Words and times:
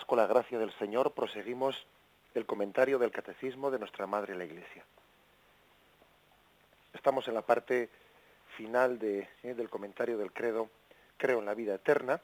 Con 0.00 0.16
la 0.16 0.26
gracia 0.26 0.58
del 0.58 0.72
Señor, 0.78 1.12
proseguimos 1.12 1.76
el 2.34 2.46
comentario 2.46 2.98
del 2.98 3.10
Catecismo 3.10 3.70
de 3.70 3.78
nuestra 3.78 4.06
Madre 4.06 4.34
la 4.34 4.44
Iglesia. 4.44 4.84
Estamos 6.94 7.28
en 7.28 7.34
la 7.34 7.42
parte 7.42 7.90
final 8.56 8.98
eh, 9.02 9.28
del 9.42 9.68
comentario 9.68 10.16
del 10.16 10.32
credo, 10.32 10.70
creo 11.18 11.40
en 11.40 11.44
la 11.44 11.54
vida 11.54 11.74
eterna, 11.74 12.20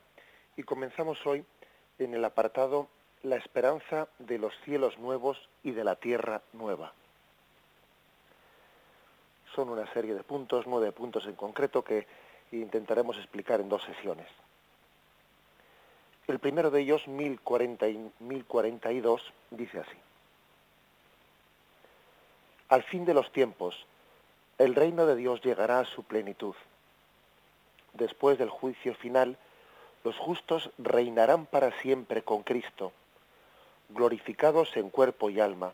y 0.57 0.63
comenzamos 0.63 1.25
hoy 1.27 1.45
en 1.99 2.15
el 2.15 2.25
apartado 2.25 2.89
La 3.23 3.37
esperanza 3.37 4.09
de 4.19 4.39
los 4.39 4.55
cielos 4.65 4.99
nuevos 4.99 5.37
y 5.63 5.73
de 5.73 5.85
la 5.85 5.97
tierra 5.97 6.41
nueva. 6.55 6.95
Son 9.55 9.69
una 9.69 9.93
serie 9.93 10.15
de 10.15 10.23
puntos, 10.23 10.67
nueve 10.67 10.91
puntos 10.93 11.27
en 11.27 11.35
concreto, 11.35 11.85
que 11.85 12.07
intentaremos 12.51 13.19
explicar 13.19 13.61
en 13.61 13.69
dos 13.69 13.83
sesiones. 13.85 14.29
El 16.29 16.39
primero 16.39 16.71
de 16.71 16.83
ellos, 16.83 17.09
1042, 17.09 19.33
dice 19.51 19.81
así. 19.81 19.97
Al 22.69 22.83
fin 22.83 23.07
de 23.07 23.15
los 23.15 23.33
tiempos, 23.33 23.87
el 24.59 24.75
reino 24.75 25.07
de 25.07 25.17
Dios 25.17 25.41
llegará 25.41 25.81
a 25.81 25.87
su 25.87 26.05
plenitud. 26.05 26.55
Después 27.95 28.37
del 28.37 28.51
juicio 28.51 28.95
final, 28.95 29.39
los 30.05 30.19
justos 30.19 30.69
reinarán 30.77 31.47
para 31.47 31.73
siempre 31.81 32.21
con 32.23 32.43
Cristo, 32.43 32.93
glorificados 33.89 34.77
en 34.77 34.91
cuerpo 34.91 35.31
y 35.31 35.41
alma, 35.41 35.73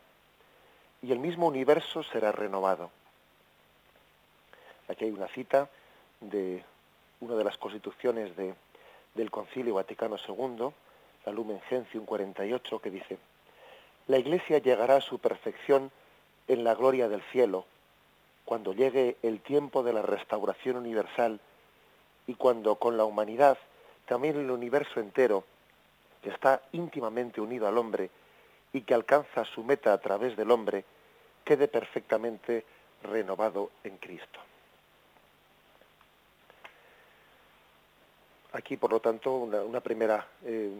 y 1.01 1.11
el 1.11 1.19
mismo 1.19 1.47
universo 1.47 2.01
será 2.03 2.31
renovado. 2.31 2.91
Aquí 4.87 5.03
hay 5.03 5.11
una 5.11 5.27
cita 5.27 5.69
de 6.21 6.63
una 7.19 7.35
de 7.35 7.43
las 7.43 7.57
constituciones 7.57 8.37
de, 8.37 8.55
del 9.15 9.31
Concilio 9.31 9.73
Vaticano 9.73 10.17
II, 10.17 10.69
la 11.25 11.31
Lumen 11.31 11.59
Gentium 11.61 12.05
48, 12.05 12.79
que 12.79 12.91
dice, 12.91 13.17
la 14.07 14.19
Iglesia 14.19 14.59
llegará 14.59 14.97
a 14.97 15.01
su 15.01 15.17
perfección 15.19 15.91
en 16.47 16.63
la 16.63 16.75
gloria 16.75 17.09
del 17.09 17.21
cielo, 17.31 17.65
cuando 18.43 18.73
llegue 18.73 19.17
el 19.23 19.41
tiempo 19.41 19.81
de 19.81 19.93
la 19.93 20.03
restauración 20.03 20.77
universal 20.77 21.39
y 22.27 22.35
cuando 22.35 22.75
con 22.75 22.97
la 22.97 23.05
humanidad, 23.05 23.57
también 24.05 24.37
el 24.37 24.51
universo 24.51 24.99
entero, 24.99 25.43
que 26.21 26.29
está 26.29 26.61
íntimamente 26.71 27.41
unido 27.41 27.67
al 27.67 27.77
hombre 27.77 28.11
y 28.73 28.81
que 28.81 28.93
alcanza 28.93 29.45
su 29.45 29.63
meta 29.63 29.93
a 29.93 29.97
través 29.97 30.35
del 30.35 30.51
hombre, 30.51 30.85
quede 31.43 31.67
perfectamente 31.67 32.65
renovado 33.01 33.71
en 33.83 33.97
Cristo. 33.97 34.39
Aquí, 38.55 38.77
por 38.77 38.89
lo 38.89 39.01
tanto, 39.01 39.35
una, 39.35 39.81
primera, 39.81 40.25
eh, 40.45 40.71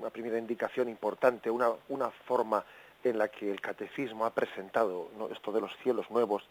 una 0.00 0.08
primera 0.08 0.38
indicación 0.38 0.88
importante, 0.88 1.50
una, 1.50 1.70
una, 1.90 2.08
forma 2.08 2.64
en 3.04 3.18
la 3.18 3.28
que 3.28 3.50
el 3.50 3.60
catecismo 3.60 4.24
ha 4.24 4.30
presentado 4.30 5.10
esto 5.30 5.52
de 5.52 5.60
los 5.60 5.76
cielos 5.82 6.10
nuevos 6.10 6.42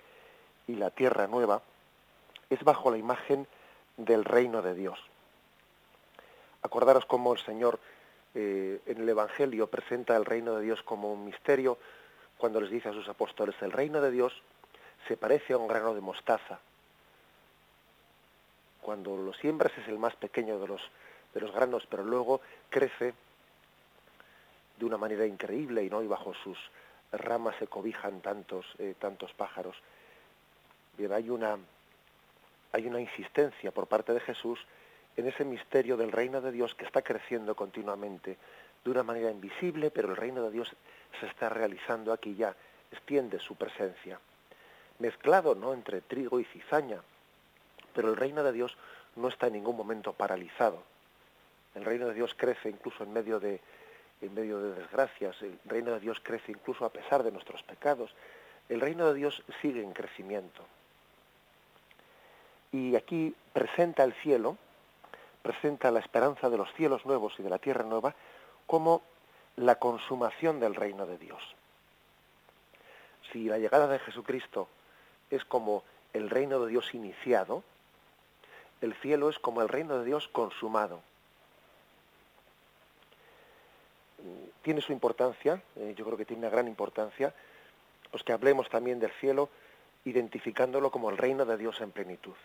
y 0.67 0.75
la 0.75 0.91
tierra 0.91 1.25
nueva, 1.25 1.63
es 2.47 2.63
bajo 2.63 2.91
la 2.91 2.99
imagen 2.99 3.47
del 3.97 4.23
reino 4.23 4.61
de 4.61 4.75
Dios. 4.75 4.99
Acordaros 6.61 7.07
cómo 7.07 7.33
el 7.33 7.39
Señor 7.39 7.79
eh, 8.35 8.81
en 8.85 9.01
el 9.01 9.09
Evangelio 9.09 9.65
presenta 9.65 10.15
el 10.15 10.25
reino 10.25 10.57
de 10.57 10.63
Dios 10.63 10.83
como 10.83 11.11
un 11.11 11.25
misterio 11.25 11.79
cuando 12.37 12.61
les 12.61 12.69
dice 12.69 12.89
a 12.89 12.93
sus 12.93 13.09
apóstoles, 13.09 13.55
el 13.61 13.71
reino 13.71 13.99
de 13.99 14.11
Dios 14.11 14.43
se 15.07 15.17
parece 15.17 15.53
a 15.53 15.57
un 15.57 15.67
grano 15.67 15.95
de 15.95 16.01
mostaza 16.01 16.59
cuando 18.81 19.15
lo 19.15 19.33
siembras 19.33 19.71
es 19.77 19.87
el 19.87 19.97
más 19.97 20.15
pequeño 20.15 20.59
de 20.59 20.67
los, 20.67 20.81
de 21.33 21.41
los 21.41 21.51
granos, 21.53 21.87
pero 21.89 22.03
luego 22.03 22.41
crece 22.69 23.13
de 24.77 24.85
una 24.85 24.97
manera 24.97 25.25
increíble 25.25 25.83
y 25.83 25.89
no 25.89 26.01
y 26.01 26.07
bajo 26.07 26.33
sus 26.33 26.57
ramas 27.11 27.55
se 27.59 27.67
cobijan 27.67 28.21
tantos, 28.21 28.65
eh, 28.79 28.95
tantos 28.97 29.33
pájaros. 29.33 29.75
Bien, 30.97 31.11
hay 31.11 31.29
una, 31.29 31.57
hay 32.71 32.87
una 32.87 32.99
insistencia 32.99 33.71
por 33.71 33.87
parte 33.87 34.13
de 34.13 34.19
Jesús 34.19 34.59
en 35.17 35.27
ese 35.27 35.45
misterio 35.45 35.97
del 35.97 36.11
reino 36.11 36.41
de 36.41 36.51
Dios 36.51 36.73
que 36.75 36.85
está 36.85 37.01
creciendo 37.01 37.55
continuamente 37.55 38.37
de 38.83 38.91
una 38.91 39.03
manera 39.03 39.29
invisible, 39.29 39.91
pero 39.91 40.09
el 40.09 40.15
reino 40.15 40.43
de 40.43 40.51
Dios 40.51 40.73
se 41.19 41.27
está 41.27 41.49
realizando 41.49 42.13
aquí 42.13 42.35
ya, 42.35 42.55
extiende 42.91 43.39
su 43.39 43.55
presencia. 43.55 44.19
Mezclado 44.99 45.55
¿no? 45.55 45.73
entre 45.73 46.01
trigo 46.01 46.39
y 46.39 46.45
cizaña, 46.45 47.01
pero 47.93 48.09
el 48.09 48.17
reino 48.17 48.43
de 48.43 48.51
Dios 48.51 48.75
no 49.15 49.27
está 49.27 49.47
en 49.47 49.53
ningún 49.53 49.77
momento 49.77 50.13
paralizado. 50.13 50.83
El 51.75 51.85
reino 51.85 52.07
de 52.07 52.13
Dios 52.13 52.33
crece 52.35 52.69
incluso 52.69 53.03
en 53.03 53.13
medio 53.13 53.39
de, 53.39 53.61
en 54.21 54.33
medio 54.33 54.59
de 54.59 54.73
desgracias. 54.75 55.41
El 55.41 55.57
reino 55.65 55.91
de 55.91 55.99
Dios 55.99 56.19
crece 56.21 56.51
incluso 56.51 56.85
a 56.85 56.89
pesar 56.89 57.23
de 57.23 57.31
nuestros 57.31 57.63
pecados. 57.63 58.13
El 58.69 58.81
reino 58.81 59.07
de 59.07 59.13
Dios 59.13 59.43
sigue 59.61 59.83
en 59.83 59.93
crecimiento. 59.93 60.63
Y 62.71 62.95
aquí 62.95 63.35
presenta 63.53 64.03
el 64.03 64.13
cielo, 64.13 64.57
presenta 65.41 65.91
la 65.91 65.99
esperanza 65.99 66.49
de 66.49 66.57
los 66.57 66.73
cielos 66.73 67.05
nuevos 67.05 67.33
y 67.37 67.43
de 67.43 67.49
la 67.49 67.57
tierra 67.57 67.83
nueva 67.83 68.15
como 68.65 69.01
la 69.57 69.75
consumación 69.75 70.59
del 70.59 70.75
reino 70.75 71.05
de 71.05 71.17
Dios. 71.17 71.41
Si 73.31 73.45
la 73.45 73.57
llegada 73.57 73.87
de 73.87 73.99
Jesucristo 73.99 74.67
es 75.29 75.43
como 75.45 75.83
el 76.13 76.29
reino 76.29 76.59
de 76.59 76.69
Dios 76.69 76.93
iniciado, 76.93 77.63
el 78.81 78.93
cielo 78.95 79.29
es 79.29 79.39
como 79.39 79.61
el 79.61 79.69
reino 79.69 79.97
de 79.99 80.05
Dios 80.05 80.27
consumado. 80.27 81.01
Tiene 84.61 84.81
su 84.81 84.91
importancia, 84.91 85.61
eh, 85.75 85.93
yo 85.95 86.05
creo 86.05 86.17
que 86.17 86.25
tiene 86.25 86.41
una 86.41 86.49
gran 86.49 86.67
importancia, 86.67 87.33
pues 88.11 88.23
que 88.23 88.33
hablemos 88.33 88.69
también 88.69 88.99
del 88.99 89.11
cielo 89.11 89.49
identificándolo 90.05 90.91
como 90.91 91.09
el 91.09 91.17
reino 91.17 91.45
de 91.45 91.57
Dios 91.57 91.81
en 91.81 91.91
plenitud. 91.91 92.35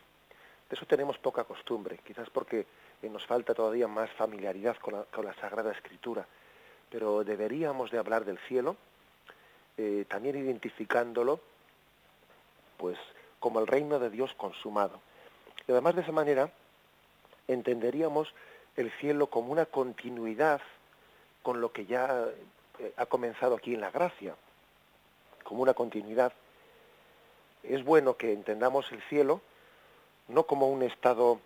De 0.68 0.74
eso 0.74 0.86
tenemos 0.86 1.18
poca 1.18 1.44
costumbre, 1.44 1.98
quizás 2.04 2.28
porque 2.30 2.66
eh, 3.02 3.08
nos 3.08 3.26
falta 3.26 3.54
todavía 3.54 3.88
más 3.88 4.10
familiaridad 4.12 4.76
con 4.76 5.24
la, 5.24 5.34
Sagrada 5.34 5.72
Escritura, 5.72 6.26
pero 6.90 7.24
deberíamos 7.24 7.90
de 7.90 7.98
hablar 7.98 8.24
del 8.24 8.38
cielo 8.38 8.76
eh, 9.76 10.06
también 10.08 10.36
identificándolo 10.36 11.40
pues 12.78 12.98
como 13.38 13.60
el 13.60 13.66
reino 13.66 13.98
de 13.98 14.10
Dios 14.10 14.34
consumado. 14.34 15.00
Y 15.66 15.72
además 15.72 15.96
de 15.96 16.02
esa 16.02 16.12
manera 16.12 16.50
entenderíamos 17.48 18.32
el 18.76 18.90
cielo 19.00 19.28
como 19.28 19.52
una 19.52 19.66
continuidad 19.66 20.60
con 21.42 21.60
lo 21.60 21.72
que 21.72 21.86
ya 21.86 22.26
eh, 22.78 22.92
ha 22.96 23.06
comenzado 23.06 23.56
aquí 23.56 23.74
en 23.74 23.80
la 23.80 23.90
gracia, 23.90 24.34
como 25.44 25.62
una 25.62 25.74
continuidad. 25.74 26.32
Es 27.62 27.84
bueno 27.84 28.16
que 28.16 28.32
entendamos 28.32 28.90
el 28.92 29.02
cielo 29.02 29.40
no 30.28 30.44
como 30.44 30.68
un 30.68 30.82
estado 30.82 31.40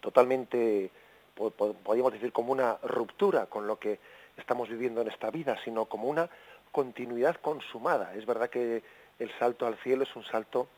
totalmente, 0.00 0.90
podríamos 1.34 2.12
decir, 2.12 2.32
como 2.32 2.52
una 2.52 2.78
ruptura 2.82 3.46
con 3.46 3.66
lo 3.66 3.78
que 3.78 3.98
estamos 4.36 4.68
viviendo 4.68 5.00
en 5.00 5.08
esta 5.08 5.30
vida, 5.30 5.58
sino 5.64 5.86
como 5.86 6.08
una 6.08 6.28
continuidad 6.72 7.36
consumada. 7.36 8.14
Es 8.14 8.26
verdad 8.26 8.50
que 8.50 8.82
el 9.18 9.38
salto 9.38 9.66
al 9.66 9.76
cielo 9.78 10.04
es 10.04 10.14
un 10.16 10.24
salto 10.24 10.68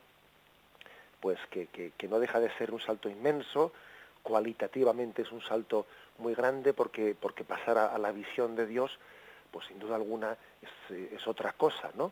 pues 1.23 1.39
que, 1.49 1.95
no 2.09 2.19
deja 2.19 2.41
de 2.41 2.51
ser 2.59 2.73
un 2.73 2.81
salto 2.81 3.09
inmenso, 3.09 3.73
cualitativamente 4.25 5.23
es 5.23 5.31
un 5.31 5.41
salto 5.41 5.87
muy 6.19 6.35
grande 6.35 6.75
porque, 6.75 7.15
porque 7.19 7.45
pasar 7.45 7.79
a, 7.79 7.97
la 7.97 8.11
visión 8.11 8.57
de 8.57 8.67
Dios, 8.67 8.99
pues 9.53 9.67
sin 9.69 9.79
duda 9.79 9.95
alguna 9.95 10.37
es, 10.61 11.13
es, 11.13 11.29
otra 11.29 11.53
cosa, 11.53 11.93
¿no? 11.95 12.11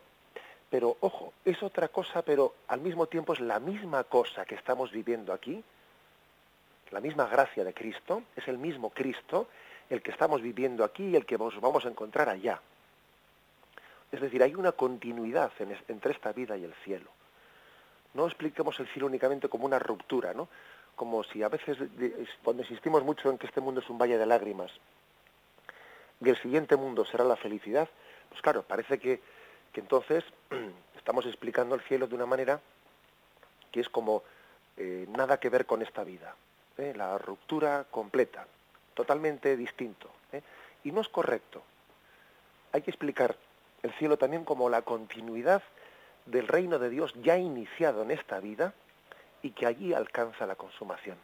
Pero 0.69 0.95
ojo, 1.01 1.33
es 1.43 1.61
otra 1.61 1.89
cosa, 1.89 2.21
pero 2.21 2.55
al 2.69 2.79
mismo 2.79 3.07
tiempo 3.07 3.33
es 3.33 3.41
la 3.41 3.59
misma 3.59 4.05
cosa 4.05 4.45
que 4.45 4.55
estamos 4.55 4.93
viviendo 4.93 5.33
aquí, 5.33 5.61
la 6.91 7.01
misma 7.01 7.27
gracia 7.27 7.65
de 7.65 7.73
Cristo, 7.73 8.23
es 8.33 8.47
el 8.47 8.57
mismo 8.57 8.91
Cristo 8.91 9.49
el 9.89 10.01
que 10.01 10.11
estamos 10.11 10.41
viviendo 10.41 10.85
aquí 10.85 11.03
y 11.07 11.15
el 11.17 11.25
que 11.25 11.37
nos 11.37 11.59
vamos 11.59 11.85
a 11.85 11.89
encontrar 11.89 12.29
allá. 12.29 12.61
Es 14.09 14.21
decir, 14.21 14.41
hay 14.41 14.55
una 14.55 14.71
continuidad 14.71 15.51
entre 15.89 16.13
esta 16.13 16.31
vida 16.31 16.55
y 16.55 16.63
el 16.63 16.73
cielo 16.75 17.11
no 18.13 18.25
expliquemos 18.27 18.79
el 18.79 18.87
cielo 18.87 19.07
únicamente 19.07 19.49
como 19.49 19.65
una 19.65 19.79
ruptura, 19.79 20.33
¿no? 20.33 20.47
como 20.95 21.23
si 21.23 21.41
a 21.41 21.49
veces, 21.49 21.77
cuando 22.43 22.63
insistimos 22.63 23.03
mucho 23.03 23.29
en 23.29 23.37
que 23.37 23.47
este 23.47 23.61
mundo 23.61 23.81
es 23.81 23.89
un 23.89 23.97
valle 23.97 24.17
de 24.17 24.25
lágrimas 24.25 24.71
y 26.23 26.29
el 26.29 26.37
siguiente 26.41 26.75
mundo 26.75 27.05
será 27.05 27.23
la 27.23 27.35
felicidad, 27.35 27.89
pues 28.29 28.41
claro, 28.41 28.63
parece 28.63 28.99
que, 28.99 29.19
que 29.73 29.79
entonces 29.79 30.23
estamos 30.97 31.25
explicando 31.25 31.75
el 31.75 31.81
cielo 31.81 32.07
de 32.07 32.15
una 32.15 32.25
manera 32.25 32.61
que 33.71 33.79
es 33.79 33.89
como 33.89 34.23
eh, 34.77 35.07
nada 35.09 35.39
que 35.39 35.49
ver 35.49 35.65
con 35.65 35.81
esta 35.81 36.03
vida. 36.03 36.35
¿eh? 36.77 36.93
La 36.95 37.17
ruptura 37.17 37.85
completa, 37.89 38.45
totalmente 38.93 39.57
distinto. 39.57 40.09
¿eh? 40.31 40.41
Y 40.83 40.91
no 40.91 41.01
es 41.01 41.09
correcto. 41.09 41.63
Hay 42.73 42.81
que 42.81 42.91
explicar 42.91 43.35
el 43.81 43.91
cielo 43.93 44.17
también 44.17 44.45
como 44.45 44.69
la 44.69 44.83
continuidad 44.83 45.63
del 46.25 46.47
reino 46.47 46.79
de 46.79 46.89
Dios 46.89 47.13
ya 47.21 47.37
iniciado 47.37 48.03
en 48.03 48.11
esta 48.11 48.39
vida 48.39 48.73
y 49.41 49.51
que 49.51 49.65
allí 49.65 49.93
alcanza 49.93 50.45
la 50.45 50.55
consumación. 50.55 51.17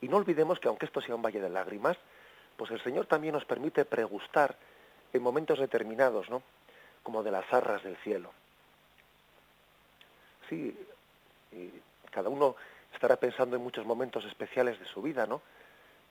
Y 0.00 0.08
no 0.08 0.16
olvidemos 0.16 0.58
que 0.58 0.68
aunque 0.68 0.86
esto 0.86 1.00
sea 1.00 1.14
un 1.14 1.22
valle 1.22 1.40
de 1.40 1.48
lágrimas, 1.48 1.96
pues 2.56 2.70
el 2.70 2.82
Señor 2.82 3.06
también 3.06 3.34
nos 3.34 3.44
permite 3.44 3.84
pregustar 3.84 4.56
en 5.12 5.22
momentos 5.22 5.58
determinados, 5.58 6.28
¿no? 6.28 6.42
Como 7.02 7.22
de 7.22 7.30
las 7.30 7.50
arras 7.52 7.82
del 7.82 7.96
cielo. 7.98 8.32
Sí, 10.48 10.76
cada 12.10 12.28
uno 12.28 12.56
estará 12.92 13.16
pensando 13.16 13.56
en 13.56 13.62
muchos 13.62 13.86
momentos 13.86 14.24
especiales 14.24 14.78
de 14.78 14.86
su 14.86 15.02
vida, 15.02 15.26
¿no? 15.26 15.40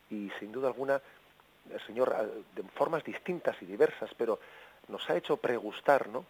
Y 0.09 0.31
sin 0.39 0.51
duda 0.51 0.68
alguna, 0.68 1.01
el 1.71 1.81
Señor, 1.86 2.44
de 2.56 2.63
formas 2.63 3.03
distintas 3.03 3.62
y 3.62 3.65
diversas, 3.65 4.12
pero 4.18 4.39
nos 4.88 5.09
ha 5.09 5.15
hecho 5.15 5.38
pregustar, 5.38 6.07
¿no? 6.07 6.25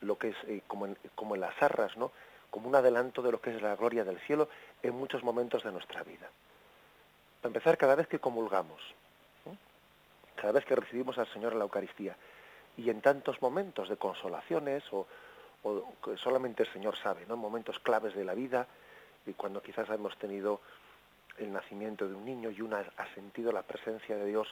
Lo 0.00 0.16
que 0.18 0.28
es 0.28 0.36
eh, 0.46 0.62
como, 0.66 0.86
en, 0.86 0.96
como 1.14 1.34
en 1.34 1.42
las 1.42 1.60
arras, 1.62 1.96
¿no? 1.96 2.12
Como 2.50 2.68
un 2.68 2.74
adelanto 2.74 3.22
de 3.22 3.32
lo 3.32 3.40
que 3.40 3.54
es 3.54 3.62
la 3.62 3.76
gloria 3.76 4.04
del 4.04 4.18
cielo 4.20 4.48
en 4.82 4.94
muchos 4.94 5.22
momentos 5.22 5.62
de 5.62 5.72
nuestra 5.72 6.02
vida. 6.02 6.28
Para 7.40 7.50
empezar, 7.50 7.78
cada 7.78 7.94
vez 7.94 8.06
que 8.06 8.18
comulgamos, 8.18 8.80
cada 10.36 10.52
vez 10.52 10.64
que 10.64 10.74
recibimos 10.74 11.18
al 11.18 11.26
Señor 11.32 11.52
en 11.52 11.58
la 11.58 11.64
Eucaristía, 11.64 12.16
y 12.76 12.88
en 12.88 13.00
tantos 13.00 13.40
momentos 13.42 13.88
de 13.88 13.96
consolaciones 13.96 14.82
o, 14.92 15.06
solamente 16.16 16.62
el 16.62 16.72
Señor 16.72 16.96
sabe, 16.96 17.26
¿no? 17.26 17.34
En 17.34 17.40
momentos 17.40 17.78
claves 17.80 18.14
de 18.14 18.24
la 18.24 18.32
vida 18.32 18.66
y 19.26 19.34
cuando 19.34 19.62
quizás 19.62 19.88
hemos 19.90 20.16
tenido 20.16 20.62
el 21.36 21.52
nacimiento 21.52 22.08
de 22.08 22.14
un 22.14 22.24
niño 22.24 22.50
y 22.50 22.62
uno 22.62 22.78
ha 22.78 23.14
sentido 23.14 23.52
la 23.52 23.62
presencia 23.62 24.16
de 24.16 24.24
Dios 24.24 24.48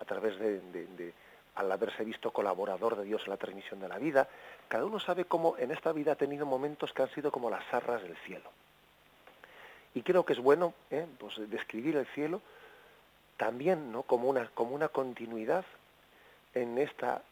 a 0.00 0.04
través 0.06 0.38
de, 0.38 1.12
al 1.56 1.72
haberse 1.72 2.04
visto 2.04 2.30
colaborador 2.30 2.96
de 2.96 3.04
Dios 3.04 3.22
en 3.24 3.30
la 3.30 3.36
transmisión 3.36 3.80
de 3.80 3.88
la 3.88 3.98
vida, 3.98 4.28
cada 4.68 4.84
uno 4.84 5.00
sabe 5.00 5.24
cómo 5.24 5.56
en 5.58 5.70
esta 5.70 5.92
vida 5.92 6.12
ha 6.12 6.16
tenido 6.16 6.46
momentos 6.46 6.92
que 6.92 7.02
han 7.02 7.10
sido 7.10 7.32
como 7.32 7.50
las 7.50 7.64
arras 7.72 8.02
del 8.02 8.16
cielo. 8.18 8.50
Y 9.94 10.02
creo 10.02 10.24
que 10.24 10.34
es 10.34 10.38
bueno 10.38 10.74
¿eh? 10.90 11.06
pues 11.18 11.34
describir 11.50 11.96
el 11.96 12.06
cielo 12.08 12.42
también 13.38 13.90
¿no? 13.90 14.02
como, 14.02 14.28
una, 14.28 14.48
como 14.48 14.74
una 14.74 14.88
continuidad 14.88 15.64
en 16.54 16.78
esta 16.78 17.22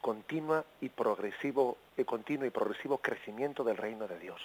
continua 0.00 0.64
y 0.80 0.88
progresivo, 0.88 1.78
y 1.96 2.04
continuo 2.04 2.46
y 2.46 2.50
progresivo 2.50 2.98
crecimiento 2.98 3.64
del 3.64 3.76
reino 3.76 4.06
de 4.06 4.18
Dios, 4.18 4.40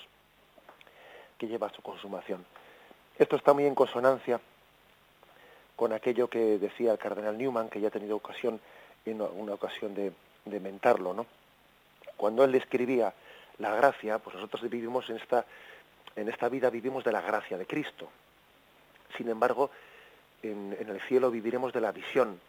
que 1.37 1.47
lleva 1.47 1.67
a 1.67 1.73
su 1.73 1.81
consumación. 1.81 2.45
Esto 3.17 3.35
está 3.35 3.53
muy 3.53 3.65
en 3.65 3.75
consonancia 3.75 4.39
con 5.75 5.93
aquello 5.93 6.27
que 6.27 6.57
decía 6.57 6.91
el 6.91 6.97
cardenal 6.97 7.37
Newman, 7.37 7.69
que 7.69 7.79
ya 7.79 7.89
ha 7.89 7.91
tenido 7.91 8.15
ocasión, 8.15 8.59
una 9.13 9.53
ocasión 9.53 9.93
de, 9.93 10.11
de 10.45 10.59
mentarlo, 10.59 11.13
¿no? 11.13 11.25
Cuando 12.15 12.43
él 12.43 12.51
describía 12.51 13.13
la 13.59 13.75
gracia, 13.75 14.19
pues 14.19 14.35
nosotros 14.35 14.69
vivimos 14.69 15.09
en 15.09 15.17
esta, 15.17 15.45
en 16.15 16.29
esta 16.29 16.49
vida 16.49 16.69
vivimos 16.69 17.03
de 17.03 17.11
la 17.11 17.21
gracia 17.21 17.57
de 17.57 17.65
Cristo. 17.65 18.09
Sin 19.15 19.29
embargo, 19.29 19.69
en, 20.41 20.75
en 20.79 20.89
el 20.89 21.01
cielo 21.01 21.31
viviremos 21.31 21.73
de 21.73 21.81
la 21.81 21.91
visión. 21.91 22.39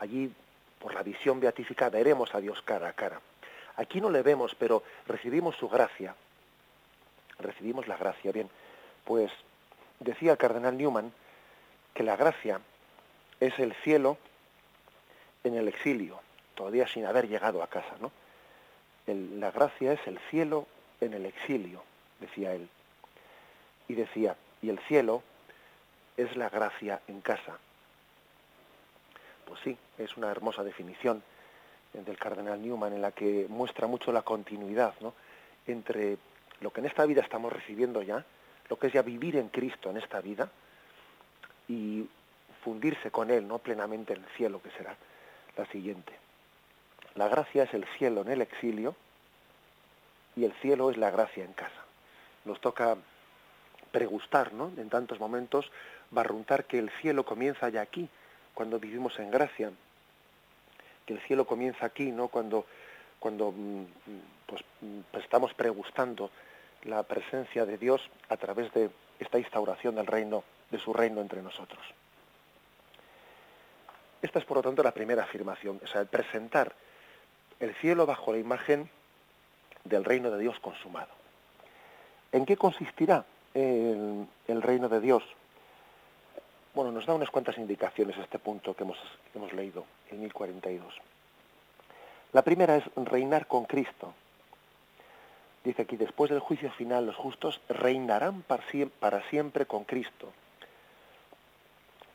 Allí 0.00 0.32
por 0.80 0.94
la 0.94 1.02
visión 1.02 1.40
beatífica 1.40 1.88
veremos 1.88 2.34
a 2.34 2.40
Dios 2.40 2.60
cara 2.62 2.88
a 2.88 2.92
cara. 2.92 3.20
Aquí 3.76 4.00
no 4.00 4.10
le 4.10 4.22
vemos, 4.22 4.54
pero 4.54 4.82
recibimos 5.06 5.56
su 5.56 5.68
gracia. 5.68 6.14
Recibimos 7.38 7.88
la 7.88 7.96
gracia. 7.96 8.32
Bien, 8.32 8.48
pues 9.04 9.32
decía 10.00 10.32
el 10.32 10.38
cardenal 10.38 10.76
Newman 10.76 11.12
que 11.94 12.02
la 12.02 12.16
gracia 12.16 12.60
es 13.40 13.58
el 13.58 13.74
cielo 13.82 14.18
en 15.44 15.54
el 15.54 15.68
exilio, 15.68 16.20
todavía 16.54 16.88
sin 16.88 17.06
haber 17.06 17.28
llegado 17.28 17.62
a 17.62 17.68
casa, 17.68 17.96
¿no? 18.00 18.10
la 19.06 19.50
gracia 19.50 19.92
es 19.92 20.06
el 20.06 20.18
cielo 20.30 20.66
en 21.00 21.12
el 21.12 21.26
exilio, 21.26 21.82
decía 22.20 22.54
él. 22.54 22.68
Y 23.86 23.94
decía, 23.94 24.36
y 24.62 24.70
el 24.70 24.78
cielo 24.80 25.22
es 26.16 26.34
la 26.36 26.48
gracia 26.48 27.02
en 27.06 27.20
casa. 27.20 27.58
Pues 29.44 29.60
sí, 29.62 29.76
es 29.98 30.16
una 30.16 30.30
hermosa 30.30 30.64
definición 30.64 31.22
del 31.92 32.18
cardenal 32.18 32.60
Newman 32.60 32.94
en 32.94 33.02
la 33.02 33.12
que 33.12 33.46
muestra 33.48 33.86
mucho 33.86 34.10
la 34.10 34.22
continuidad 34.22 34.94
¿no? 35.00 35.14
entre 35.66 36.16
lo 36.60 36.72
que 36.72 36.80
en 36.80 36.86
esta 36.86 37.04
vida 37.04 37.20
estamos 37.20 37.52
recibiendo 37.52 38.02
ya, 38.02 38.24
lo 38.68 38.78
que 38.78 38.86
es 38.86 38.92
ya 38.92 39.02
vivir 39.02 39.36
en 39.36 39.48
Cristo 39.48 39.90
en 39.90 39.98
esta 39.98 40.20
vida 40.20 40.50
y 41.68 42.08
fundirse 42.64 43.10
con 43.10 43.30
Él 43.30 43.46
no 43.46 43.58
plenamente 43.58 44.14
en 44.14 44.24
el 44.24 44.28
cielo, 44.30 44.62
que 44.62 44.70
será 44.70 44.96
la 45.56 45.66
siguiente. 45.66 46.12
La 47.14 47.28
gracia 47.28 47.64
es 47.64 47.74
el 47.74 47.84
cielo 47.98 48.22
en 48.22 48.28
el 48.28 48.42
exilio 48.42 48.94
y 50.36 50.44
el 50.44 50.52
cielo 50.54 50.90
es 50.90 50.96
la 50.96 51.10
gracia 51.10 51.44
en 51.44 51.52
casa. 51.52 51.84
Nos 52.44 52.60
toca 52.60 52.96
pregustar, 53.92 54.52
¿no? 54.52 54.72
En 54.76 54.90
tantos 54.90 55.20
momentos, 55.20 55.70
barruntar 56.10 56.64
que 56.64 56.78
el 56.78 56.90
cielo 57.00 57.24
comienza 57.24 57.68
ya 57.68 57.80
aquí, 57.80 58.08
cuando 58.52 58.80
vivimos 58.80 59.18
en 59.20 59.30
gracia, 59.30 59.70
que 61.06 61.14
el 61.14 61.20
cielo 61.20 61.46
comienza 61.46 61.86
aquí, 61.86 62.10
¿no? 62.10 62.28
Cuando, 62.28 62.66
cuando 63.20 63.52
mm, 63.52 63.84
pues, 64.46 64.64
pues, 65.12 65.24
estamos 65.24 65.54
pregustando 65.54 66.30
la 66.82 67.02
presencia 67.04 67.64
de 67.64 67.78
Dios 67.78 68.02
a 68.28 68.36
través 68.36 68.72
de 68.74 68.90
esta 69.20 69.38
instauración 69.38 69.94
del 69.94 70.06
reino, 70.06 70.42
de 70.70 70.78
su 70.78 70.92
reino 70.92 71.20
entre 71.20 71.40
nosotros. 71.40 71.80
Esta 74.24 74.38
es 74.38 74.46
por 74.46 74.56
lo 74.56 74.62
tanto 74.62 74.82
la 74.82 74.94
primera 74.94 75.24
afirmación, 75.24 75.78
o 75.84 75.86
sea, 75.86 76.00
el 76.00 76.06
presentar 76.06 76.74
el 77.60 77.74
cielo 77.74 78.06
bajo 78.06 78.32
la 78.32 78.38
imagen 78.38 78.88
del 79.84 80.02
reino 80.02 80.30
de 80.30 80.38
Dios 80.38 80.58
consumado. 80.60 81.10
¿En 82.32 82.46
qué 82.46 82.56
consistirá 82.56 83.26
el, 83.52 84.26
el 84.48 84.62
reino 84.62 84.88
de 84.88 85.00
Dios? 85.02 85.22
Bueno, 86.74 86.90
nos 86.90 87.04
da 87.04 87.12
unas 87.12 87.28
cuantas 87.28 87.58
indicaciones 87.58 88.16
este 88.16 88.38
punto 88.38 88.74
que 88.74 88.84
hemos, 88.84 88.96
hemos 89.34 89.52
leído 89.52 89.84
en 90.10 90.20
1042. 90.20 90.94
La 92.32 92.40
primera 92.40 92.76
es 92.76 92.84
reinar 92.96 93.46
con 93.46 93.66
Cristo. 93.66 94.14
Dice 95.64 95.82
aquí, 95.82 95.98
después 95.98 96.30
del 96.30 96.40
juicio 96.40 96.70
final, 96.70 97.04
los 97.04 97.16
justos 97.16 97.60
reinarán 97.68 98.40
para 98.40 99.28
siempre 99.28 99.66
con 99.66 99.84
Cristo. 99.84 100.32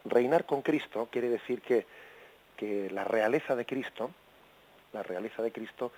Reinar 0.05 0.45
con 0.45 0.61
Cristo 0.61 1.07
quiere 1.11 1.29
decir 1.29 1.61
que, 1.61 1.85
que 2.57 2.89
la 2.89 3.03
realeza 3.03 3.55
de 3.55 3.65
Cristo, 3.65 4.11
la 4.93 5.03
realeza 5.03 5.41
de 5.41 5.51
Cristo 5.51 5.91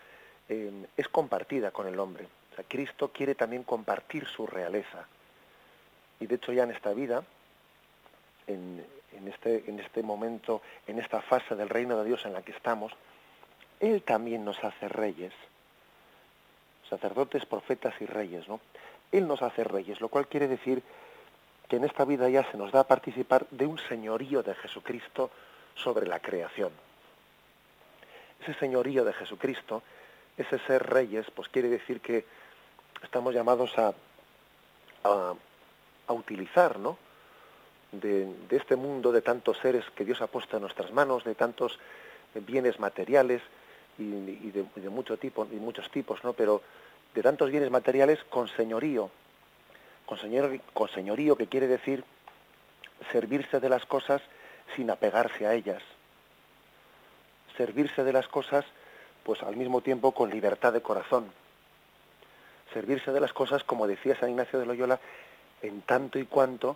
eh, 0.50 0.72
es 0.98 1.08
compartida 1.08 1.72
con 1.72 1.88
el 1.88 2.00
hombre. 2.00 2.27
Cristo 2.67 3.12
quiere 3.12 3.36
también 3.36 3.63
compartir 3.63 4.27
su 4.27 4.46
realeza. 4.46 5.08
Y 6.20 6.27
de 6.27 6.36
hecho 6.36 6.51
ya 6.53 6.63
en 6.63 6.72
esta 6.72 6.93
vida, 6.93 7.24
en, 8.48 8.86
este, 9.27 9.63
en 9.67 9.79
este 9.79 10.03
momento, 10.03 10.62
en 10.88 11.00
esta 11.00 11.22
fase 11.22 11.55
del 11.55 11.70
reino 11.70 11.98
de 11.98 12.05
Dios 12.05 12.25
en 12.25 12.34
la 12.34 12.41
que 12.41 12.51
estamos, 12.51 12.91
Él 13.79 14.03
también 14.03 14.46
nos 14.46 14.63
hace 14.63 14.88
reyes, 14.88 15.34
sacerdotes, 16.89 17.46
profetas 17.46 17.93
y 18.01 18.05
reyes, 18.05 18.48
¿no? 18.48 18.60
Él 19.12 19.27
nos 19.27 19.41
hace 19.41 19.63
reyes, 19.63 20.00
lo 20.00 20.10
cual 20.10 20.27
quiere 20.27 20.48
decir 20.48 20.84
que 21.72 21.78
en 21.78 21.86
esta 21.86 22.04
vida 22.04 22.28
ya 22.28 22.44
se 22.51 22.58
nos 22.58 22.74
da 22.74 22.82
a 22.82 22.84
participar 22.84 23.48
de 23.50 23.66
un 23.66 23.80
señorío 23.88 24.44
de 24.44 24.54
Jesucristo 24.56 25.32
sobre 25.74 26.06
la 26.06 26.20
creación. 26.20 26.70
Ese 28.42 28.54
señorío 28.56 29.06
de 29.06 29.13
Jesucristo, 29.13 29.82
ese 30.36 30.60
ser 30.68 30.84
reyes, 30.86 31.32
pues 31.34 31.48
quiere 31.48 31.70
decir 31.70 32.01
que 32.01 32.25
estamos 33.01 33.34
llamados 33.34 33.72
a, 33.78 33.94
a, 35.06 35.34
utilizar, 36.12 36.78
¿no? 36.78 36.98
de, 37.94 38.28
este 38.50 38.75
mundo 38.75 39.13
de 39.13 39.22
tantos 39.22 39.58
seres 39.60 39.86
que 39.96 40.04
Dios 40.04 40.22
ha 40.22 40.28
puesto 40.28 40.58
en 40.58 40.63
nuestras 40.63 40.92
manos, 40.92 41.24
de 41.24 41.36
tantos 41.36 41.80
bienes 42.36 42.82
materiales 42.82 43.42
y, 43.98 44.51
de, 44.51 44.90
mucho 44.90 45.16
tipo, 45.16 45.48
y 45.50 45.56
muchos 45.56 45.90
tipos, 45.90 46.22
¿no? 46.25 46.34
Pero 46.34 46.62
de 47.16 47.24
tantos 47.24 47.50
bienes 47.50 47.72
materiales 47.72 48.22
con 48.25 48.50
señorío, 48.50 49.10
con, 50.12 50.20
señor, 50.20 50.60
con 50.74 50.89
señorío 50.89 51.38
que 51.38 51.48
quiere 51.48 51.68
decir 51.68 52.03
servirse 53.13 53.62
de 53.62 53.70
las 53.70 53.86
cosas 53.86 54.22
sin 54.75 54.91
apegarse 54.91 55.48
a 55.48 55.53
ellas, 55.53 55.82
servirse 57.56 58.03
de 58.03 58.12
las 58.12 58.27
cosas 58.27 58.65
pues 59.24 59.41
al 59.41 59.56
mismo 59.56 59.80
tiempo 59.80 60.12
con 60.12 60.30
libertad 60.30 60.74
de 60.74 60.82
corazón, 60.82 61.32
servirse 62.74 63.13
de 63.13 63.22
las 63.22 63.32
cosas, 63.32 63.63
como 63.63 63.88
decía 63.88 64.20
San 64.20 64.32
Ignacio 64.32 64.60
de 64.60 64.65
Loyola, 64.65 65.00
en 65.62 65.82
tanto 65.82 66.20
y 66.20 66.25
cuanto 66.25 66.75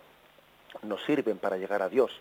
nos 0.84 1.04
sirven 1.04 1.38
para 1.38 1.58
llegar 1.58 1.82
a 1.82 1.90
Dios 1.90 2.14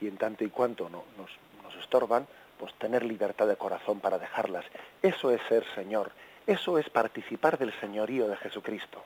y 0.00 0.08
en 0.08 0.16
tanto 0.16 0.44
y 0.44 0.48
cuanto 0.48 0.88
no, 0.88 1.04
nos 1.18 1.74
estorban, 1.76 2.26
pues 2.58 2.72
tener 2.78 3.04
libertad 3.04 3.48
de 3.48 3.56
corazón 3.56 4.00
para 4.00 4.18
dejarlas. 4.18 4.64
Eso 5.02 5.30
es 5.30 5.42
ser 5.46 5.66
Señor, 5.74 6.10
eso 6.46 6.78
es 6.78 6.88
participar 6.88 7.58
del 7.58 7.78
señorío 7.80 8.28
de 8.28 8.36
Jesucristo. 8.38 9.04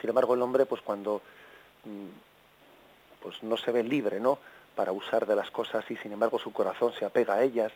Sin 0.00 0.10
embargo, 0.10 0.34
el 0.34 0.42
hombre, 0.42 0.66
pues 0.66 0.80
cuando 0.82 1.20
mm, 1.84 2.08
pues 3.22 3.42
no 3.42 3.56
se 3.56 3.70
ve 3.70 3.82
libre, 3.82 4.20
¿no? 4.20 4.38
Para 4.74 4.92
usar 4.92 5.26
de 5.26 5.36
las 5.36 5.50
cosas 5.50 5.88
y 5.90 5.96
sin 5.96 6.12
embargo 6.12 6.38
su 6.38 6.52
corazón 6.52 6.92
se 6.98 7.04
apega 7.04 7.34
a 7.34 7.42
ellas, 7.42 7.72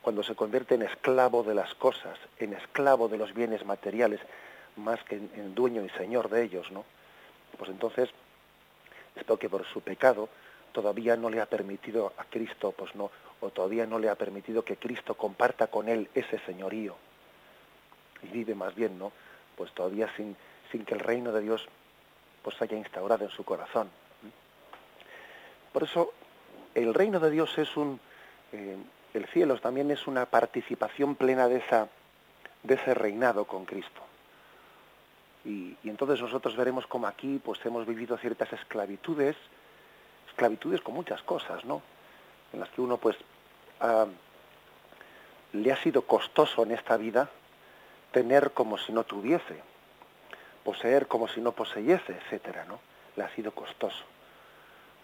cuando 0.00 0.22
se 0.22 0.34
convierte 0.34 0.76
en 0.76 0.82
esclavo 0.82 1.42
de 1.42 1.54
las 1.54 1.74
cosas, 1.74 2.18
en 2.38 2.52
esclavo 2.54 3.08
de 3.08 3.18
los 3.18 3.34
bienes 3.34 3.64
materiales, 3.64 4.20
más 4.76 5.02
que 5.04 5.16
en, 5.16 5.54
dueño 5.54 5.84
y 5.84 5.88
señor 5.90 6.28
de 6.30 6.44
ellos, 6.44 6.70
¿no? 6.70 6.84
Pues 7.58 7.70
entonces, 7.70 8.08
esto 9.14 9.38
que 9.38 9.48
por 9.48 9.66
su 9.66 9.80
pecado 9.80 10.28
todavía 10.72 11.16
no 11.16 11.30
le 11.30 11.40
ha 11.40 11.46
permitido 11.46 12.12
a 12.18 12.24
Cristo, 12.24 12.72
pues 12.72 12.94
no, 12.94 13.10
o 13.40 13.50
todavía 13.50 13.86
no 13.86 13.98
le 13.98 14.08
ha 14.08 14.14
permitido 14.14 14.64
que 14.64 14.76
Cristo 14.76 15.14
comparta 15.14 15.66
con 15.66 15.88
él 15.88 16.08
ese 16.14 16.38
señorío. 16.40 16.96
Y 18.22 18.28
vive 18.28 18.54
más 18.54 18.74
bien, 18.74 18.98
¿no? 18.98 19.12
Pues 19.56 19.72
todavía 19.72 20.08
sin, 20.16 20.36
sin 20.70 20.84
que 20.84 20.94
el 20.94 21.00
reino 21.00 21.32
de 21.32 21.40
Dios 21.40 21.66
pues 22.42 22.60
haya 22.62 22.76
instaurado 22.76 23.24
en 23.24 23.30
su 23.30 23.44
corazón. 23.44 23.90
Por 25.72 25.82
eso 25.82 26.12
el 26.74 26.94
reino 26.94 27.20
de 27.20 27.30
Dios 27.30 27.56
es 27.58 27.76
un, 27.76 28.00
eh, 28.52 28.76
el 29.14 29.26
cielo 29.26 29.58
también 29.58 29.90
es 29.90 30.06
una 30.06 30.26
participación 30.26 31.16
plena 31.16 31.48
de, 31.48 31.58
esa, 31.58 31.88
de 32.62 32.74
ese 32.74 32.94
reinado 32.94 33.44
con 33.46 33.64
Cristo. 33.64 34.02
Y, 35.44 35.76
entonces 35.84 36.20
nosotros 36.20 36.56
veremos 36.56 36.86
como 36.86 37.06
aquí 37.06 37.40
pues 37.44 37.64
hemos 37.64 37.86
vivido 37.86 38.16
ciertas 38.18 38.52
esclavitudes, 38.52 39.36
esclavitudes 40.28 40.80
con 40.80 40.94
muchas 40.94 41.22
cosas, 41.22 41.64
¿no? 41.64 41.82
En 42.52 42.60
las 42.60 42.68
que 42.70 42.80
uno 42.80 42.96
pues 42.98 43.16
le 45.52 45.72
ha 45.72 45.82
sido 45.82 46.02
costoso 46.02 46.62
en 46.62 46.72
esta 46.72 46.96
vida 46.96 47.28
tener 48.12 48.52
como 48.52 48.78
si 48.78 48.92
no 48.92 49.04
tuviese, 49.04 49.62
poseer 50.66 51.06
como 51.06 51.28
si 51.28 51.40
no 51.40 51.52
poseyese, 51.52 52.12
etcétera, 52.12 52.64
¿no? 52.64 52.80
Le 53.14 53.22
ha 53.22 53.28
sido 53.36 53.52
costoso. 53.52 54.02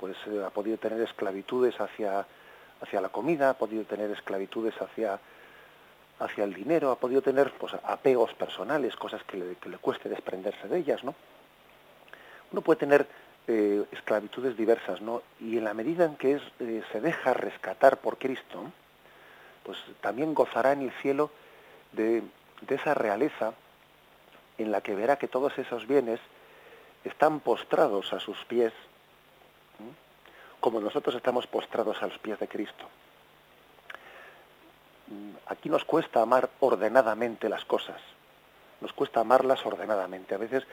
Pues 0.00 0.16
eh, 0.26 0.42
ha 0.44 0.50
podido 0.50 0.76
tener 0.76 1.00
esclavitudes 1.00 1.80
hacia, 1.80 2.26
hacia 2.80 3.00
la 3.00 3.10
comida, 3.10 3.50
ha 3.50 3.54
podido 3.54 3.84
tener 3.84 4.10
esclavitudes 4.10 4.74
hacia 4.82 5.20
hacia 6.18 6.44
el 6.44 6.54
dinero, 6.54 6.90
ha 6.90 6.96
podido 6.96 7.20
tener 7.20 7.50
pues, 7.52 7.74
apegos 7.84 8.32
personales, 8.34 8.94
cosas 8.94 9.24
que 9.24 9.36
le, 9.36 9.54
que 9.56 9.68
le, 9.68 9.78
cueste 9.78 10.08
desprenderse 10.08 10.68
de 10.68 10.78
ellas, 10.78 11.02
¿no? 11.02 11.14
Uno 12.52 12.60
puede 12.60 12.78
tener 12.78 13.06
eh, 13.48 13.84
esclavitudes 13.90 14.56
diversas, 14.56 15.00
¿no? 15.00 15.22
Y 15.40 15.58
en 15.58 15.64
la 15.64 15.74
medida 15.74 16.04
en 16.04 16.16
que 16.16 16.40
eh, 16.60 16.82
se 16.92 17.00
deja 17.00 17.34
rescatar 17.34 17.96
por 17.98 18.18
Cristo, 18.18 18.70
pues 19.64 19.78
también 20.00 20.34
gozará 20.34 20.72
en 20.72 20.82
el 20.82 20.92
cielo 21.02 21.30
de, 21.92 22.22
de 22.60 22.74
esa 22.74 22.94
realeza 22.94 23.54
en 24.62 24.72
la 24.72 24.80
que 24.80 24.94
verá 24.94 25.16
que 25.16 25.28
todos 25.28 25.56
esos 25.58 25.86
bienes 25.86 26.20
están 27.04 27.40
postrados 27.40 28.12
a 28.12 28.20
sus 28.20 28.38
pies, 28.44 28.72
como 30.60 30.80
nosotros 30.80 31.14
estamos 31.16 31.46
postrados 31.46 32.02
a 32.02 32.06
los 32.06 32.18
pies 32.18 32.38
de 32.38 32.48
Cristo 32.48 32.86
aquí 35.46 35.68
nos 35.68 35.84
cuesta 35.84 36.22
amar 36.22 36.50
ordenadamente 36.60 37.48
las 37.48 37.64
cosas, 37.64 38.00
nos 38.80 38.92
cuesta 38.92 39.20
amarlas 39.20 39.64
ordenadamente. 39.64 40.34
A 40.34 40.38
veces, 40.38 40.64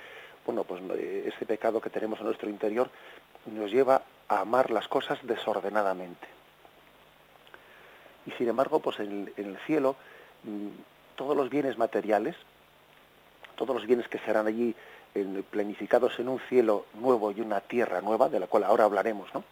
bueno, 0.46 0.64
pues 0.64 0.82
ese 0.92 1.46
pecado 1.46 1.82
que 1.82 1.90
tenemos 1.90 2.20
en 2.20 2.26
nuestro 2.26 2.50
interior 2.50 2.90
nos 3.46 3.72
lleva 3.72 4.02
a 4.28 4.40
amar 4.40 4.72
las 4.72 4.88
cosas 4.88 5.20
desordenadamente. 5.24 6.28
Y 8.26 8.32
sin 8.32 8.50
embargo, 8.50 8.80
pues 8.80 9.00
en, 9.00 9.32
el 9.38 9.58
cielo, 9.66 9.96
mm, 10.44 10.68
todos 11.16 11.36
los 11.36 11.50
bienes 11.50 11.78
materiales, 11.78 12.36
todos 13.60 13.76
los 13.76 13.86
bienes 13.86 14.08
que 14.08 14.20
serán 14.20 14.48
allí 14.48 14.74
planificados 15.52 16.18
en 16.20 16.30
un 16.30 16.40
cielo 16.48 16.86
nuevo 16.94 17.30
y 17.32 17.42
una 17.42 17.60
tierra 17.60 18.00
nueva, 18.00 18.30
de 18.30 18.40
la 18.40 18.48
cual 18.48 18.64
ahora 18.64 18.86
hablaremos, 18.86 19.28
¿no? 19.34 19.44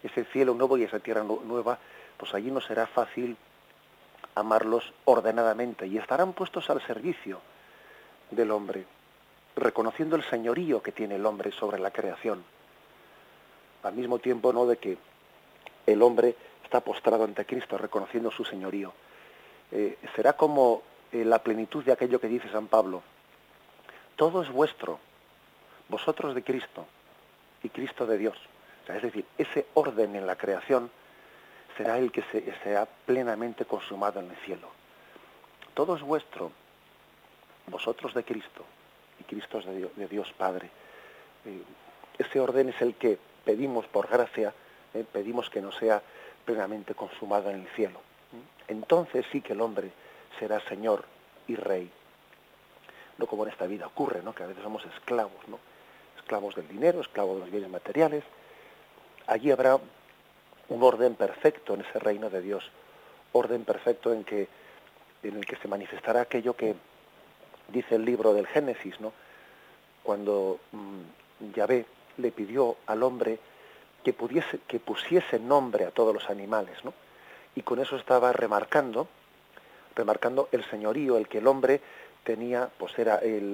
Ese 0.00 0.24
cielo 0.26 0.54
nuevo 0.54 0.78
y 0.78 0.84
esa 0.84 1.00
tierra 1.00 1.24
nueva, 1.24 1.76
pues 2.16 2.32
allí 2.34 2.52
no 2.52 2.60
será 2.60 2.86
fácil 2.86 3.36
amarlos 4.36 4.92
ordenadamente 5.06 5.88
y 5.88 5.98
estarán 5.98 6.34
puestos 6.34 6.70
al 6.70 6.80
servicio 6.86 7.40
del 8.30 8.52
hombre, 8.52 8.84
reconociendo 9.56 10.14
el 10.14 10.22
señorío 10.22 10.80
que 10.80 10.92
tiene 10.92 11.16
el 11.16 11.26
hombre 11.26 11.50
sobre 11.50 11.80
la 11.80 11.90
creación. 11.90 12.44
Al 13.82 13.94
mismo 13.94 14.20
tiempo, 14.20 14.52
no 14.52 14.66
de 14.66 14.76
que 14.76 14.98
el 15.86 16.00
hombre 16.00 16.36
está 16.62 16.78
postrado 16.80 17.24
ante 17.24 17.44
Cristo, 17.44 17.76
reconociendo 17.76 18.30
su 18.30 18.44
señorío. 18.44 18.92
Eh, 19.72 19.98
será 20.14 20.34
como 20.34 20.82
eh, 21.10 21.24
la 21.24 21.40
plenitud 21.40 21.82
de 21.84 21.92
aquello 21.92 22.20
que 22.20 22.28
dice 22.28 22.48
San 22.52 22.68
Pablo. 22.68 23.02
Todo 24.16 24.42
es 24.42 24.50
vuestro, 24.50 24.98
vosotros 25.88 26.34
de 26.34 26.42
Cristo 26.42 26.86
y 27.62 27.68
Cristo 27.68 28.06
de 28.06 28.18
Dios. 28.18 28.38
es 28.88 29.02
decir, 29.02 29.24
ese 29.38 29.66
orden 29.74 30.16
en 30.16 30.26
la 30.26 30.36
creación 30.36 30.90
será 31.76 31.98
el 31.98 32.12
que 32.12 32.22
se, 32.30 32.52
sea 32.62 32.86
plenamente 33.06 33.64
consumado 33.64 34.20
en 34.20 34.30
el 34.30 34.36
cielo. 34.38 34.68
Todo 35.74 35.96
es 35.96 36.02
vuestro, 36.02 36.52
vosotros 37.66 38.14
de 38.14 38.24
Cristo 38.24 38.64
y 39.20 39.24
Cristo 39.24 39.58
es 39.58 39.66
de 39.66 40.08
Dios, 40.08 40.32
Padre. 40.36 40.70
Eh, 41.44 41.62
ese 42.18 42.40
orden 42.40 42.68
es 42.68 42.80
el 42.82 42.94
que 42.94 43.18
pedimos 43.44 43.86
por 43.86 44.08
gracia, 44.08 44.52
eh, 44.94 45.04
pedimos 45.10 45.48
que 45.48 45.62
no 45.62 45.72
sea 45.72 46.02
plenamente 46.44 46.94
consumado 46.94 47.50
en 47.50 47.60
el 47.60 47.68
cielo. 47.68 48.00
Entonces 48.68 49.26
sí 49.32 49.40
que 49.40 49.52
el 49.52 49.60
hombre 49.60 49.90
será 50.38 50.60
Señor 50.68 51.04
y 51.46 51.56
Rey. 51.56 51.90
Como 53.26 53.44
en 53.44 53.50
esta 53.50 53.66
vida 53.66 53.86
ocurre, 53.86 54.22
¿no? 54.22 54.34
que 54.34 54.42
a 54.42 54.46
veces 54.46 54.62
somos 54.62 54.84
esclavos, 54.84 55.48
¿no? 55.48 55.58
esclavos 56.16 56.54
del 56.54 56.68
dinero, 56.68 57.00
esclavos 57.00 57.34
de 57.36 57.40
los 57.40 57.50
bienes 57.50 57.70
materiales. 57.70 58.24
Allí 59.26 59.50
habrá 59.50 59.78
un 60.68 60.82
orden 60.82 61.14
perfecto 61.14 61.74
en 61.74 61.82
ese 61.82 61.98
reino 61.98 62.30
de 62.30 62.40
Dios, 62.40 62.70
orden 63.32 63.64
perfecto 63.64 64.12
en 64.12 64.24
que 64.24 64.48
en 65.22 65.36
el 65.36 65.46
que 65.46 65.56
se 65.56 65.68
manifestará 65.68 66.22
aquello 66.22 66.56
que 66.56 66.74
dice 67.68 67.94
el 67.94 68.04
libro 68.04 68.34
del 68.34 68.46
Génesis, 68.48 69.00
¿no? 69.00 69.12
Cuando 70.02 70.58
mm, 70.72 71.52
Yahvé 71.54 71.86
le 72.16 72.32
pidió 72.32 72.76
al 72.86 73.04
hombre 73.04 73.38
que 74.02 74.12
pudiese 74.12 74.58
que 74.66 74.80
pusiese 74.80 75.38
nombre 75.38 75.84
a 75.84 75.92
todos 75.92 76.12
los 76.12 76.28
animales, 76.28 76.84
¿no? 76.84 76.92
Y 77.54 77.62
con 77.62 77.78
eso 77.78 77.96
estaba 77.96 78.32
remarcando 78.32 79.06
remarcando 79.94 80.48
el 80.52 80.64
señorío, 80.70 81.16
el 81.16 81.28
que 81.28 81.38
el 81.38 81.46
hombre 81.46 81.80
tenía, 82.24 82.70
pues 82.78 82.98
era 82.98 83.20
en 83.22 83.52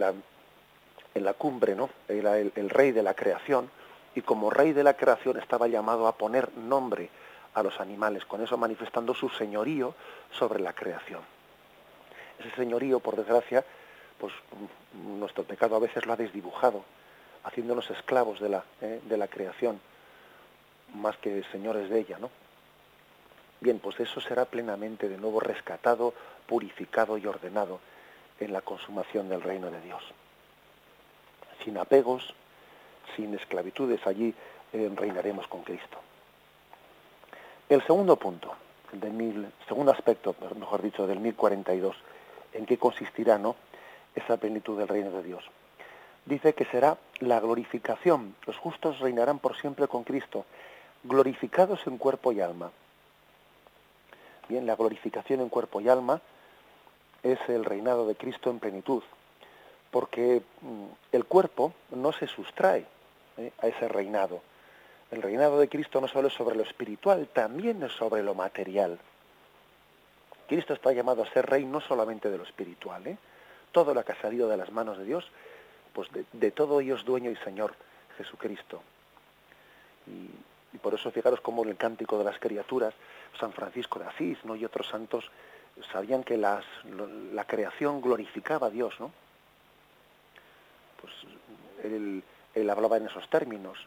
la 1.14 1.34
cumbre, 1.34 1.74
¿no? 1.74 1.90
Era 2.08 2.38
el 2.38 2.70
rey 2.70 2.92
de 2.92 3.02
la 3.02 3.14
creación, 3.14 3.70
y 4.14 4.22
como 4.22 4.50
rey 4.50 4.72
de 4.72 4.82
la 4.82 4.94
creación 4.94 5.38
estaba 5.38 5.68
llamado 5.68 6.06
a 6.06 6.16
poner 6.16 6.52
nombre 6.56 7.10
a 7.54 7.62
los 7.62 7.80
animales, 7.80 8.24
con 8.24 8.42
eso 8.42 8.56
manifestando 8.56 9.14
su 9.14 9.28
señorío 9.28 9.94
sobre 10.32 10.60
la 10.60 10.72
creación. 10.72 11.20
Ese 12.38 12.50
señorío, 12.56 13.00
por 13.00 13.16
desgracia, 13.16 13.64
pues 14.18 14.32
nuestro 14.92 15.44
pecado 15.44 15.76
a 15.76 15.80
veces 15.80 16.06
lo 16.06 16.12
ha 16.12 16.16
desdibujado, 16.16 16.84
haciéndonos 17.44 17.90
esclavos 17.90 18.40
de 18.40 18.48
la, 18.48 18.64
eh, 18.80 19.00
de 19.04 19.16
la 19.16 19.28
creación, 19.28 19.80
más 20.94 21.16
que 21.18 21.44
señores 21.52 21.88
de 21.88 22.00
ella, 22.00 22.18
¿no? 22.18 22.30
Bien, 23.60 23.78
pues 23.80 23.98
eso 24.00 24.20
será 24.20 24.44
plenamente 24.44 25.08
de 25.08 25.18
nuevo 25.18 25.40
rescatado, 25.40 26.14
purificado 26.46 27.18
y 27.18 27.26
ordenado 27.26 27.80
en 28.40 28.52
la 28.52 28.60
consumación 28.60 29.28
del 29.28 29.42
reino 29.42 29.70
de 29.70 29.80
Dios. 29.80 30.02
Sin 31.64 31.76
apegos, 31.78 32.34
sin 33.16 33.34
esclavitudes, 33.34 34.06
allí 34.06 34.34
eh, 34.72 34.90
reinaremos 34.94 35.46
con 35.48 35.62
Cristo. 35.62 35.98
El 37.68 37.82
segundo 37.82 38.16
punto, 38.16 38.54
del 38.92 39.12
mil, 39.12 39.52
segundo 39.66 39.92
aspecto, 39.92 40.34
mejor 40.58 40.82
dicho, 40.82 41.06
del 41.06 41.20
1042, 41.20 41.96
en 42.54 42.66
qué 42.66 42.78
consistirá 42.78 43.38
¿no? 43.38 43.56
esa 44.14 44.36
plenitud 44.36 44.78
del 44.78 44.88
reino 44.88 45.10
de 45.10 45.22
Dios. 45.22 45.44
Dice 46.24 46.54
que 46.54 46.64
será 46.66 46.98
la 47.20 47.40
glorificación. 47.40 48.34
Los 48.46 48.56
justos 48.56 49.00
reinarán 49.00 49.38
por 49.38 49.56
siempre 49.56 49.88
con 49.88 50.04
Cristo, 50.04 50.44
glorificados 51.04 51.86
en 51.86 51.98
cuerpo 51.98 52.32
y 52.32 52.40
alma. 52.40 52.70
Bien, 54.48 54.66
la 54.66 54.76
glorificación 54.76 55.40
en 55.40 55.48
cuerpo 55.48 55.80
y 55.80 55.88
alma 55.88 56.20
es 57.22 57.38
el 57.48 57.64
reinado 57.64 58.06
de 58.06 58.14
Cristo 58.14 58.50
en 58.50 58.58
plenitud, 58.58 59.02
porque 59.90 60.42
mm, 60.60 60.84
el 61.12 61.24
cuerpo 61.24 61.72
no 61.90 62.12
se 62.12 62.26
sustrae 62.26 62.86
¿eh? 63.36 63.52
a 63.60 63.66
ese 63.66 63.88
reinado. 63.88 64.40
El 65.10 65.22
reinado 65.22 65.58
de 65.58 65.68
Cristo 65.68 66.00
no 66.00 66.08
solo 66.08 66.28
es 66.28 66.34
sobre 66.34 66.56
lo 66.56 66.62
espiritual, 66.62 67.28
también 67.32 67.82
es 67.82 67.92
sobre 67.92 68.22
lo 68.22 68.34
material. 68.34 68.98
Cristo 70.48 70.74
está 70.74 70.92
llamado 70.92 71.22
a 71.22 71.30
ser 71.30 71.46
rey 71.46 71.64
no 71.64 71.80
solamente 71.80 72.30
de 72.30 72.38
lo 72.38 72.44
espiritual, 72.44 73.06
¿eh? 73.06 73.18
todo 73.72 73.94
lo 73.94 74.04
que 74.04 74.12
ha 74.12 74.20
salido 74.20 74.48
de 74.48 74.56
las 74.56 74.72
manos 74.72 74.98
de 74.98 75.04
Dios, 75.04 75.30
pues 75.92 76.08
de, 76.32 76.50
todo 76.50 76.80
ello 76.80 76.96
es 76.96 77.04
dueño 77.04 77.30
y 77.30 77.36
Señor 77.36 77.74
Jesucristo. 78.16 78.82
Y, 80.06 80.30
por 80.78 80.94
eso 80.94 81.10
fijaros 81.10 81.40
cómo 81.40 81.64
en 81.64 81.70
el 81.70 81.76
cántico 81.76 82.18
de 82.18 82.24
las 82.24 82.38
criaturas, 82.38 82.94
San 83.40 83.52
Francisco 83.52 83.98
de 83.98 84.06
Asís 84.06 84.38
¿no? 84.44 84.54
y 84.54 84.64
otros 84.64 84.86
santos 84.86 85.28
sabían 85.92 86.24
que 86.24 86.36
las, 86.36 86.64
la 87.32 87.44
creación 87.44 88.00
glorificaba 88.00 88.68
a 88.68 88.70
Dios, 88.70 88.94
¿no? 88.98 89.10
Pues 91.00 91.12
él, 91.84 92.22
hablaba 92.70 92.96
en 92.96 93.06
esos 93.06 93.28
términos. 93.28 93.78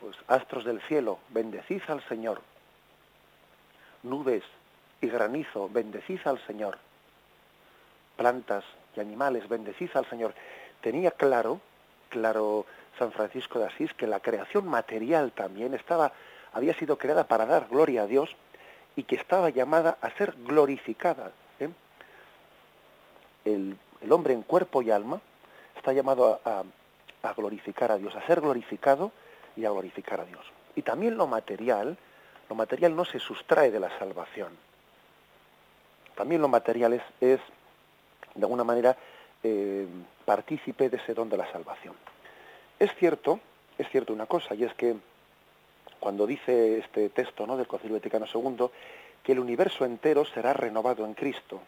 Pues 0.00 0.16
astros 0.26 0.64
del 0.64 0.80
cielo, 0.82 1.18
bendecid 1.28 1.82
al 1.88 2.06
Señor. 2.08 2.40
Nubes 4.02 4.42
y 5.00 5.08
granizo, 5.08 5.68
bendecid 5.68 6.20
al 6.24 6.44
Señor. 6.46 6.78
Plantas 8.16 8.64
y 8.96 9.00
animales, 9.00 9.48
bendecid 9.48 9.90
al 9.94 10.08
Señor. 10.08 10.34
Tenía 10.80 11.12
claro, 11.12 11.60
claro 12.08 12.66
San 12.98 13.12
Francisco 13.12 13.60
de 13.60 13.66
Asís, 13.66 13.94
que 13.94 14.08
la 14.08 14.20
creación 14.20 14.66
material 14.66 15.30
también 15.32 15.74
estaba, 15.74 16.12
había 16.52 16.74
sido 16.74 16.98
creada 16.98 17.24
para 17.24 17.46
dar 17.46 17.68
gloria 17.68 18.02
a 18.02 18.06
Dios 18.06 18.34
y 18.96 19.04
que 19.04 19.16
estaba 19.16 19.50
llamada 19.50 19.98
a 20.00 20.10
ser 20.10 20.34
glorificada. 20.44 21.32
¿eh? 21.60 21.68
El, 23.44 23.76
hombre 24.10 24.34
en 24.34 24.42
cuerpo 24.42 24.82
y 24.82 24.90
alma 24.90 25.20
está 25.76 25.92
llamado 25.92 26.40
a, 26.44 26.64
a 27.22 27.32
glorificar 27.34 27.92
a 27.92 27.98
Dios, 27.98 28.14
a 28.16 28.26
ser 28.26 28.40
glorificado 28.40 29.12
y 29.56 29.64
a 29.64 29.70
glorificar 29.70 30.20
a 30.20 30.24
Dios. 30.24 30.44
Y 30.74 30.82
también 30.82 31.16
lo 31.16 31.26
material, 31.26 31.96
lo 32.48 32.54
material 32.54 32.94
no 32.96 33.04
se 33.04 33.18
sustrae 33.18 33.70
de 33.70 33.80
la 33.80 33.96
salvación. 33.98 34.50
También 36.14 36.42
lo 36.42 36.48
material 36.48 36.92
es, 36.94 37.02
es 37.20 37.40
de 38.34 38.42
alguna 38.42 38.64
manera, 38.64 38.96
eh, 39.42 39.86
partícipe 40.24 40.88
de 40.88 40.96
ese 40.96 41.14
don 41.14 41.28
de 41.28 41.36
la 41.36 41.50
salvación. 41.50 41.94
Es 42.78 42.94
cierto, 42.94 43.40
es 43.78 43.88
cierto 43.88 44.12
una 44.12 44.26
cosa, 44.26 44.54
y 44.54 44.64
es 44.64 44.74
que 44.74 44.96
cuando 46.02 46.26
dice 46.26 46.78
este 46.78 47.08
texto 47.10 47.46
¿no? 47.46 47.56
del 47.56 47.66
Concilio 47.66 47.96
Vaticano 47.96 48.26
II, 48.26 48.66
que 49.22 49.32
el 49.32 49.38
universo 49.38 49.84
entero 49.84 50.24
será 50.24 50.52
renovado 50.52 51.04
en 51.04 51.14
Cristo. 51.14 51.60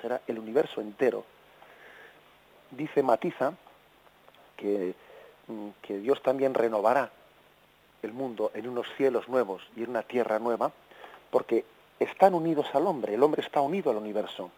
Será 0.00 0.22
el 0.26 0.38
universo 0.38 0.80
entero. 0.80 1.24
Dice 2.70 3.02
Matiza 3.02 3.52
que 4.56 4.94
Mm, 5.50 5.70
que 5.82 5.98
Dios 5.98 6.22
también 6.22 6.54
renovará 6.54 7.10
el 8.02 8.12
mundo 8.12 8.52
en 8.54 8.68
unos 8.68 8.86
cielos 8.96 9.28
nuevos 9.28 9.62
y 9.76 9.82
en 9.82 9.90
una 9.90 10.02
tierra 10.02 10.38
nueva, 10.38 10.70
porque 11.30 11.64
están 11.98 12.34
unidos 12.34 12.66
al 12.72 12.86
hombre, 12.86 13.14
el 13.14 13.22
hombre 13.22 13.42
está 13.42 13.60
unido 13.60 13.90
al 13.90 13.96
universo. 13.96 14.50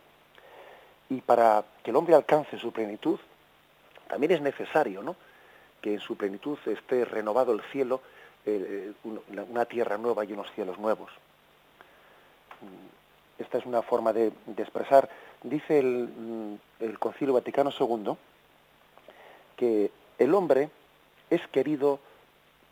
Y 1.08 1.22
para 1.22 1.64
que 1.82 1.90
el 1.90 1.96
hombre 1.96 2.14
alcance 2.14 2.58
su 2.58 2.72
plenitud, 2.72 3.18
también 4.06 4.32
es 4.32 4.42
necesario 4.42 5.02
¿no? 5.02 5.16
Que 5.82 5.94
en 5.94 6.00
su 6.00 6.16
plenitud 6.16 6.58
esté 6.64 7.04
renovado 7.04 7.52
el 7.52 7.60
cielo, 7.72 8.00
eh, 8.46 8.94
eh, 9.04 9.18
una 9.50 9.66
tierra 9.66 9.98
nueva 9.98 10.24
y 10.24 10.32
unos 10.32 10.50
cielos 10.52 10.78
nuevos. 10.78 11.10
Mm, 12.60 13.42
esta 13.42 13.58
es 13.58 13.66
una 13.66 13.82
forma 13.82 14.12
de, 14.12 14.32
expresar, 14.56 15.10
dice 15.42 15.78
el, 15.78 16.08
mm, 16.08 16.54
el 16.80 16.98
Concilio 16.98 17.34
Vaticano 17.34 17.70
II, 17.78 18.14
que 19.56 19.90
el 20.18 20.34
hombre 20.34 20.70
es 21.28 21.46
querido 21.48 21.98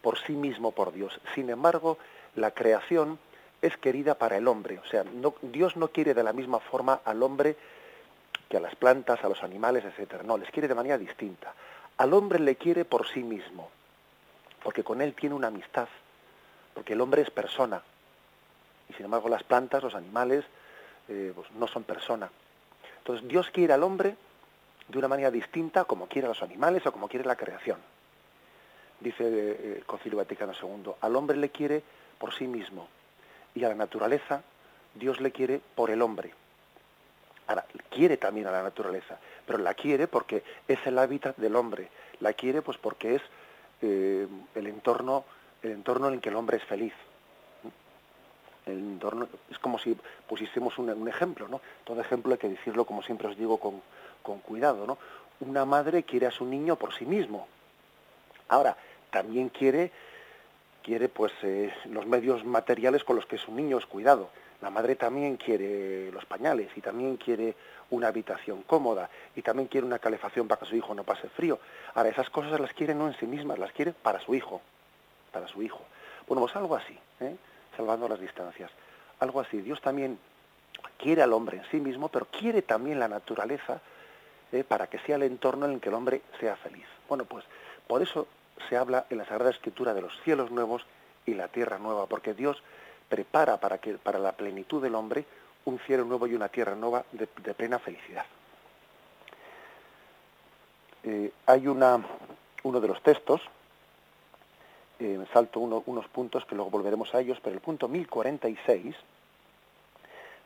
por 0.02 0.18
sí 0.18 0.32
mismo 0.32 0.72
por 0.72 0.92
Dios. 0.92 1.20
Sin 1.34 1.50
embargo, 1.50 1.98
la 2.36 2.52
creación 2.52 3.18
es 3.62 3.76
querida 3.76 4.14
para 4.14 4.36
el 4.36 4.48
hombre. 4.48 4.78
O 4.78 4.84
sea, 4.86 5.04
Dios 5.42 5.76
no 5.76 5.88
quiere 5.88 6.14
de 6.14 6.22
la 6.22 6.32
misma 6.32 6.60
forma 6.60 7.00
al 7.04 7.22
hombre 7.22 7.56
que 8.48 8.56
a 8.56 8.60
las 8.60 8.74
plantas, 8.74 9.22
a 9.22 9.28
los 9.28 9.42
animales, 9.42 9.84
etcétera. 9.84 10.22
No, 10.22 10.38
les 10.38 10.50
quiere 10.50 10.68
de 10.68 10.74
manera 10.74 10.98
distinta. 10.98 11.54
Al 12.00 12.14
hombre 12.14 12.38
le 12.38 12.56
quiere 12.56 12.84
por 12.84 13.06
sí 13.06 13.22
mismo, 13.22 13.70
porque 14.62 14.82
con 14.82 15.00
él 15.00 15.14
tiene 15.14 15.34
una 15.34 15.48
amistad, 15.48 15.88
porque 16.74 16.94
el 16.94 17.00
hombre 17.00 17.22
es 17.22 17.30
persona. 17.30 17.82
Y 18.88 18.94
sin 18.94 19.04
embargo, 19.04 19.28
las 19.28 19.42
plantas, 19.42 19.82
los 19.82 19.94
animales, 19.94 20.44
eh, 21.08 21.32
pues 21.34 21.50
no 21.52 21.66
son 21.66 21.84
persona. 21.84 22.30
Entonces, 22.98 23.28
Dios 23.28 23.50
quiere 23.50 23.72
al 23.72 23.82
hombre 23.82 24.16
de 24.88 24.98
una 24.98 25.08
manera 25.08 25.30
distinta 25.30 25.84
como 25.84 26.06
quiere 26.06 26.26
a 26.26 26.30
los 26.30 26.42
animales 26.42 26.86
o 26.86 26.92
como 26.92 27.08
quiere 27.08 27.24
la 27.24 27.36
creación 27.36 27.78
dice 29.00 29.24
eh, 29.26 29.82
Concilio 29.86 30.18
Vaticano 30.18 30.52
II, 30.52 30.92
al 31.00 31.16
hombre 31.16 31.36
le 31.36 31.50
quiere 31.50 31.82
por 32.18 32.34
sí 32.34 32.46
mismo 32.46 32.88
y 33.54 33.64
a 33.64 33.68
la 33.68 33.74
naturaleza 33.74 34.42
Dios 34.94 35.20
le 35.20 35.32
quiere 35.32 35.60
por 35.74 35.90
el 35.90 36.02
hombre. 36.02 36.32
Ahora, 37.50 37.64
quiere 37.90 38.16
también 38.16 38.46
a 38.46 38.52
la 38.52 38.62
naturaleza, 38.62 39.18
pero 39.44 39.58
la 39.58 39.74
quiere 39.74 40.06
porque 40.06 40.44
es 40.68 40.78
el 40.86 40.96
hábitat 40.96 41.36
del 41.36 41.56
hombre, 41.56 41.88
la 42.20 42.32
quiere 42.32 42.62
pues 42.62 42.78
porque 42.78 43.16
es 43.16 43.22
eh, 43.82 44.28
el 44.54 44.66
entorno 44.68 45.24
el 45.60 45.72
entorno 45.72 46.06
en 46.06 46.14
el 46.14 46.20
que 46.20 46.28
el 46.28 46.36
hombre 46.36 46.58
es 46.58 46.62
feliz. 46.62 46.92
El 48.66 48.78
entorno, 48.78 49.26
es 49.50 49.58
como 49.58 49.80
si 49.80 49.98
pusiésemos 50.28 50.78
un, 50.78 51.08
ejemplo, 51.08 51.48
¿no? 51.48 51.60
Todo 51.82 52.00
ejemplo 52.00 52.30
hay 52.30 52.38
que 52.38 52.48
decirlo, 52.48 52.84
como 52.84 53.02
siempre 53.02 53.26
os 53.26 53.36
digo, 53.36 53.58
con, 53.58 53.82
con 54.22 54.38
cuidado, 54.38 54.86
¿no? 54.86 54.96
Una 55.40 55.64
madre 55.64 56.04
quiere 56.04 56.28
a 56.28 56.30
su 56.30 56.44
niño 56.44 56.76
por 56.76 56.94
sí 56.94 57.04
mismo. 57.04 57.48
Ahora, 58.46 58.76
también 59.10 59.48
quiere, 59.48 59.90
quiere 60.84 61.08
pues 61.08 61.32
eh, 61.42 61.74
los 61.86 62.06
medios 62.06 62.44
materiales 62.44 63.02
con 63.02 63.16
los 63.16 63.26
que 63.26 63.38
su 63.38 63.52
niño 63.52 63.76
es 63.76 63.86
cuidado. 63.86 64.30
La 64.62 64.70
madre 64.70 64.94
también 64.94 65.36
quiere 65.36 66.12
los 66.12 66.24
pañales 66.26 66.68
y 66.76 66.80
también 66.80 67.16
quiere 67.16 67.54
una 67.90 68.08
habitación 68.08 68.62
cómoda 68.62 69.08
y 69.34 69.42
también 69.42 69.68
quiere 69.68 69.86
una 69.86 69.98
calefacción 69.98 70.46
para 70.46 70.60
que 70.60 70.66
su 70.66 70.76
hijo 70.76 70.94
no 70.94 71.04
pase 71.04 71.28
frío. 71.28 71.58
Ahora, 71.94 72.10
esas 72.10 72.28
cosas 72.30 72.60
las 72.60 72.72
quiere 72.74 72.94
no 72.94 73.08
en 73.08 73.18
sí 73.18 73.26
mismas, 73.26 73.58
las 73.58 73.72
quiere 73.72 73.92
para 73.92 74.20
su 74.20 74.34
hijo, 74.34 74.60
para 75.32 75.48
su 75.48 75.62
hijo. 75.62 75.80
Bueno, 76.26 76.42
pues 76.42 76.54
algo 76.56 76.76
así, 76.76 76.96
¿eh? 77.20 77.36
salvando 77.76 78.08
las 78.08 78.20
distancias. 78.20 78.70
Algo 79.18 79.40
así. 79.40 79.60
Dios 79.62 79.80
también 79.80 80.18
quiere 80.98 81.22
al 81.22 81.32
hombre 81.32 81.58
en 81.58 81.64
sí 81.70 81.78
mismo, 81.78 82.08
pero 82.08 82.26
quiere 82.26 82.62
también 82.62 83.00
la 83.00 83.08
naturaleza 83.08 83.80
¿eh? 84.52 84.62
para 84.64 84.88
que 84.88 84.98
sea 85.00 85.16
el 85.16 85.22
entorno 85.22 85.66
en 85.66 85.72
el 85.72 85.80
que 85.80 85.88
el 85.88 85.94
hombre 85.94 86.22
sea 86.38 86.56
feliz. 86.56 86.86
Bueno, 87.08 87.24
pues 87.24 87.44
por 87.86 88.02
eso 88.02 88.26
se 88.68 88.76
habla 88.76 89.06
en 89.10 89.18
la 89.18 89.24
Sagrada 89.24 89.50
Escritura 89.50 89.94
de 89.94 90.02
los 90.02 90.12
cielos 90.22 90.50
nuevos 90.50 90.84
y 91.26 91.34
la 91.34 91.48
tierra 91.48 91.78
nueva, 91.78 92.06
porque 92.06 92.34
Dios 92.34 92.62
prepara 93.10 93.58
para, 93.58 93.78
que, 93.78 93.94
para 93.94 94.18
la 94.18 94.32
plenitud 94.32 94.80
del 94.80 94.94
hombre 94.94 95.26
un 95.66 95.78
cielo 95.80 96.04
nuevo 96.04 96.26
y 96.26 96.34
una 96.34 96.48
tierra 96.48 96.74
nueva 96.74 97.04
de, 97.12 97.26
plena 97.26 97.78
felicidad. 97.78 98.24
Eh, 101.02 101.30
hay 101.46 101.66
una, 101.66 102.02
uno 102.62 102.80
de 102.80 102.88
los 102.88 103.02
textos, 103.02 103.42
eh, 104.98 105.22
salto 105.32 105.60
unos 105.60 106.08
puntos 106.08 106.44
que 106.46 106.54
luego 106.54 106.70
volveremos 106.70 107.14
a 107.14 107.20
ellos, 107.20 107.38
pero 107.42 107.54
el 107.54 107.60
punto 107.60 107.88
1046 107.88 108.94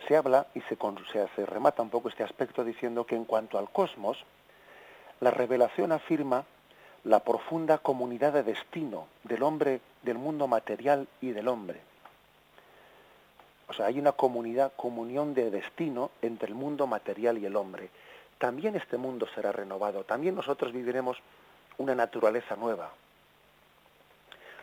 se 0.09 0.17
habla 0.17 0.47
y 0.55 0.61
se, 0.63 0.77
se, 1.13 1.29
se 1.37 1.47
remata 1.47 1.83
un 1.83 1.91
poco 1.91 2.09
este 2.09 2.25
aspecto 2.25 2.65
diciendo 2.65 3.05
que 3.05 3.15
en 3.15 3.25
cuanto 3.25 3.59
al 3.59 3.71
cosmos, 3.71 4.19
la 5.21 5.31
revelación 5.31 5.93
afirma 5.93 6.45
la 7.05 7.21
profunda 7.21 7.79
comunidad 7.79 8.33
de 8.33 8.43
destino 8.43 9.07
del 9.25 9.43
hombre, 9.43 9.81
del 10.03 10.19
mundo 10.19 10.47
material 10.47 11.07
y 11.21 11.31
del 11.31 11.49
hombre. 11.49 11.81
O 13.69 13.73
sea, 13.73 13.87
hay 13.87 13.99
una 13.99 14.13
comunidad, 14.13 14.73
comunión 14.77 15.35
de 15.35 15.51
destino 15.51 16.11
entre 16.23 16.49
el 16.49 16.55
mundo 16.55 16.87
material 16.87 17.39
y 17.39 17.47
el 17.47 17.57
hombre. 17.57 17.89
También 18.39 18.77
este 18.77 18.97
mundo 18.97 19.27
será 19.35 19.53
renovado, 19.53 20.05
también 20.05 20.35
nosotros 20.35 20.73
viviremos 20.73 21.17
una 21.79 21.95
naturaleza 21.95 22.57
nueva. 22.57 22.93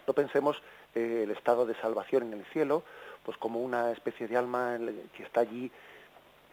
No 0.07 0.13
pensemos 0.13 0.61
eh, 0.93 1.21
el 1.23 1.31
estado 1.31 1.65
de 1.65 1.75
salvación 1.75 2.23
en 2.23 2.39
el 2.39 2.45
cielo, 2.45 2.83
pues 3.23 3.37
como 3.37 3.61
una 3.61 3.91
especie 3.91 4.27
de 4.27 4.37
alma 4.37 4.77
que 5.15 5.23
está 5.23 5.41
allí 5.41 5.71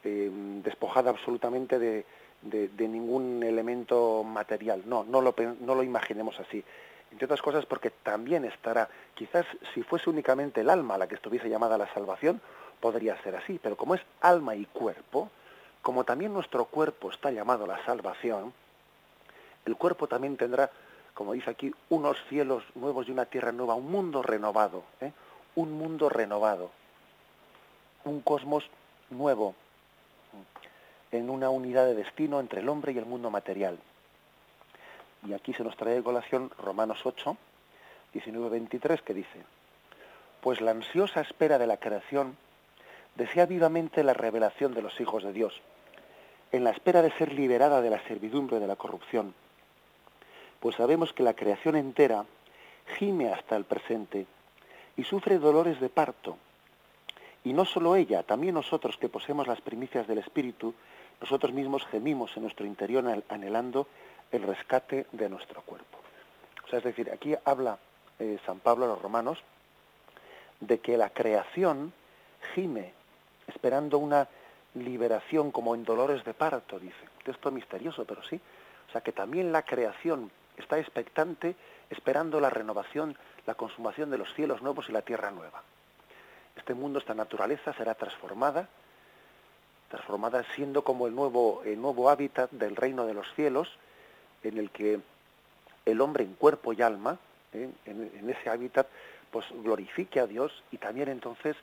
eh, 0.04 0.30
despojada 0.62 1.10
absolutamente 1.10 1.78
de, 1.78 2.04
de, 2.42 2.88
ningún 2.88 3.42
elemento 3.42 4.22
material. 4.24 4.82
No, 4.86 5.04
no 5.04 5.20
lo, 5.20 5.34
no 5.60 5.74
lo 5.74 5.82
imaginemos 5.82 6.38
así. 6.38 6.62
Entre 7.10 7.24
otras 7.24 7.42
cosas 7.42 7.66
porque 7.66 7.90
también 7.90 8.44
estará, 8.44 8.88
quizás 9.14 9.46
si 9.74 9.82
fuese 9.82 10.10
únicamente 10.10 10.60
el 10.60 10.70
alma 10.70 10.98
la 10.98 11.08
que 11.08 11.14
estuviese 11.14 11.48
llamada 11.48 11.76
a 11.76 11.78
la 11.78 11.92
salvación, 11.92 12.40
podría 12.80 13.20
ser 13.22 13.36
así, 13.36 13.58
pero 13.62 13.76
como 13.76 13.94
es 13.94 14.02
alma 14.20 14.54
y 14.54 14.66
cuerpo, 14.66 15.30
como 15.82 16.04
también 16.04 16.32
nuestro 16.32 16.66
cuerpo 16.66 17.10
está 17.10 17.30
llamado 17.30 17.64
a 17.64 17.68
la 17.68 17.84
salvación, 17.84 18.52
el 19.64 19.76
cuerpo 19.76 20.06
también 20.06 20.36
tendrá, 20.36 20.70
como 21.14 21.32
dice 21.32 21.50
aquí, 21.50 21.72
unos 21.88 22.16
cielos 22.28 22.64
nuevos 22.74 23.08
y 23.08 23.12
una 23.12 23.26
tierra 23.26 23.52
nueva, 23.52 23.74
un 23.74 23.90
mundo 23.90 24.22
renovado, 24.22 24.82
¿eh? 25.00 25.12
un 25.54 25.72
mundo 25.72 26.08
renovado, 26.08 26.70
un 28.04 28.20
cosmos 28.20 28.64
nuevo, 29.10 29.54
en 31.10 31.30
una 31.30 31.50
unidad 31.50 31.86
de 31.86 31.94
destino 31.94 32.40
entre 32.40 32.60
el 32.60 32.68
hombre 32.68 32.92
y 32.92 32.98
el 32.98 33.06
mundo 33.06 33.30
material. 33.30 33.78
Y 35.26 35.32
aquí 35.32 35.52
se 35.52 35.64
nos 35.64 35.76
trae 35.76 35.94
de 35.94 36.02
colación 36.02 36.50
Romanos 36.58 37.00
8, 37.04 37.36
19, 38.12 38.48
23, 38.50 39.02
que 39.02 39.14
dice, 39.14 39.44
pues 40.40 40.60
la 40.60 40.70
ansiosa 40.70 41.20
espera 41.20 41.58
de 41.58 41.66
la 41.66 41.76
creación 41.78 42.36
desea 43.16 43.46
vivamente 43.46 44.04
la 44.04 44.14
revelación 44.14 44.74
de 44.74 44.82
los 44.82 45.00
hijos 45.00 45.24
de 45.24 45.32
Dios, 45.32 45.60
en 46.52 46.64
la 46.64 46.70
espera 46.70 47.02
de 47.02 47.10
ser 47.12 47.32
liberada 47.32 47.82
de 47.82 47.90
la 47.90 48.02
servidumbre 48.06 48.60
de 48.60 48.66
la 48.66 48.76
corrupción, 48.76 49.34
pues 50.60 50.76
sabemos 50.76 51.12
que 51.12 51.22
la 51.22 51.34
creación 51.34 51.76
entera 51.76 52.24
gime 52.98 53.32
hasta 53.32 53.56
el 53.56 53.64
presente 53.64 54.26
y 54.96 55.04
sufre 55.04 55.38
dolores 55.38 55.80
de 55.80 55.88
parto. 55.88 56.36
Y 57.44 57.52
no 57.52 57.64
solo 57.64 57.96
ella, 57.96 58.22
también 58.22 58.54
nosotros 58.54 58.96
que 58.96 59.08
poseemos 59.08 59.46
las 59.46 59.60
primicias 59.60 60.06
del 60.08 60.18
Espíritu, 60.18 60.74
nosotros 61.20 61.52
mismos 61.52 61.86
gemimos 61.86 62.36
en 62.36 62.42
nuestro 62.42 62.66
interior 62.66 63.04
anhelando 63.28 63.86
el 64.32 64.42
rescate 64.42 65.06
de 65.12 65.28
nuestro 65.28 65.62
cuerpo. 65.62 65.98
O 66.64 66.68
sea, 66.68 66.78
es 66.78 66.84
decir, 66.84 67.10
aquí 67.10 67.34
habla 67.44 67.78
eh, 68.18 68.38
San 68.44 68.60
Pablo 68.60 68.84
a 68.84 68.88
los 68.88 69.02
romanos 69.02 69.38
de 70.60 70.80
que 70.80 70.96
la 70.96 71.10
creación 71.10 71.92
gime 72.54 72.92
esperando 73.46 73.98
una 73.98 74.28
liberación 74.74 75.50
como 75.50 75.74
en 75.74 75.84
dolores 75.84 76.24
de 76.24 76.34
parto, 76.34 76.78
dice. 76.78 77.08
Texto 77.24 77.50
misterioso, 77.50 78.04
pero 78.04 78.22
sí. 78.22 78.40
O 78.88 78.92
sea, 78.92 79.00
que 79.00 79.12
también 79.12 79.52
la 79.52 79.62
creación 79.62 80.30
está 80.56 80.78
expectante 80.78 81.56
esperando 81.90 82.40
la 82.40 82.50
renovación, 82.50 83.16
la 83.46 83.54
consumación 83.54 84.10
de 84.10 84.18
los 84.18 84.32
cielos 84.34 84.62
nuevos 84.62 84.88
y 84.88 84.92
la 84.92 85.02
tierra 85.02 85.30
nueva. 85.30 85.62
Este 86.56 86.74
mundo, 86.74 86.98
esta 86.98 87.14
naturaleza 87.14 87.72
será 87.74 87.94
transformada, 87.94 88.68
transformada 89.88 90.44
siendo 90.54 90.82
como 90.84 91.06
el 91.06 91.14
nuevo, 91.14 91.62
el 91.64 91.80
nuevo 91.80 92.10
hábitat 92.10 92.50
del 92.50 92.76
reino 92.76 93.06
de 93.06 93.14
los 93.14 93.26
cielos, 93.34 93.78
en 94.42 94.58
el 94.58 94.70
que 94.70 95.00
el 95.84 96.00
hombre 96.00 96.24
en 96.24 96.34
cuerpo 96.34 96.72
y 96.72 96.82
alma, 96.82 97.18
¿eh? 97.52 97.70
en, 97.86 98.30
ese 98.30 98.50
hábitat, 98.50 98.86
pues 99.30 99.46
glorifique 99.62 100.20
a 100.20 100.26
Dios 100.26 100.62
y 100.70 100.78
también 100.78 101.08
entonces 101.08 101.56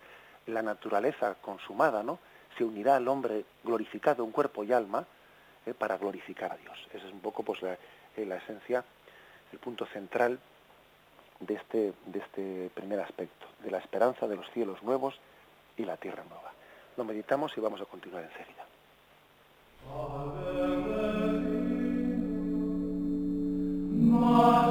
la 0.48 0.62
naturaleza 0.62 1.36
consumada, 1.42 2.04
¿no? 2.04 2.20
Se 2.58 2.64
unirá 2.64 2.96
al 2.96 3.08
hombre 3.08 3.44
glorificado 3.64 4.24
en 4.24 4.32
cuerpo 4.32 4.64
y 4.64 4.72
alma 4.72 5.06
¿eh? 5.66 5.74
para 5.74 5.98
glorificar 5.98 6.52
a 6.54 6.58
Dios. 6.58 6.78
Esa 6.94 7.06
es 7.06 7.14
un 7.14 7.20
poco 7.20 7.44
pues 7.44 7.62
la, 7.62 7.74
eh, 7.74 8.26
la 8.26 8.38
esencia, 8.38 8.84
el 9.52 9.60
punto 9.60 9.86
central 9.88 10.40
de 11.40 11.54
este, 11.56 11.94
de 12.06 12.20
este 12.20 12.72
primer 12.74 13.00
aspecto, 13.00 13.46
de 13.64 13.72
la 13.72 13.80
esperanza 13.80 14.28
de 14.28 14.38
los 14.38 14.50
cielos 14.52 14.82
nuevos 14.84 15.20
y 15.78 15.84
la 15.84 15.98
tierra 15.98 16.24
nueva. 16.24 16.54
Lo 16.98 17.04
meditamos 17.04 17.52
y 17.58 17.62
vamos 17.62 17.82
a 17.82 17.86
continuar 17.86 18.24
enseguida. 18.24 18.66
Punto 24.20 24.65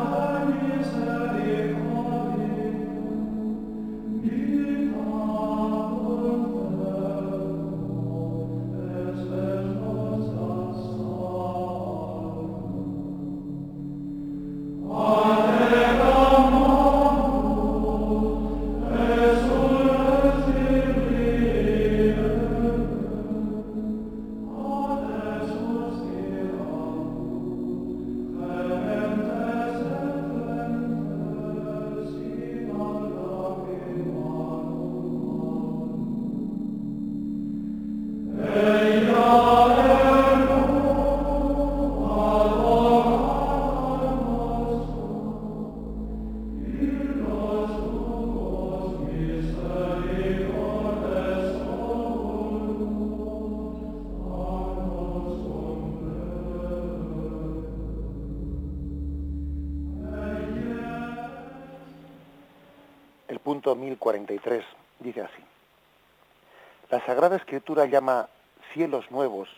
Llama 67.83 68.29
cielos 68.73 69.11
nuevos 69.11 69.49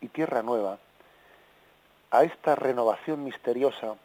y 0.00 0.06
tierra 0.08 0.42
nueva 0.42 0.78
a 2.12 2.22
esta 2.22 2.54
renovación 2.54 3.24
misteriosa 3.24 3.96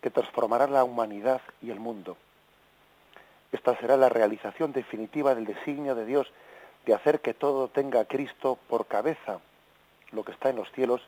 que 0.00 0.10
transformará 0.10 0.66
la 0.66 0.82
humanidad 0.82 1.40
y 1.62 1.70
el 1.70 1.78
mundo. 1.78 2.16
Esta 3.52 3.78
será 3.78 3.96
la 3.96 4.08
realización 4.08 4.72
definitiva 4.72 5.36
del 5.36 5.46
designio 5.46 5.94
de 5.94 6.06
Dios 6.06 6.32
de 6.86 6.94
hacer 6.94 7.20
que 7.20 7.34
todo 7.34 7.68
tenga 7.68 8.00
a 8.00 8.04
Cristo 8.04 8.58
por 8.68 8.86
cabeza, 8.86 9.38
lo 10.10 10.24
que 10.24 10.32
está 10.32 10.50
en 10.50 10.56
los 10.56 10.70
cielos 10.72 11.00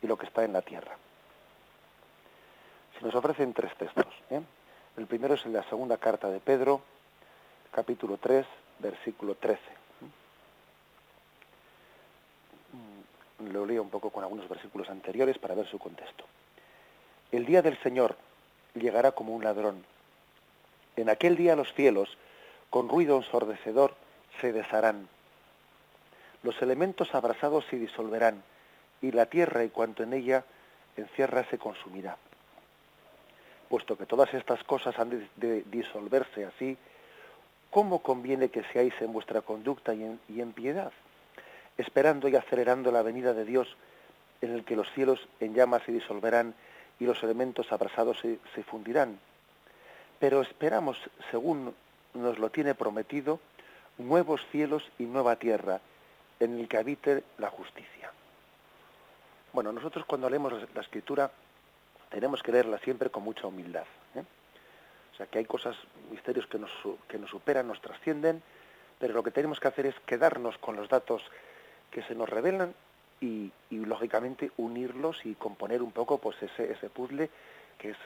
y 0.00 0.06
lo 0.06 0.16
que 0.16 0.26
está 0.26 0.44
en 0.44 0.52
la 0.52 0.62
tierra. 0.62 0.96
Se 2.96 3.04
nos 3.04 3.14
ofrecen 3.14 3.52
tres 3.52 3.74
textos. 3.74 4.14
¿eh? 4.30 4.40
El 4.96 5.06
primero 5.06 5.34
es 5.34 5.44
en 5.44 5.52
la 5.52 5.64
segunda 5.64 5.96
carta 5.96 6.28
de 6.28 6.38
Pedro, 6.38 6.80
capítulo 7.72 8.18
3, 8.18 8.46
versículo 8.78 9.34
13. 9.34 9.79
Lo 13.40 13.66
leo 13.66 13.82
un 13.82 13.90
poco 13.90 14.10
con 14.10 14.22
algunos 14.24 14.48
versículos 14.48 14.88
anteriores 14.90 15.38
para 15.38 15.54
ver 15.54 15.66
su 15.66 15.78
contexto. 15.78 16.24
El 17.32 17.46
día 17.46 17.62
del 17.62 17.78
Señor 17.78 18.16
llegará 18.74 19.12
como 19.12 19.34
un 19.34 19.44
ladrón. 19.44 19.84
En 20.96 21.08
aquel 21.08 21.36
día 21.36 21.56
los 21.56 21.72
cielos, 21.74 22.16
con 22.68 22.88
ruido 22.88 23.16
ensordecedor, 23.16 23.94
se 24.40 24.52
desharán. 24.52 25.08
Los 26.42 26.60
elementos 26.62 27.14
abrasados 27.14 27.64
se 27.70 27.78
disolverán, 27.78 28.42
y 29.02 29.12
la 29.12 29.26
tierra 29.26 29.64
y 29.64 29.68
cuanto 29.68 30.02
en 30.02 30.12
ella 30.12 30.44
encierra 30.96 31.44
se 31.50 31.58
consumirá. 31.58 32.16
Puesto 33.68 33.96
que 33.96 34.06
todas 34.06 34.32
estas 34.34 34.62
cosas 34.64 34.98
han 34.98 35.28
de 35.36 35.62
disolverse 35.62 36.44
así, 36.44 36.76
¿cómo 37.70 38.00
conviene 38.00 38.48
que 38.48 38.64
seáis 38.64 38.94
en 39.00 39.12
vuestra 39.12 39.42
conducta 39.42 39.94
y 39.94 40.40
en, 40.40 40.52
piedad? 40.52 40.92
Esperando 41.80 42.28
y 42.28 42.36
acelerando 42.36 42.92
la 42.92 43.02
venida 43.02 43.32
de 43.32 43.44
Dios, 43.44 43.76
en 44.40 44.54
el 44.54 44.64
que 44.64 44.76
los 44.76 44.90
cielos 44.92 45.26
en 45.40 45.54
llamas 45.54 45.82
se 45.84 45.92
disolverán 45.92 46.54
y 46.98 47.06
los 47.06 47.22
elementos 47.22 47.72
abrasados 47.72 48.18
se, 48.20 48.62
fundirán. 48.64 49.18
Pero 50.18 50.42
esperamos, 50.42 50.98
según 51.30 51.74
nos 52.14 52.38
lo 52.38 52.50
tiene 52.50 52.74
prometido, 52.74 53.40
nuevos 53.96 54.46
cielos 54.50 54.90
y 54.98 55.04
nueva 55.04 55.36
tierra, 55.36 55.80
en 56.38 56.58
el 56.58 56.68
que 56.68 56.76
habite 56.76 57.24
la 57.38 57.48
justicia. 57.48 58.12
Bueno, 59.52 59.72
nosotros 59.72 60.04
cuando 60.04 60.28
leemos 60.28 60.52
la 60.74 60.80
escritura 60.82 61.30
tenemos 62.10 62.42
que 62.42 62.52
leerla 62.52 62.78
siempre 62.78 63.10
con 63.10 63.22
mucha 63.22 63.46
humildad. 63.46 63.84
¿eh? 64.14 64.24
sea, 65.20 65.26
que 65.26 65.38
hay 65.38 65.44
cosas, 65.44 65.76
misterios 66.10 66.46
que 66.46 66.58
nos, 66.58 66.70
que 67.08 67.18
nos 67.18 67.30
superan, 67.30 67.68
nos 67.68 67.80
trascienden, 67.80 68.42
pero 68.98 69.14
lo 69.14 69.22
que 69.22 69.30
tenemos 69.30 69.60
que 69.60 69.68
hacer 69.68 69.86
es 69.86 69.94
quedarnos 70.06 70.56
con 70.58 70.76
los 70.76 70.88
datos 70.88 71.22
que 71.90 72.02
se 72.02 72.14
nos 72.14 72.28
revelan 72.28 72.74
y, 73.20 73.52
lógicamente 73.70 74.50
unirlos 74.56 75.24
y 75.24 75.34
componer 75.34 75.82
un 75.82 75.92
poco 75.92 76.18
pues 76.18 76.40
ese, 76.42 76.72
ese 76.72 76.88
puzzle 76.88 77.30
que 77.78 77.90
es 77.90 77.96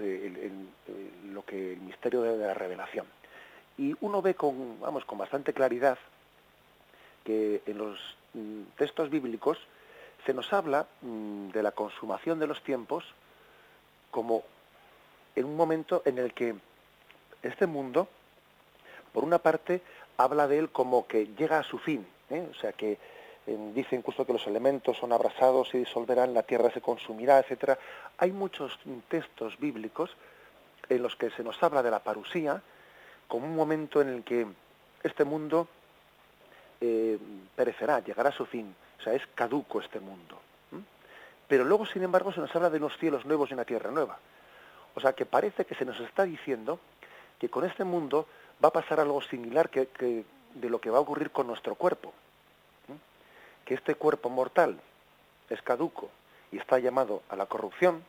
lo 1.32 1.44
que 1.44 1.72
el 1.72 1.80
misterio 1.80 2.22
de, 2.22 2.36
la 2.38 2.54
revelación. 2.54 3.06
Y 3.76 3.94
uno 4.00 4.22
ve 4.22 4.34
con, 4.34 4.80
vamos, 4.80 5.04
con 5.04 5.18
bastante 5.18 5.52
claridad 5.52 5.98
que 7.24 7.60
en 7.66 7.78
los 7.78 7.98
mm, 8.34 8.62
textos 8.76 9.10
bíblicos 9.10 9.58
se 10.24 10.32
nos 10.32 10.52
habla 10.52 10.86
mm, 11.02 11.48
de 11.48 11.62
la 11.62 11.72
consumación 11.72 12.38
de 12.38 12.46
los 12.46 12.62
tiempos 12.62 13.04
como 14.12 14.44
en 15.34 15.44
un 15.44 15.56
momento 15.56 16.02
en 16.04 16.18
el 16.18 16.32
que 16.32 16.54
este 17.42 17.66
mundo, 17.66 18.06
por 19.12 19.24
una 19.24 19.38
parte, 19.38 19.82
habla 20.16 20.46
de 20.46 20.58
él 20.58 20.70
como 20.70 21.08
que 21.08 21.26
llega 21.36 21.58
a 21.58 21.64
su 21.64 21.78
fin, 21.78 22.06
¿eh? 22.30 22.46
o 22.48 22.54
sea 22.54 22.72
que 22.72 22.98
dice 23.46 23.96
incluso 23.96 24.24
que 24.24 24.32
los 24.32 24.46
elementos 24.46 24.96
son 24.96 25.12
abrasados 25.12 25.74
y 25.74 25.78
disolverán, 25.78 26.34
la 26.34 26.42
tierra 26.42 26.70
se 26.70 26.80
consumirá, 26.80 27.38
etcétera. 27.38 27.78
Hay 28.18 28.32
muchos 28.32 28.78
textos 29.08 29.58
bíblicos 29.58 30.16
en 30.88 31.02
los 31.02 31.16
que 31.16 31.30
se 31.30 31.42
nos 31.42 31.62
habla 31.62 31.82
de 31.82 31.90
la 31.90 32.00
parusía 32.00 32.62
como 33.28 33.46
un 33.46 33.56
momento 33.56 34.00
en 34.00 34.08
el 34.08 34.24
que 34.24 34.46
este 35.02 35.24
mundo 35.24 35.68
eh, 36.80 37.18
perecerá, 37.54 38.00
llegará 38.00 38.30
a 38.30 38.32
su 38.32 38.46
fin, 38.46 38.74
o 38.98 39.02
sea, 39.02 39.14
es 39.14 39.26
caduco 39.34 39.80
este 39.80 40.00
mundo. 40.00 40.40
Pero 41.46 41.64
luego, 41.64 41.84
sin 41.84 42.02
embargo, 42.02 42.32
se 42.32 42.40
nos 42.40 42.54
habla 42.56 42.70
de 42.70 42.78
unos 42.78 42.96
cielos 42.98 43.26
nuevos 43.26 43.50
y 43.50 43.54
una 43.54 43.64
tierra 43.64 43.90
nueva. 43.90 44.18
O 44.94 45.00
sea, 45.00 45.12
que 45.12 45.26
parece 45.26 45.64
que 45.64 45.74
se 45.74 45.84
nos 45.84 46.00
está 46.00 46.24
diciendo 46.24 46.78
que 47.38 47.48
con 47.48 47.64
este 47.64 47.84
mundo 47.84 48.26
va 48.64 48.68
a 48.68 48.72
pasar 48.72 49.00
algo 49.00 49.20
similar 49.20 49.68
que, 49.68 49.88
de 50.54 50.70
lo 50.70 50.80
que 50.80 50.90
va 50.90 50.98
a 50.98 51.02
ocurrir 51.02 51.30
con 51.30 51.46
nuestro 51.46 51.74
cuerpo. 51.74 52.12
Que 53.64 53.74
este 53.74 53.94
cuerpo 53.94 54.28
mortal 54.30 54.80
es 55.48 55.62
caduco 55.62 56.10
y 56.52 56.58
está 56.58 56.78
llamado 56.78 57.22
a 57.28 57.36
la 57.36 57.46
corrupción, 57.46 58.04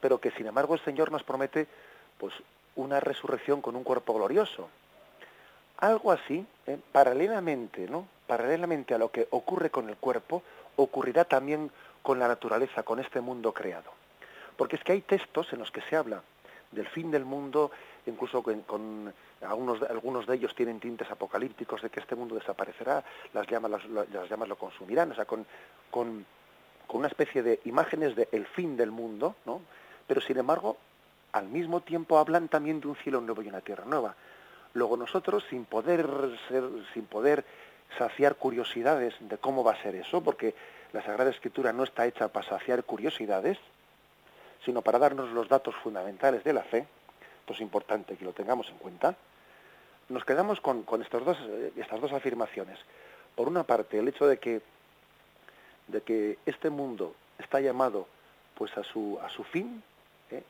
pero 0.00 0.20
que 0.20 0.30
sin 0.32 0.46
embargo 0.46 0.74
el 0.74 0.84
Señor 0.84 1.10
nos 1.10 1.22
promete 1.22 1.66
pues 2.18 2.34
una 2.76 3.00
resurrección 3.00 3.60
con 3.60 3.76
un 3.76 3.84
cuerpo 3.84 4.14
glorioso. 4.14 4.68
Algo 5.78 6.12
así, 6.12 6.46
¿eh? 6.66 6.78
paralelamente, 6.92 7.88
¿no? 7.88 8.06
Paralelamente 8.26 8.94
a 8.94 8.98
lo 8.98 9.10
que 9.10 9.28
ocurre 9.30 9.70
con 9.70 9.88
el 9.88 9.96
cuerpo, 9.96 10.42
ocurrirá 10.76 11.24
también 11.24 11.70
con 12.02 12.18
la 12.18 12.28
naturaleza, 12.28 12.82
con 12.82 13.00
este 13.00 13.20
mundo 13.20 13.52
creado. 13.52 13.90
Porque 14.56 14.76
es 14.76 14.84
que 14.84 14.92
hay 14.92 15.02
textos 15.02 15.52
en 15.52 15.60
los 15.60 15.70
que 15.70 15.82
se 15.82 15.96
habla 15.96 16.22
del 16.72 16.86
fin 16.88 17.10
del 17.10 17.24
mundo, 17.24 17.70
incluso 18.06 18.42
con, 18.42 19.12
algunos, 19.42 19.82
algunos 19.82 20.26
de 20.26 20.34
ellos 20.34 20.54
tienen 20.54 20.80
tintes 20.80 21.10
apocalípticos 21.10 21.82
de 21.82 21.90
que 21.90 22.00
este 22.00 22.16
mundo 22.16 22.34
desaparecerá, 22.34 23.04
las 23.32 23.46
llamas, 23.46 23.84
las, 23.88 24.28
llamas 24.28 24.48
lo 24.48 24.56
consumirán, 24.56 25.12
o 25.12 25.14
sea, 25.14 25.24
con, 25.24 25.46
con, 25.90 26.26
con 26.86 26.98
una 26.98 27.08
especie 27.08 27.42
de 27.42 27.60
imágenes 27.64 28.16
del 28.16 28.46
fin 28.46 28.76
del 28.76 28.90
mundo, 28.90 29.36
¿no? 29.44 29.62
Pero 30.06 30.20
sin 30.20 30.38
embargo, 30.38 30.76
al 31.32 31.48
mismo 31.48 31.80
tiempo 31.80 32.18
hablan 32.18 32.48
también 32.48 32.80
de 32.80 32.88
un 32.88 32.96
cielo 32.96 33.20
nuevo 33.20 33.42
y 33.42 33.48
una 33.48 33.60
tierra 33.60 33.84
nueva. 33.84 34.14
Luego 34.74 34.96
nosotros, 34.96 35.44
sin 35.50 35.64
poder 35.64 36.08
ser, 36.48 36.64
sin 36.94 37.06
poder 37.06 37.44
saciar 37.96 38.36
curiosidades 38.36 39.14
de 39.20 39.38
cómo 39.38 39.64
va 39.64 39.72
a 39.72 39.82
ser 39.82 39.94
eso, 39.94 40.22
porque 40.22 40.54
la 40.92 41.02
Sagrada 41.02 41.30
Escritura 41.30 41.72
no 41.72 41.84
está 41.84 42.06
hecha 42.06 42.28
para 42.28 42.48
saciar 42.48 42.84
curiosidades, 42.84 43.58
sino 44.64 44.82
para 44.82 44.98
darnos 44.98 45.30
los 45.30 45.48
datos 45.48 45.74
fundamentales 45.76 46.44
de 46.44 46.52
la 46.52 46.62
fe, 46.62 46.86
esto 47.40 47.52
es 47.54 47.60
importante 47.60 48.16
que 48.16 48.24
lo 48.24 48.32
tengamos 48.32 48.68
en 48.68 48.76
cuenta, 48.76 49.16
nos 50.08 50.24
quedamos 50.24 50.60
con, 50.60 50.84
estos 51.02 51.24
dos, 51.24 51.38
eh, 51.48 51.72
estas 51.76 52.00
dos 52.00 52.12
afirmaciones. 52.12 52.78
Por 53.34 53.48
una 53.48 53.64
parte, 53.64 53.98
el 53.98 54.08
hecho 54.08 54.26
de 54.26 54.38
que, 54.38 54.60
de 55.88 56.00
que 56.02 56.38
este 56.46 56.70
mundo 56.70 57.14
está 57.38 57.60
llamado 57.60 58.06
pues 58.54 58.76
a 58.76 58.82
su, 58.82 59.18
a 59.22 59.28
su 59.28 59.44
fin, 59.44 59.82
¿eh? 60.30 60.42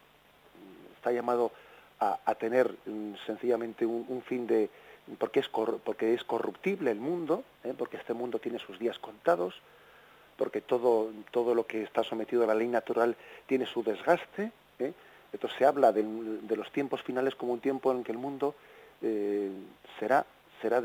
está 0.96 1.12
llamado 1.12 1.52
a, 2.00 2.34
tener 2.36 2.72
mm, 2.86 3.14
sencillamente 3.26 3.84
un, 3.84 4.22
fin 4.22 4.46
de 4.46 4.70
porque 5.18 5.40
es 5.40 5.48
porque 5.48 6.14
es 6.14 6.22
corruptible 6.22 6.90
el 6.90 7.00
mundo, 7.00 7.42
¿eh? 7.64 7.74
porque 7.76 7.96
este 7.96 8.14
mundo 8.14 8.38
tiene 8.38 8.58
sus 8.58 8.78
días 8.78 8.98
contados, 8.98 9.54
porque 10.36 10.60
todo, 10.60 11.10
todo 11.32 11.54
lo 11.54 11.66
que 11.66 11.82
está 11.82 12.04
sometido 12.04 12.44
a 12.44 12.46
la 12.46 12.54
ley 12.54 12.68
natural 12.68 13.16
tiene 13.46 13.66
su 13.66 13.82
desgaste. 13.82 14.52
Entonces 15.32 15.58
se 15.58 15.66
habla 15.66 15.92
de, 15.92 16.02
los 16.56 16.70
tiempos 16.72 17.02
finales 17.02 17.34
como 17.34 17.52
un 17.52 17.60
tiempo 17.60 17.92
en 17.92 18.04
que 18.04 18.12
el 18.12 18.18
mundo 18.18 18.54
eh, 19.02 19.50
será, 19.98 20.24
será 20.60 20.82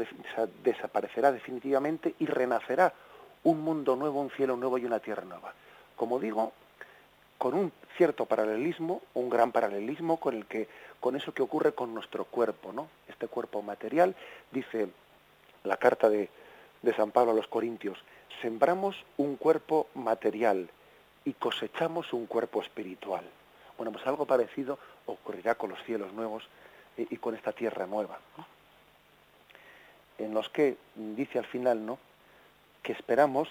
desaparecerá 0.64 1.32
definitivamente 1.32 2.16
y 2.20 2.26
renacerá 2.26 2.94
un 3.44 3.62
mundo 3.62 3.96
nuevo, 3.96 4.22
un 4.22 4.30
cielo 4.32 4.56
nuevo 4.56 4.78
y 4.78 4.86
una 4.86 5.00
tierra 5.00 5.24
nueva. 5.24 5.54
Como 5.96 6.20
digo, 6.20 6.54
con 7.38 7.54
un 7.54 7.72
cierto 7.98 8.26
paralelismo, 8.26 9.02
un 9.14 9.30
gran 9.30 9.52
paralelismo 9.52 10.18
con 10.18 10.36
el 10.36 10.46
que, 10.46 10.68
con 11.00 11.16
eso 11.16 11.34
que 11.34 11.42
ocurre 11.42 11.74
con 11.74 11.94
nuestro 11.94 12.26
cuerpo, 12.26 12.72
¿no? 12.72 12.88
Este 13.08 13.28
cuerpo 13.28 13.62
material, 13.62 14.16
dice 14.52 14.88
la 15.64 15.78
carta 15.78 16.10
de, 16.10 16.30
de 16.82 16.94
San 16.96 17.12
Pablo 17.12 17.32
a 17.32 17.36
los 17.36 17.48
Corintios, 17.48 17.98
sembramos 18.42 18.96
un 19.18 19.36
cuerpo 19.36 19.88
material 19.94 20.70
y 21.26 21.34
cosechamos 21.34 22.14
un 22.14 22.26
cuerpo 22.26 22.62
espiritual. 22.62 23.24
Bueno, 23.78 23.92
pues 23.92 24.06
algo 24.08 24.26
parecido 24.26 24.78
ocurrirá 25.06 25.56
con 25.56 25.70
los 25.70 25.84
cielos 25.84 26.14
nuevos 26.14 26.44
y, 26.98 27.18
con 27.18 27.36
esta 27.36 27.52
tierra 27.52 27.86
nueva, 27.86 28.20
en 30.18 30.34
los 30.34 30.50
que 30.50 30.78
dice 30.96 31.40
al 31.40 31.46
final, 31.46 31.86
¿no? 31.86 31.98
Que 32.82 32.94
esperamos 32.94 33.50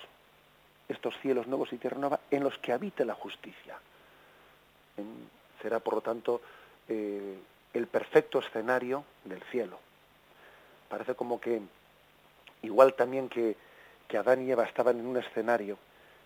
estos 0.88 1.18
cielos 1.20 1.46
nuevos 1.46 1.72
y 1.72 1.78
tierra 1.78 1.98
nueva 1.98 2.20
en 2.30 2.44
los 2.44 2.58
que 2.58 2.72
habite 2.72 3.04
la 3.04 3.14
justicia. 3.14 3.78
será, 5.60 5.80
por 5.80 5.94
lo 5.94 6.00
tanto, 6.00 6.42
eh, 6.88 7.38
el 7.72 7.86
perfecto 7.86 8.40
escenario 8.40 9.04
del 9.24 9.42
cielo. 9.44 9.78
Parece 10.88 11.14
como 11.14 11.40
que, 11.40 11.62
igual 12.62 12.94
también 12.94 13.28
que 13.28 13.56
que 14.12 14.18
Adán 14.18 14.46
y 14.46 14.50
Eva 14.50 14.64
estaban 14.64 15.00
en 15.00 15.06
un 15.06 15.16
escenario 15.16 15.78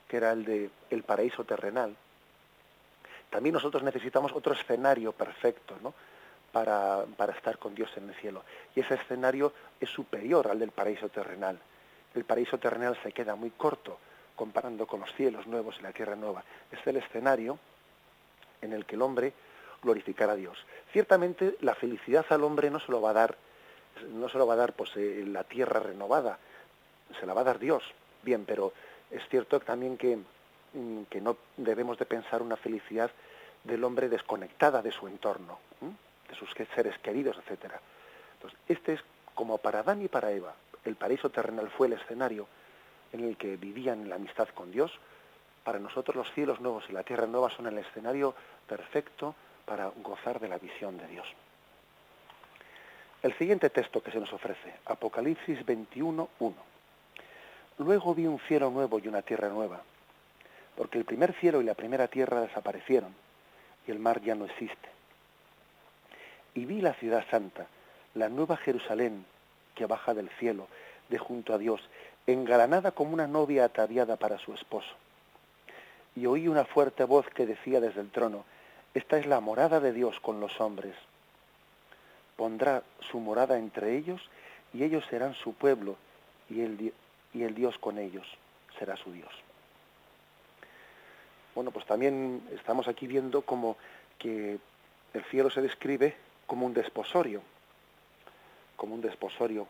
que 0.08 0.16
era 0.16 0.32
el 0.32 0.44
de 0.44 0.70
el 0.90 1.04
paraíso 1.04 1.44
terrenal, 1.44 1.94
también 3.30 3.52
nosotros 3.52 3.84
necesitamos 3.84 4.32
otro 4.32 4.54
escenario 4.54 5.12
perfecto, 5.12 5.78
¿no? 5.80 5.94
Para, 6.56 7.32
estar 7.36 7.58
con 7.58 7.74
Dios 7.74 7.90
en 7.98 8.08
el 8.08 8.14
cielo. 8.14 8.42
Y 8.74 8.80
ese 8.80 8.94
escenario 8.94 9.52
es 9.78 9.90
superior 9.90 10.48
al 10.48 10.58
del 10.58 10.70
paraíso 10.70 11.10
terrenal. 11.10 11.58
El 12.14 12.24
paraíso 12.24 12.56
terrenal 12.56 12.98
se 13.02 13.12
queda 13.12 13.34
muy 13.34 13.50
corto 13.50 13.98
comparando 14.34 14.86
con 14.86 15.00
los 15.00 15.12
cielos 15.16 15.46
nuevos 15.46 15.76
y 15.78 15.82
la 15.82 15.92
tierra 15.92 16.16
nueva. 16.16 16.42
Es 16.72 16.78
el 16.86 16.96
escenario 16.96 17.58
en 18.62 18.72
el 18.72 18.86
que 18.86 18.94
el 18.94 19.02
hombre 19.02 19.34
glorificará 19.82 20.32
a 20.32 20.36
Dios. 20.36 20.56
Ciertamente 20.94 21.56
la 21.60 21.74
felicidad 21.74 22.24
al 22.30 22.42
hombre 22.42 22.70
no 22.70 22.80
se 22.80 22.90
lo 22.90 23.02
va 23.02 23.10
a 23.10 23.12
dar, 23.12 23.36
no 24.14 24.30
se 24.30 24.38
lo 24.38 24.46
va 24.46 24.54
a 24.54 24.56
dar 24.56 24.72
pues, 24.72 24.96
eh, 24.96 25.24
la 25.26 25.44
tierra 25.44 25.80
renovada, 25.80 26.38
se 27.20 27.26
la 27.26 27.34
va 27.34 27.42
a 27.42 27.44
dar 27.44 27.58
Dios. 27.58 27.82
Bien, 28.22 28.46
pero 28.46 28.72
es 29.10 29.22
cierto 29.28 29.60
también 29.60 29.98
que, 29.98 30.16
mm, 30.72 31.02
que 31.10 31.20
no 31.20 31.36
debemos 31.58 31.98
de 31.98 32.06
pensar 32.06 32.40
una 32.40 32.56
felicidad 32.56 33.10
del 33.62 33.84
hombre 33.84 34.08
desconectada 34.08 34.80
de 34.80 34.92
su 34.92 35.06
entorno, 35.06 35.58
de 36.28 36.34
sus 36.34 36.50
seres 36.74 36.98
queridos, 36.98 37.36
etcétera. 37.38 37.80
Entonces, 38.34 38.58
este 38.68 38.94
es 38.94 39.00
como 39.34 39.58
para 39.58 39.80
Adán 39.80 40.02
y 40.02 40.08
para 40.08 40.30
Eva, 40.32 40.54
el 40.84 40.96
paraíso 40.96 41.30
terrenal 41.30 41.70
fue 41.70 41.88
el 41.88 41.94
escenario 41.94 42.46
en 43.12 43.24
el 43.24 43.36
que 43.36 43.56
vivían 43.56 44.08
la 44.08 44.16
amistad 44.16 44.48
con 44.48 44.70
Dios, 44.70 44.92
para 45.64 45.78
nosotros 45.78 46.16
los 46.16 46.32
cielos 46.32 46.60
nuevos 46.60 46.84
y 46.88 46.92
la 46.92 47.02
tierra 47.02 47.26
nueva 47.26 47.50
son 47.50 47.66
el 47.66 47.78
escenario 47.78 48.34
perfecto 48.68 49.34
para 49.64 49.88
gozar 50.02 50.38
de 50.38 50.48
la 50.48 50.58
visión 50.58 50.96
de 50.96 51.08
Dios. 51.08 51.26
El 53.22 53.36
siguiente 53.36 53.70
texto 53.70 54.02
que 54.02 54.12
se 54.12 54.20
nos 54.20 54.32
ofrece, 54.32 54.74
Apocalipsis 54.84 55.66
21, 55.66 56.28
1. 56.38 56.54
Luego 57.78 58.14
vi 58.14 58.26
un 58.26 58.38
cielo 58.40 58.70
nuevo 58.70 58.98
y 58.98 59.08
una 59.08 59.22
tierra 59.22 59.48
nueva, 59.48 59.82
porque 60.76 60.98
el 60.98 61.04
primer 61.04 61.32
cielo 61.34 61.60
y 61.60 61.64
la 61.64 61.74
primera 61.74 62.06
tierra 62.06 62.40
desaparecieron 62.42 63.12
y 63.86 63.90
el 63.90 63.98
mar 63.98 64.20
ya 64.22 64.34
no 64.34 64.44
existe. 64.44 64.95
Y 66.56 66.64
vi 66.64 66.80
la 66.80 66.94
ciudad 66.94 67.22
santa, 67.30 67.66
la 68.14 68.30
nueva 68.30 68.56
Jerusalén, 68.56 69.26
que 69.74 69.84
baja 69.84 70.14
del 70.14 70.30
cielo, 70.30 70.68
de 71.10 71.18
junto 71.18 71.52
a 71.52 71.58
Dios, 71.58 71.82
engalanada 72.26 72.92
como 72.92 73.12
una 73.12 73.26
novia 73.26 73.66
ataviada 73.66 74.16
para 74.16 74.38
su 74.38 74.54
esposo. 74.54 74.94
Y 76.16 76.24
oí 76.24 76.48
una 76.48 76.64
fuerte 76.64 77.04
voz 77.04 77.28
que 77.28 77.44
decía 77.44 77.78
desde 77.78 78.00
el 78.00 78.10
trono, 78.10 78.46
esta 78.94 79.18
es 79.18 79.26
la 79.26 79.40
morada 79.40 79.80
de 79.80 79.92
Dios 79.92 80.18
con 80.20 80.40
los 80.40 80.58
hombres. 80.58 80.94
Pondrá 82.36 82.82
su 83.10 83.20
morada 83.20 83.58
entre 83.58 83.94
ellos 83.94 84.22
y 84.72 84.82
ellos 84.82 85.04
serán 85.10 85.34
su 85.34 85.52
pueblo 85.52 85.96
y 86.48 86.62
él, 86.62 86.94
y 87.34 87.42
el 87.42 87.54
Dios 87.54 87.76
con 87.78 87.98
ellos 87.98 88.26
será 88.78 88.96
su 88.96 89.12
Dios. 89.12 89.30
Bueno, 91.54 91.70
pues 91.70 91.84
también 91.84 92.42
estamos 92.54 92.88
aquí 92.88 93.06
viendo 93.06 93.42
como 93.42 93.76
que 94.18 94.58
el 95.12 95.24
cielo 95.24 95.50
se 95.50 95.60
describe 95.60 96.16
como 96.46 96.66
un 96.66 96.74
desposorio, 96.74 97.42
como 98.76 98.94
un 98.94 99.00
desposorio, 99.00 99.66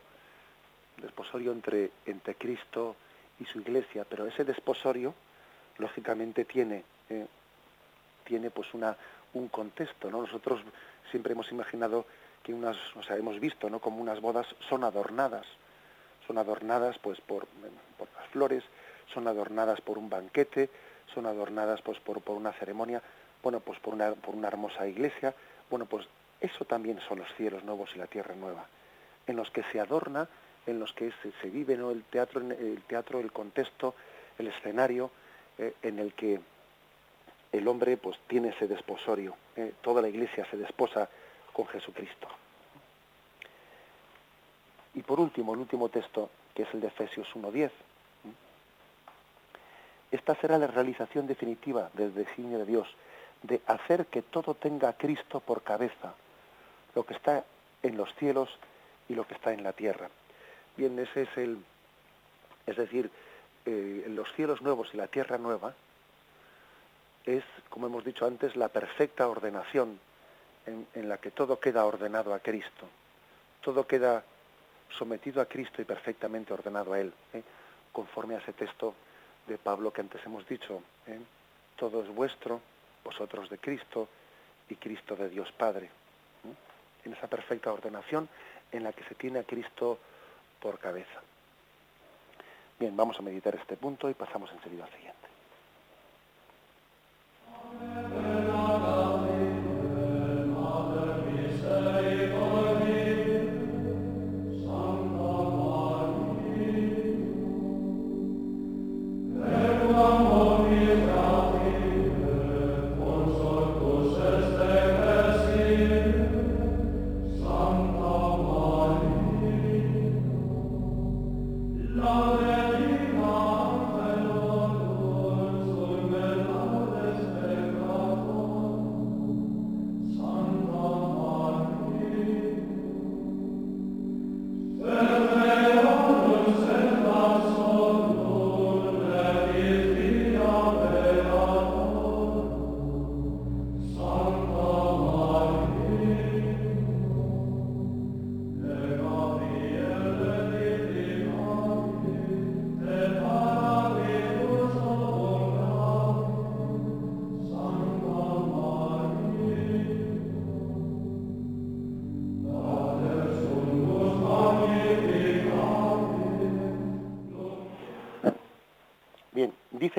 desposorio 0.98 1.52
entre, 1.52 1.90
entre 2.06 2.34
Cristo 2.34 2.96
y 3.40 3.44
su 3.44 3.60
iglesia, 3.60 4.04
pero 4.08 4.26
ese 4.26 4.44
desposorio 4.44 5.14
lógicamente 5.78 6.44
tiene, 6.44 6.84
eh, 7.10 7.26
tiene 8.24 8.50
pues 8.50 8.72
una, 8.74 8.96
un 9.34 9.48
contexto, 9.48 10.10
¿no? 10.10 10.22
Nosotros 10.22 10.60
siempre 11.10 11.32
hemos 11.32 11.50
imaginado 11.50 12.06
que 12.42 12.54
unas, 12.54 12.76
o 12.96 13.02
sea, 13.02 13.16
hemos 13.16 13.38
visto, 13.40 13.68
¿no? 13.68 13.80
Como 13.80 14.00
unas 14.00 14.20
bodas 14.20 14.46
son 14.68 14.84
adornadas, 14.84 15.46
son 16.26 16.38
adornadas 16.38 16.98
pues 16.98 17.20
por, 17.20 17.46
las 17.98 18.28
flores, 18.30 18.64
son 19.12 19.28
adornadas 19.28 19.80
por 19.80 19.98
un 19.98 20.08
banquete, 20.08 20.70
son 21.14 21.26
adornadas 21.26 21.82
pues 21.82 22.00
por, 22.00 22.20
por 22.22 22.36
una 22.36 22.52
ceremonia, 22.52 23.02
bueno, 23.42 23.60
pues 23.60 23.78
por 23.80 23.94
una, 23.94 24.12
por 24.12 24.34
una 24.34 24.48
hermosa 24.48 24.86
iglesia, 24.86 25.34
bueno, 25.70 25.86
pues 25.86 26.06
eso 26.40 26.64
también 26.64 27.00
son 27.08 27.18
los 27.18 27.28
cielos 27.36 27.64
nuevos 27.64 27.90
y 27.94 27.98
la 27.98 28.06
tierra 28.06 28.34
nueva, 28.34 28.66
en 29.26 29.36
los 29.36 29.50
que 29.50 29.62
se 29.64 29.80
adorna, 29.80 30.28
en 30.66 30.78
los 30.78 30.92
que 30.92 31.12
se, 31.40 31.50
vive 31.50 31.76
¿no? 31.76 31.90
el 31.90 32.04
teatro, 32.04 32.40
el 32.40 32.82
teatro, 32.86 33.20
el 33.20 33.32
contexto, 33.32 33.94
el 34.38 34.48
escenario, 34.48 35.10
eh, 35.58 35.74
en 35.82 35.98
el 35.98 36.12
que 36.12 36.40
el 37.52 37.68
hombre 37.68 37.96
pues 37.96 38.18
tiene 38.26 38.48
ese 38.48 38.66
desposorio, 38.66 39.36
eh, 39.56 39.72
toda 39.80 40.02
la 40.02 40.08
iglesia 40.08 40.46
se 40.50 40.56
desposa 40.56 41.08
con 41.52 41.66
Jesucristo. 41.68 42.28
Y 44.94 45.02
por 45.02 45.20
último, 45.20 45.54
el 45.54 45.60
último 45.60 45.88
texto, 45.88 46.30
que 46.54 46.62
es 46.62 46.74
el 46.74 46.80
de 46.80 46.88
Efesios 46.88 47.28
1.10. 47.34 47.70
Esta 50.10 50.34
será 50.36 50.58
la 50.58 50.66
realización 50.66 51.26
definitiva 51.26 51.90
del 51.94 52.14
designio 52.14 52.58
de 52.58 52.64
Dios, 52.64 52.88
de 53.42 53.60
hacer 53.66 54.06
que 54.06 54.22
todo 54.22 54.54
tenga 54.54 54.88
a 54.88 54.92
Cristo 54.94 55.40
por 55.40 55.62
cabeza, 55.62 56.14
lo 56.96 57.04
que 57.04 57.14
está 57.14 57.44
en 57.82 57.96
los 57.96 58.12
cielos 58.14 58.48
y 59.08 59.14
lo 59.14 59.28
que 59.28 59.34
está 59.34 59.52
en 59.52 59.62
la 59.62 59.74
tierra. 59.74 60.08
Bien, 60.76 60.98
ese 60.98 61.22
es 61.22 61.36
el, 61.36 61.58
es 62.66 62.76
decir, 62.76 63.10
eh, 63.66 64.06
los 64.08 64.32
cielos 64.32 64.62
nuevos 64.62 64.88
y 64.92 64.96
la 64.96 65.06
tierra 65.06 65.36
nueva 65.36 65.74
es, 67.26 67.44
como 67.68 67.86
hemos 67.86 68.04
dicho 68.04 68.26
antes, 68.26 68.56
la 68.56 68.68
perfecta 68.68 69.28
ordenación 69.28 70.00
en, 70.66 71.08
la 71.08 71.18
que 71.18 71.30
todo 71.30 71.60
queda 71.60 71.84
ordenado 71.84 72.34
a 72.34 72.40
Cristo, 72.40 72.88
todo 73.60 73.86
queda 73.86 74.24
sometido 74.98 75.40
a 75.42 75.46
Cristo 75.46 75.82
y 75.82 75.84
perfectamente 75.84 76.52
ordenado 76.52 76.94
a 76.94 77.00
Él, 77.00 77.12
¿eh? 77.34 77.42
conforme 77.92 78.36
a 78.36 78.38
ese 78.38 78.54
texto 78.54 78.94
de 79.46 79.58
Pablo 79.58 79.92
que 79.92 80.00
antes 80.00 80.24
hemos 80.24 80.48
dicho, 80.48 80.82
¿eh? 81.06 81.20
todo 81.76 82.02
es 82.02 82.08
vuestro, 82.08 82.60
vosotros 83.04 83.50
de 83.50 83.58
Cristo 83.58 84.08
y 84.70 84.76
Cristo 84.76 85.14
de 85.14 85.28
Dios 85.28 85.52
Padre, 85.52 85.90
en 87.06 87.14
esa 87.14 87.26
perfecta 87.26 87.72
ordenación 87.72 88.28
en 88.72 88.84
la 88.84 88.92
que 88.92 89.04
se 89.04 89.14
tiene 89.14 89.40
a 89.40 89.44
Cristo 89.44 89.98
por 90.60 90.78
cabeza. 90.78 91.20
Bien, 92.78 92.96
vamos 92.96 93.18
a 93.18 93.22
meditar 93.22 93.54
este 93.54 93.76
punto 93.76 94.10
y 94.10 94.14
pasamos 94.14 94.50
enseguida 94.52 94.84
al 94.84 94.90
siguiente. 94.90 95.35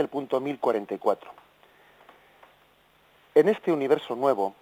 El 0.01 0.07
punto 0.07 0.39
1044. 0.39 1.31
En 3.36 3.49
este 3.49 3.71
universo 3.71 4.15
nuevo, 4.15 4.55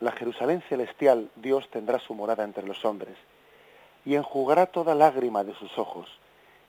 la 0.00 0.12
Jerusalén 0.12 0.62
celestial, 0.68 1.30
Dios 1.36 1.68
tendrá 1.70 1.98
su 1.98 2.14
morada 2.14 2.44
entre 2.44 2.66
los 2.66 2.84
hombres, 2.84 3.16
y 4.04 4.14
enjugará 4.14 4.66
toda 4.66 4.94
lágrima 4.94 5.44
de 5.44 5.54
sus 5.54 5.76
ojos, 5.78 6.08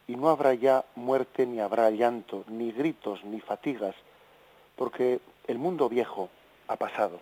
y 0.07 0.15
no 0.15 0.29
habrá 0.29 0.53
ya 0.53 0.85
muerte, 0.95 1.45
ni 1.45 1.59
habrá 1.59 1.89
llanto, 1.89 2.43
ni 2.47 2.71
gritos, 2.71 3.23
ni 3.23 3.41
fatigas, 3.41 3.95
porque 4.75 5.19
el 5.47 5.57
mundo 5.57 5.89
viejo 5.89 6.29
ha 6.67 6.75
pasado. 6.75 7.19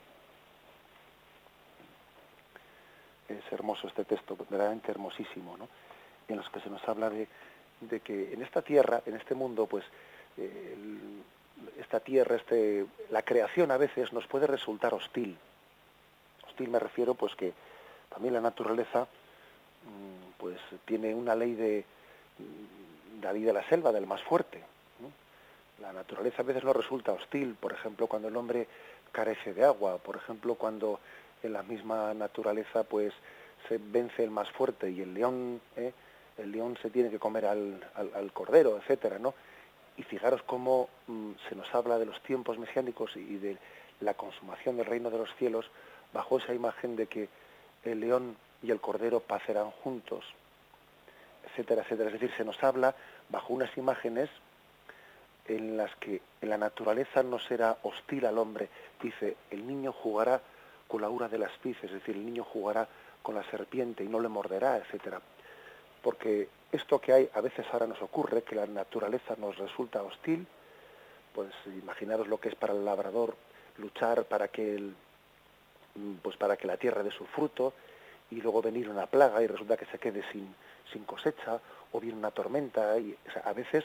Es 3.27 3.51
hermoso 3.51 3.88
este 3.88 4.06
texto, 4.06 4.36
verdaderamente 4.38 4.91
hermosísimo, 4.91 5.58
¿no? 5.58 5.67
En 6.27 6.38
los 6.38 6.49
que 6.49 6.60
se 6.60 6.69
nos 6.69 6.88
habla 6.88 7.10
de, 7.10 7.27
de 7.82 7.99
que 7.99 8.34
en 8.34 8.41
esta 8.41 8.62
tierra, 8.62 9.01
en 9.06 9.15
este 9.15 9.36
mundo, 9.36 9.65
pues 9.65 9.84
esta 11.80 12.00
tierra, 12.00 12.36
este, 12.36 12.86
la 13.10 13.22
creación 13.22 13.72
a 13.72 13.78
veces 13.78 14.13
nos 14.13 14.28
puede 14.28 14.48
resultar 14.48 14.93
hostil. 14.93 15.38
Hostil 16.48 16.69
me 16.69 16.80
refiero 16.80 17.13
pues 17.13 17.36
que 17.36 17.54
también 18.10 18.34
la 18.34 18.41
naturaleza 18.41 19.02
mm, 19.02 20.32
pues 20.38 20.60
tiene 20.86 21.13
una 21.13 21.36
ley 21.36 21.54
de 21.54 21.86
la 23.22 23.32
ley 23.32 23.43
de 23.43 23.54
la 23.54 23.67
selva, 23.67 23.91
del 23.91 24.08
más 24.08 24.22
fuerte. 24.24 24.62
La 25.82 25.91
naturaleza 25.91 26.41
a 26.41 26.46
veces 26.46 26.63
no 26.63 26.72
resulta 26.74 27.12
hostil, 27.12 27.56
por 27.60 27.74
ejemplo, 27.74 28.08
cuando 28.08 28.28
el 28.28 28.36
hombre 28.38 28.67
carece 29.12 29.54
de 29.54 29.65
agua, 29.65 29.98
por 29.98 30.15
ejemplo, 30.15 30.56
cuando 30.56 31.00
en 31.41 31.54
la 31.54 31.63
misma 31.63 32.13
naturaleza 32.13 32.84
pues 32.84 33.13
se 33.67 33.80
vence 33.80 34.24
el 34.24 34.30
más 34.30 34.50
fuerte 34.52 34.89
y 34.91 35.02
el 35.02 35.13
león, 35.13 35.62
¿eh? 35.76 35.93
el 36.38 36.52
león 36.52 36.78
se 36.82 36.89
tiene 36.89 37.10
que 37.10 37.19
comer 37.19 37.46
al, 37.46 37.84
al, 37.96 38.12
al 38.13 38.32
cordero, 38.32 38.78
etcétera, 38.78 39.19
¿no? 39.19 39.34
Y 39.97 40.03
fijaros 40.03 40.41
cómo 40.43 40.89
mm, 41.08 41.32
se 41.47 41.56
nos 41.56 41.73
habla 41.73 41.99
de 41.99 42.06
los 42.06 42.21
tiempos 42.23 42.58
mesiánicos 42.58 43.15
y 43.15 43.38
de 43.38 43.58
la 44.01 44.13
consumación 44.13 44.77
del 44.77 44.86
reino 44.86 45.10
de 45.10 45.17
los 45.19 45.34
cielos 45.36 45.69
bajo 46.13 46.38
esa 46.38 46.53
imagen 46.53 46.95
de 46.95 47.08
que 47.08 47.29
el 47.84 47.99
león 47.99 48.36
y 48.62 48.71
el 48.71 48.79
cordero 48.79 49.19
pacerán 49.19 49.71
juntos, 49.71 50.25
etcétera, 51.45 51.84
etcétera. 51.84 52.10
Es 52.10 52.13
decir, 52.13 52.32
se 52.36 52.45
nos 52.45 52.62
habla 52.63 52.95
bajo 53.29 53.53
unas 53.53 53.75
imágenes 53.77 54.29
en 55.47 55.75
las 55.75 55.93
que 55.97 56.21
la 56.41 56.58
naturaleza 56.58 57.23
no 57.23 57.39
será 57.39 57.77
hostil 57.84 58.25
al 58.25 58.38
hombre. 58.38 58.69
Dice, 59.01 59.36
el 59.51 59.67
niño 59.67 59.91
jugará 59.91 60.41
con 60.88 61.01
la 61.01 61.10
ura 61.10 61.27
de 61.27 61.38
las 61.38 61.51
pices, 61.58 61.86
es 61.86 61.93
decir, 61.93 62.15
el 62.15 62.25
niño 62.25 62.43
jugará 62.43 62.88
con 63.21 63.36
la 63.36 63.43
serpiente 63.49 64.03
y 64.03 64.08
no 64.08 64.19
le 64.19 64.29
morderá, 64.29 64.77
etcétera. 64.77 65.21
Porque 66.04 66.48
esto 66.72 67.00
que 67.00 67.13
hay 67.13 67.30
a 67.34 67.42
veces 67.42 67.66
ahora 67.72 67.88
nos 67.88 68.02
ocurre, 68.02 68.44
que 68.44 68.56
la 68.56 68.68
naturaleza 68.68 69.36
nos 69.38 69.58
resulta 69.58 70.04
hostil, 70.04 70.46
pues 71.34 71.50
imaginaros 71.66 72.28
lo 72.28 72.39
que 72.39 72.50
es 72.50 72.56
para 72.56 72.74
el 72.74 72.86
labrador 72.86 73.36
luchar 73.78 74.26
para 74.26 74.50
que 74.50 74.76
el, 74.76 74.96
pues 76.22 76.38
para 76.38 76.58
que 76.58 76.68
la 76.68 76.78
tierra 76.78 77.04
dé 77.04 77.12
su 77.12 77.26
fruto 77.26 77.74
y 78.32 78.42
luego 78.42 78.62
venir 78.62 78.89
una 78.89 79.08
plaga 79.08 79.42
y 79.42 79.48
resulta 79.48 79.78
que 79.78 79.86
se 79.86 80.00
quede 80.00 80.24
sin, 80.32 80.54
sin 80.91 81.04
cosecha 81.06 81.60
o 81.91 81.99
viene 81.99 82.18
una 82.18 82.32
tormenta 82.32 82.97
y 82.97 83.16
a 83.43 83.54
veces 83.54 83.84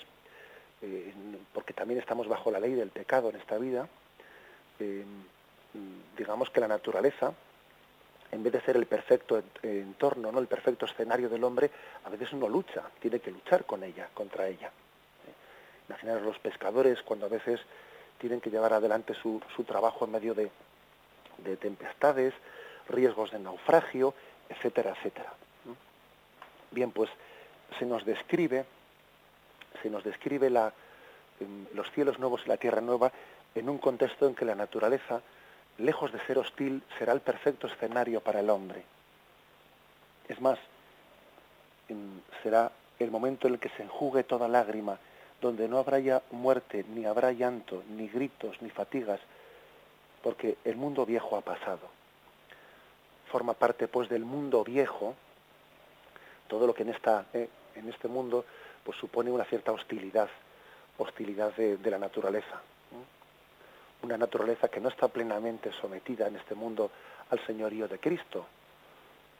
eh, 0.82 1.12
porque 1.52 1.74
también 1.74 2.00
estamos 2.00 2.28
bajo 2.28 2.50
la 2.50 2.60
ley 2.60 2.74
del 2.74 2.90
pecado 2.90 3.30
en 3.30 3.36
esta 3.36 3.58
vida 3.58 3.88
eh, 4.78 5.04
digamos 6.16 6.50
que 6.50 6.60
la 6.60 6.68
naturaleza 6.68 7.32
en 8.30 8.42
vez 8.42 8.52
de 8.52 8.60
ser 8.60 8.76
el 8.76 8.86
perfecto 8.86 9.42
entorno, 9.62 10.30
¿no? 10.30 10.38
el 10.38 10.46
perfecto 10.46 10.84
escenario 10.86 11.28
del 11.28 11.44
hombre, 11.44 11.70
a 12.04 12.10
veces 12.10 12.32
uno 12.32 12.48
lucha, 12.48 12.82
tiene 13.00 13.20
que 13.20 13.30
luchar 13.30 13.64
con 13.64 13.82
ella, 13.82 14.08
contra 14.12 14.46
ella. 14.46 14.68
¿eh? 14.68 15.88
Imaginar 15.88 16.20
los 16.20 16.38
pescadores 16.38 17.02
cuando 17.02 17.26
a 17.26 17.30
veces 17.30 17.60
tienen 18.18 18.40
que 18.40 18.50
llevar 18.50 18.72
adelante 18.72 19.14
su, 19.14 19.40
trabajo 19.66 20.04
en 20.04 20.10
medio 20.10 20.34
de, 20.34 20.50
tempestades, 21.56 22.34
riesgos 22.88 23.30
de 23.30 23.38
naufragio, 23.38 24.12
etcétera, 24.48 24.94
etcétera. 24.96 25.32
Bien, 26.70 26.90
pues 26.90 27.08
se 27.78 27.86
nos 27.86 28.04
describe, 28.04 28.66
se 29.82 29.88
nos 29.88 30.04
describe 30.04 30.50
la, 30.50 30.72
los 31.74 31.90
cielos 31.92 32.18
nuevos 32.18 32.42
y 32.44 32.48
la 32.48 32.56
tierra 32.56 32.80
nueva 32.80 33.10
en 33.54 33.68
un 33.68 33.78
contexto 33.78 34.26
en 34.26 34.34
que 34.34 34.44
la 34.44 34.54
naturaleza 34.54 35.22
lejos 35.78 36.12
de 36.12 36.20
ser 36.26 36.38
hostil, 36.38 36.82
será 36.98 37.12
el 37.12 37.20
perfecto 37.20 37.66
escenario 37.66 38.20
para 38.20 38.40
el 38.40 38.50
hombre. 38.50 38.82
Es 40.28 40.40
más, 40.40 40.58
será 42.42 42.70
el 42.98 43.10
momento 43.10 43.46
en 43.46 43.54
el 43.54 43.60
que 43.60 43.70
se 43.70 43.82
enjugue 43.82 44.24
toda 44.24 44.48
lágrima, 44.48 44.98
donde 45.40 45.68
no 45.68 45.78
habrá 45.78 46.00
ya 46.00 46.22
muerte, 46.32 46.84
ni 46.88 47.04
habrá 47.04 47.32
llanto, 47.32 47.84
ni 47.90 48.08
gritos, 48.08 48.60
ni 48.60 48.70
fatigas, 48.70 49.20
porque 50.22 50.58
el 50.64 50.76
mundo 50.76 51.06
viejo 51.06 51.36
ha 51.36 51.40
pasado. 51.40 51.88
Forma 53.30 53.54
parte 53.54 53.86
pues 53.86 54.08
del 54.08 54.24
mundo 54.24 54.64
viejo, 54.64 55.14
todo 56.48 56.66
lo 56.66 56.74
que 56.74 56.82
en, 56.82 56.88
esta, 56.90 57.26
eh, 57.32 57.48
en 57.76 57.88
este 57.88 58.08
mundo 58.08 58.44
pues 58.82 58.98
supone 58.98 59.30
una 59.30 59.44
cierta 59.44 59.70
hostilidad, 59.70 60.28
hostilidad 60.98 61.54
de 61.54 61.90
la 61.90 61.98
naturaleza 61.98 62.60
una 64.02 64.16
naturaleza 64.16 64.68
que 64.68 64.80
no 64.80 64.88
está 64.88 65.08
plenamente 65.08 65.72
sometida 65.72 66.28
en 66.28 66.36
este 66.36 66.54
mundo 66.54 66.90
al 67.30 67.44
señorío 67.46 67.88
de 67.88 67.98
Cristo, 67.98 68.46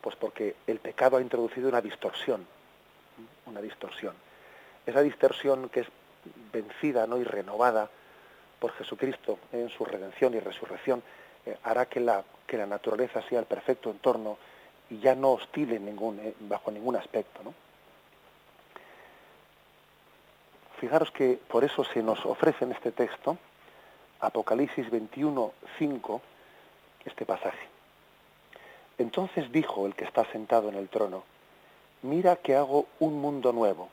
pues 0.00 0.16
porque 0.16 0.56
el 0.66 0.78
pecado 0.78 1.16
ha 1.16 1.20
introducido 1.20 1.68
una 1.68 1.80
distorsión, 1.80 2.46
una 3.46 3.61
distorsión. 3.61 4.14
Esa 4.86 5.02
distorsión 5.02 5.68
que 5.68 5.80
es 5.80 5.88
vencida 6.52 7.06
¿no? 7.06 7.18
y 7.18 7.24
renovada 7.24 7.88
por 8.59 8.72
Jesucristo 8.72 9.38
en 9.52 9.68
su 9.70 9.84
redención 9.84 10.34
y 10.34 10.40
resurrección, 10.40 11.02
eh, 11.46 11.56
hará 11.62 11.86
que 11.86 12.00
la, 12.00 12.24
que 12.46 12.56
la 12.56 12.66
naturaleza 12.66 13.22
sea 13.22 13.40
el 13.40 13.46
perfecto 13.46 13.90
entorno 13.90 14.38
y 14.90 14.98
ya 14.98 15.14
no 15.14 15.32
hostil 15.32 15.84
ningún, 15.84 16.18
eh, 16.20 16.34
bajo 16.40 16.70
ningún 16.70 16.96
aspecto. 16.96 17.40
Fijaros 20.80 21.11
que 21.11 21.38
por 21.48 21.64
eso 21.64 21.84
se 21.84 22.02
nos 22.02 22.24
ofrece 22.24 22.64
en 22.64 22.72
este 22.72 22.92
texto, 22.92 23.36
Apocalipsis 24.21 24.91
21, 24.91 25.53
5, 25.79 26.23
este 27.05 27.25
pasaje. 27.25 27.69
Entonces 28.99 29.51
dijo 29.53 29.87
el 29.87 29.95
que 29.95 30.05
está 30.05 30.25
sentado 30.33 30.69
en 30.69 30.75
el 30.75 30.89
trono, 30.89 31.23
mira 32.03 32.37
que 32.37 32.57
hago 32.57 32.87
un 32.99 33.21
mundo 33.21 33.53
nuevo. 33.53 33.89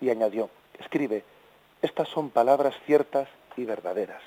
Y 0.00 0.10
añadió, 0.10 0.50
escribe, 0.78 1.24
estas 1.82 2.08
son 2.08 2.30
palabras 2.30 2.74
ciertas 2.84 3.28
y 3.56 3.64
verdaderas. 3.64 4.22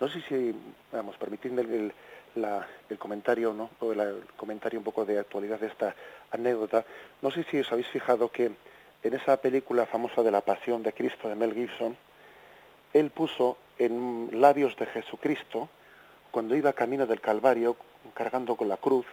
No 0.00 0.08
sé 0.08 0.22
si, 0.22 0.54
vamos, 0.90 1.16
permitidme 1.16 1.62
el, 1.62 1.92
el 2.88 2.98
comentario, 2.98 3.52
¿no? 3.52 3.70
O 3.80 3.92
el, 3.92 4.24
comentario 4.36 4.78
un 4.78 4.84
poco 4.84 5.04
de 5.04 5.18
actualidad 5.18 5.60
de 5.60 5.66
esta 5.66 5.94
anécdota. 6.30 6.84
No 7.20 7.30
sé 7.30 7.44
si 7.44 7.60
os 7.60 7.70
habéis 7.70 7.88
fijado 7.88 8.30
que 8.30 8.52
en 9.02 9.14
esa 9.14 9.36
película 9.36 9.86
famosa 9.86 10.22
de 10.22 10.30
la 10.30 10.40
Pasión 10.40 10.82
de 10.82 10.92
Cristo 10.92 11.28
de 11.28 11.34
Mel 11.34 11.54
Gibson, 11.54 11.96
él 12.92 13.10
puso 13.10 13.56
en 13.78 14.28
labios 14.32 14.76
de 14.76 14.86
Jesucristo, 14.86 15.68
cuando 16.30 16.54
iba 16.56 16.72
camino 16.72 17.06
del 17.06 17.20
Calvario, 17.20 17.76
cargando 18.14 18.56
con 18.56 18.68
la 18.68 18.76
cruz, 18.76 19.06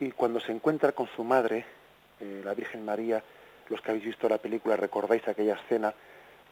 y 0.00 0.10
cuando 0.12 0.40
se 0.40 0.52
encuentra 0.52 0.92
con 0.92 1.08
su 1.08 1.24
madre, 1.24 1.64
eh, 2.20 2.42
la 2.44 2.54
Virgen 2.54 2.84
María, 2.84 3.22
los 3.68 3.80
que 3.80 3.90
habéis 3.90 4.06
visto 4.06 4.28
la 4.28 4.38
película 4.38 4.76
recordáis 4.76 5.26
aquella 5.28 5.54
escena 5.54 5.92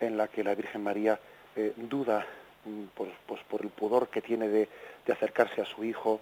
en 0.01 0.17
la 0.17 0.29
que 0.29 0.45
la 0.45 0.55
Virgen 0.55 0.83
María 0.83 1.19
eh, 1.55 1.73
duda 1.77 2.27
mm, 2.65 2.85
pues, 2.95 3.11
pues, 3.27 3.41
por 3.45 3.63
el 3.63 3.71
pudor 3.71 4.09
que 4.09 4.21
tiene 4.21 4.49
de, 4.49 4.69
acercarse 5.11 5.63
a 5.63 5.65
su 5.65 5.85
hijo, 5.85 6.21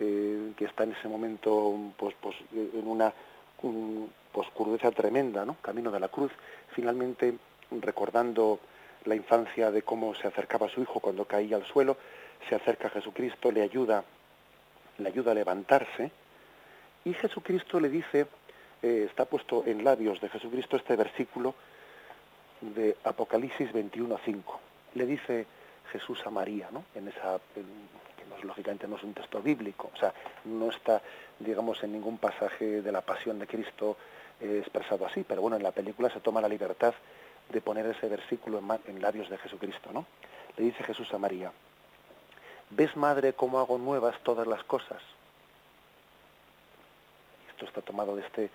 eh, 0.00 0.52
que 0.56 0.64
está 0.64 0.84
en 0.84 0.92
ese 0.92 1.08
momento 1.08 1.74
pues, 1.96 2.14
pues, 2.20 2.34
en 2.52 2.88
una 2.88 3.12
pues, 4.32 4.48
crudeza 4.54 4.90
tremenda, 4.90 5.44
¿no? 5.44 5.56
camino 5.60 5.90
de 5.90 6.00
la 6.00 6.08
cruz, 6.08 6.32
finalmente 6.74 7.34
recordando 7.70 8.58
la 9.04 9.14
infancia 9.14 9.70
de 9.70 9.82
cómo 9.82 10.14
se 10.14 10.26
acercaba 10.26 10.66
a 10.66 10.70
su 10.70 10.80
hijo 10.82 11.00
cuando 11.00 11.24
caía 11.24 11.56
al 11.56 11.64
suelo, 11.64 11.96
se 12.48 12.54
acerca 12.54 12.88
a 12.88 12.90
Jesucristo, 12.90 13.50
le 13.50 13.62
ayuda, 13.62 14.04
le 14.98 15.08
ayuda 15.08 15.32
a 15.32 15.34
levantarse, 15.34 16.10
y 17.04 17.12
Jesucristo 17.14 17.80
le 17.80 17.88
dice, 17.88 18.26
eh, 18.82 19.06
está 19.08 19.26
puesto 19.26 19.64
en 19.66 19.84
labios 19.84 20.20
de 20.20 20.28
Jesucristo 20.28 20.76
este 20.76 20.96
versículo 20.96 21.54
de 22.60 22.96
Apocalipsis 23.04 23.72
21.5. 23.72 24.42
Le 24.94 25.06
dice 25.06 25.46
Jesús 25.92 26.22
a 26.26 26.30
María, 26.30 26.68
¿no? 26.70 26.84
En 26.94 27.08
esa, 27.08 27.38
que 27.54 27.62
lógicamente 28.46 28.88
no 28.88 28.96
es 28.96 29.02
un 29.02 29.12
texto 29.12 29.42
bíblico, 29.42 29.90
o 29.94 29.96
sea, 29.96 30.12
no 30.44 30.70
está, 30.70 31.02
digamos, 31.38 31.82
en 31.82 31.92
ningún 31.92 32.18
pasaje 32.18 32.82
de 32.82 32.92
la 32.92 33.02
pasión 33.02 33.38
de 33.38 33.46
Cristo 33.46 33.96
eh, 34.40 34.58
expresado 34.60 35.06
así, 35.06 35.24
pero 35.26 35.42
bueno, 35.42 35.56
en 35.56 35.62
la 35.62 35.72
película 35.72 36.10
se 36.10 36.20
toma 36.20 36.40
la 36.40 36.48
libertad 36.48 36.94
de 37.50 37.60
poner 37.60 37.86
ese 37.86 38.08
versículo 38.08 38.58
en, 38.58 38.96
en 38.96 39.02
labios 39.02 39.28
de 39.30 39.38
Jesucristo, 39.38 39.90
¿no? 39.92 40.06
Le 40.56 40.64
dice 40.64 40.84
Jesús 40.84 41.12
a 41.12 41.18
María, 41.18 41.52
¿ves, 42.70 42.96
madre, 42.96 43.32
cómo 43.32 43.58
hago 43.58 43.78
nuevas 43.78 44.18
todas 44.22 44.46
las 44.46 44.62
cosas? 44.64 45.02
esto 47.54 47.66
está 47.66 47.82
tomado 47.82 48.16
de 48.16 48.22
este, 48.22 48.50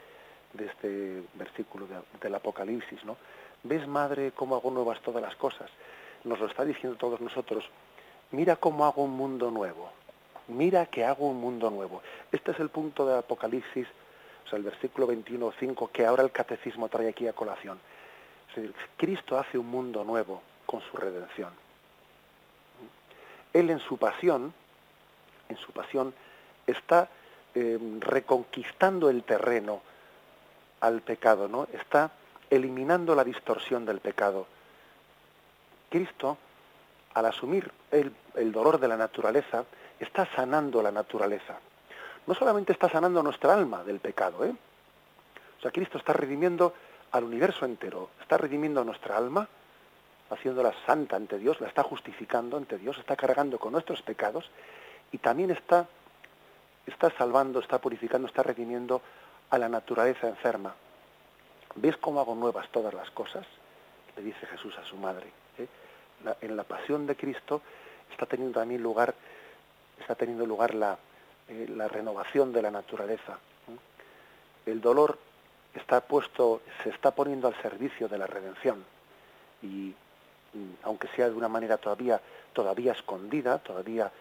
de 0.54 0.66
este 0.66 1.24
versículo 1.36 1.88
del 2.22 2.36
Apocalipsis, 2.36 3.04
¿no? 3.06 3.18
¿Ves, 3.64 3.88
madre, 3.88 4.32
cómo 4.34 4.56
hago 4.56 4.72
nuevas 4.72 5.02
todas 5.02 5.22
las 5.22 5.36
cosas? 5.36 5.70
Nos 6.24 6.40
lo 6.40 6.48
está 6.48 6.66
diciendo 6.66 6.98
todos 6.98 7.22
nosotros. 7.22 7.64
Mira 8.32 8.58
cómo 8.58 8.86
hago 8.86 9.04
un 9.04 9.12
mundo 9.12 9.52
nuevo. 9.52 9.90
Mira 10.48 10.86
que 10.88 11.06
hago 11.06 11.28
un 11.28 11.40
mundo 11.40 11.70
nuevo. 11.70 12.02
Este 12.32 12.52
es 12.52 12.60
el 12.60 12.70
punto 12.70 13.06
del 13.06 13.20
Apocalipsis, 13.20 13.88
o 14.46 14.50
sea, 14.50 14.58
el 14.58 14.64
versículo 14.64 15.08
21.5, 15.08 15.92
que 15.92 16.06
ahora 16.06 16.24
el 16.24 16.32
catecismo 16.32 16.90
trae 16.90 17.08
aquí 17.08 17.28
a 17.28 17.34
colación. 17.34 17.80
Cristo 18.98 19.38
hace 19.38 19.58
un 19.58 19.68
mundo 19.68 20.04
nuevo 20.04 20.42
con 20.66 20.82
su 20.82 20.98
redención. 20.98 21.52
Él 23.54 23.70
en 23.70 23.80
su 23.80 23.98
pasión, 23.98 24.54
en 25.50 25.58
su 25.58 25.72
pasión, 25.72 26.14
está 26.68 27.10
eh, 27.56 27.80
reconquistando 28.00 29.10
el 29.10 29.24
terreno 29.24 29.82
al 30.82 31.02
pecado, 31.02 31.48
¿no? 31.48 31.68
Está 31.74 32.12
eliminando 32.50 33.16
la 33.16 33.24
distorsión 33.24 33.86
del 33.86 34.00
pecado. 34.00 34.48
Cristo, 35.90 36.38
al 37.14 37.26
asumir 37.26 37.72
el, 37.92 38.14
el 38.36 38.52
dolor 38.52 38.80
de 38.80 38.88
la 38.88 38.98
naturaleza, 38.98 39.66
está 40.00 40.28
sanando 40.36 40.82
la 40.82 40.92
naturaleza. 40.92 41.58
No 42.28 42.36
solamente 42.36 42.74
está 42.74 42.90
sanando 42.90 43.24
nuestra 43.24 43.54
alma 43.54 43.84
del 43.84 44.00
pecado, 44.00 44.46
¿eh? 44.46 44.54
O 45.58 45.62
sea, 45.62 45.72
Cristo 45.72 45.98
está 45.98 46.14
redimiendo 46.14 46.74
al 47.12 47.24
universo 47.24 47.66
entero, 47.66 48.10
está 48.22 48.38
redimiendo 48.38 48.84
nuestra 48.84 49.18
alma, 49.18 49.48
haciéndola 50.30 50.74
santa 50.86 51.16
ante 51.16 51.40
Dios, 51.40 51.60
la 51.60 51.68
está 51.68 51.84
justificando 51.84 52.58
ante 52.58 52.78
Dios, 52.78 52.98
está 52.98 53.16
cargando 53.16 53.58
con 53.58 53.74
nuestros 53.74 54.02
pecados 54.02 54.50
y 55.12 55.18
también 55.18 55.52
está 55.52 55.88
está 56.90 57.12
salvando, 57.18 57.60
está 57.60 57.80
purificando, 57.80 58.28
está 58.28 58.44
redimiendo 58.44 59.02
a 59.50 59.58
la 59.58 59.70
naturaleza 59.70 60.28
enferma. 60.28 60.74
¿Ves 61.76 61.98
cómo 61.98 62.20
hago 62.20 62.36
nuevas 62.36 62.68
todas 62.70 62.94
las 62.94 63.10
cosas? 63.12 63.46
Le 64.16 64.24
dice 64.24 64.46
Jesús 64.48 64.76
a 64.78 64.86
su 64.86 64.98
madre. 64.98 65.28
¿eh? 65.58 65.68
en 66.42 66.58
la 66.58 66.64
pasión 66.64 67.08
de 67.08 67.16
Cristo 67.16 67.62
está 68.12 68.26
teniendo 68.26 68.60
también 68.60 68.82
lugar, 68.82 69.14
está 70.00 70.16
teniendo 70.16 70.46
lugar 70.46 70.74
la, 70.74 70.98
eh, 71.48 71.68
la 71.70 71.88
renovación 71.88 72.52
de 72.52 72.62
la 72.62 72.72
naturaleza. 72.72 73.38
El 74.66 74.82
dolor 74.82 75.18
está 75.80 76.02
puesto, 76.02 76.62
se 76.84 76.90
está 76.90 77.12
poniendo 77.12 77.48
al 77.48 77.62
servicio 77.62 78.08
de 78.08 78.18
la 78.18 78.28
redención. 78.28 78.84
Y 79.62 79.94
mm, 80.54 80.74
aunque 80.84 81.08
sea 81.16 81.30
de 81.30 81.36
una 81.36 81.48
manera 81.48 81.78
todavía, 81.78 82.22
todavía 82.54 82.94
escondida, 82.94 83.60
todavía 83.60 84.12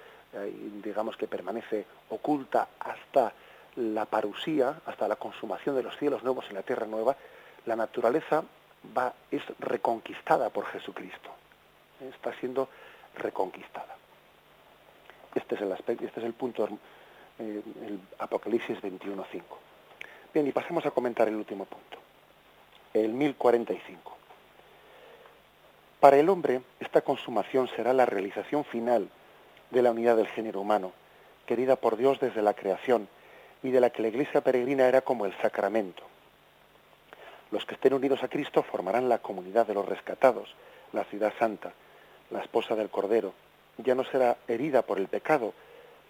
digamos 0.83 1.17
que 1.17 1.27
permanece 1.27 1.87
oculta 2.11 2.69
hasta 2.79 3.33
la 3.77 4.05
parusía, 4.05 4.81
hasta 4.87 5.09
la 5.09 5.17
consumación 5.17 5.77
de 5.77 5.83
los 5.83 5.97
cielos 5.97 6.23
nuevos 6.23 6.47
en 6.49 6.55
la 6.55 6.63
tierra 6.63 6.87
nueva, 6.87 7.17
la 7.65 7.77
naturaleza 7.77 8.43
va, 8.97 9.13
es 9.31 9.43
reconquistada 9.59 10.51
por 10.51 10.67
Jesucristo. 10.67 11.31
Está 12.01 12.33
siendo 12.41 12.69
reconquistada. 13.17 13.97
Este 15.35 15.55
es 15.55 15.61
el 15.61 15.73
aspecto, 15.73 16.05
este 16.05 16.21
es 16.21 16.27
el 16.27 16.35
punto, 16.35 16.69
eh, 17.39 17.63
el 17.87 18.01
Apocalipsis 18.19 18.81
21.5. 18.81 19.43
Bien, 20.39 20.47
y 20.47 20.53
pasemos 20.53 20.87
a 20.87 20.93
comentar 20.93 21.27
el 21.27 21.35
último 21.35 21.65
punto, 21.65 21.99
el 22.95 23.13
1045. 23.13 24.17
Para 25.99 26.17
el 26.17 26.29
hombre, 26.29 26.61
esta 26.79 27.01
consumación 27.01 27.69
será 27.75 27.93
la 27.93 28.07
realización 28.07 28.65
final 28.65 29.09
de 29.73 29.83
la 29.83 29.91
unidad 29.91 30.17
del 30.17 30.29
género 30.29 30.61
humano, 30.61 30.93
querida 31.45 31.75
por 31.75 31.97
Dios 31.97 32.21
desde 32.21 32.41
la 32.41 32.55
creación 32.55 33.09
y 33.65 33.73
de 33.73 33.81
la 33.81 33.91
que 33.91 34.01
la 34.01 34.07
Iglesia 34.07 34.41
peregrina 34.41 34.87
era 34.87 35.01
como 35.01 35.27
el 35.27 35.37
sacramento. 35.43 36.05
Los 37.51 37.65
que 37.65 37.75
estén 37.75 37.95
unidos 37.95 38.23
a 38.23 38.29
Cristo 38.29 38.63
formarán 38.63 39.09
la 39.09 39.19
comunidad 39.19 39.67
de 39.67 39.75
los 39.75 39.87
rescatados, 39.87 40.55
la 40.93 41.03
ciudad 41.03 41.33
santa, 41.41 41.73
la 42.31 42.43
esposa 42.43 42.77
del 42.77 42.91
Cordero. 42.91 43.33
Ya 43.79 43.97
no 43.97 44.05
será 44.05 44.37
herida 44.47 44.83
por 44.83 44.99
el 45.01 45.09
pecado, 45.09 45.53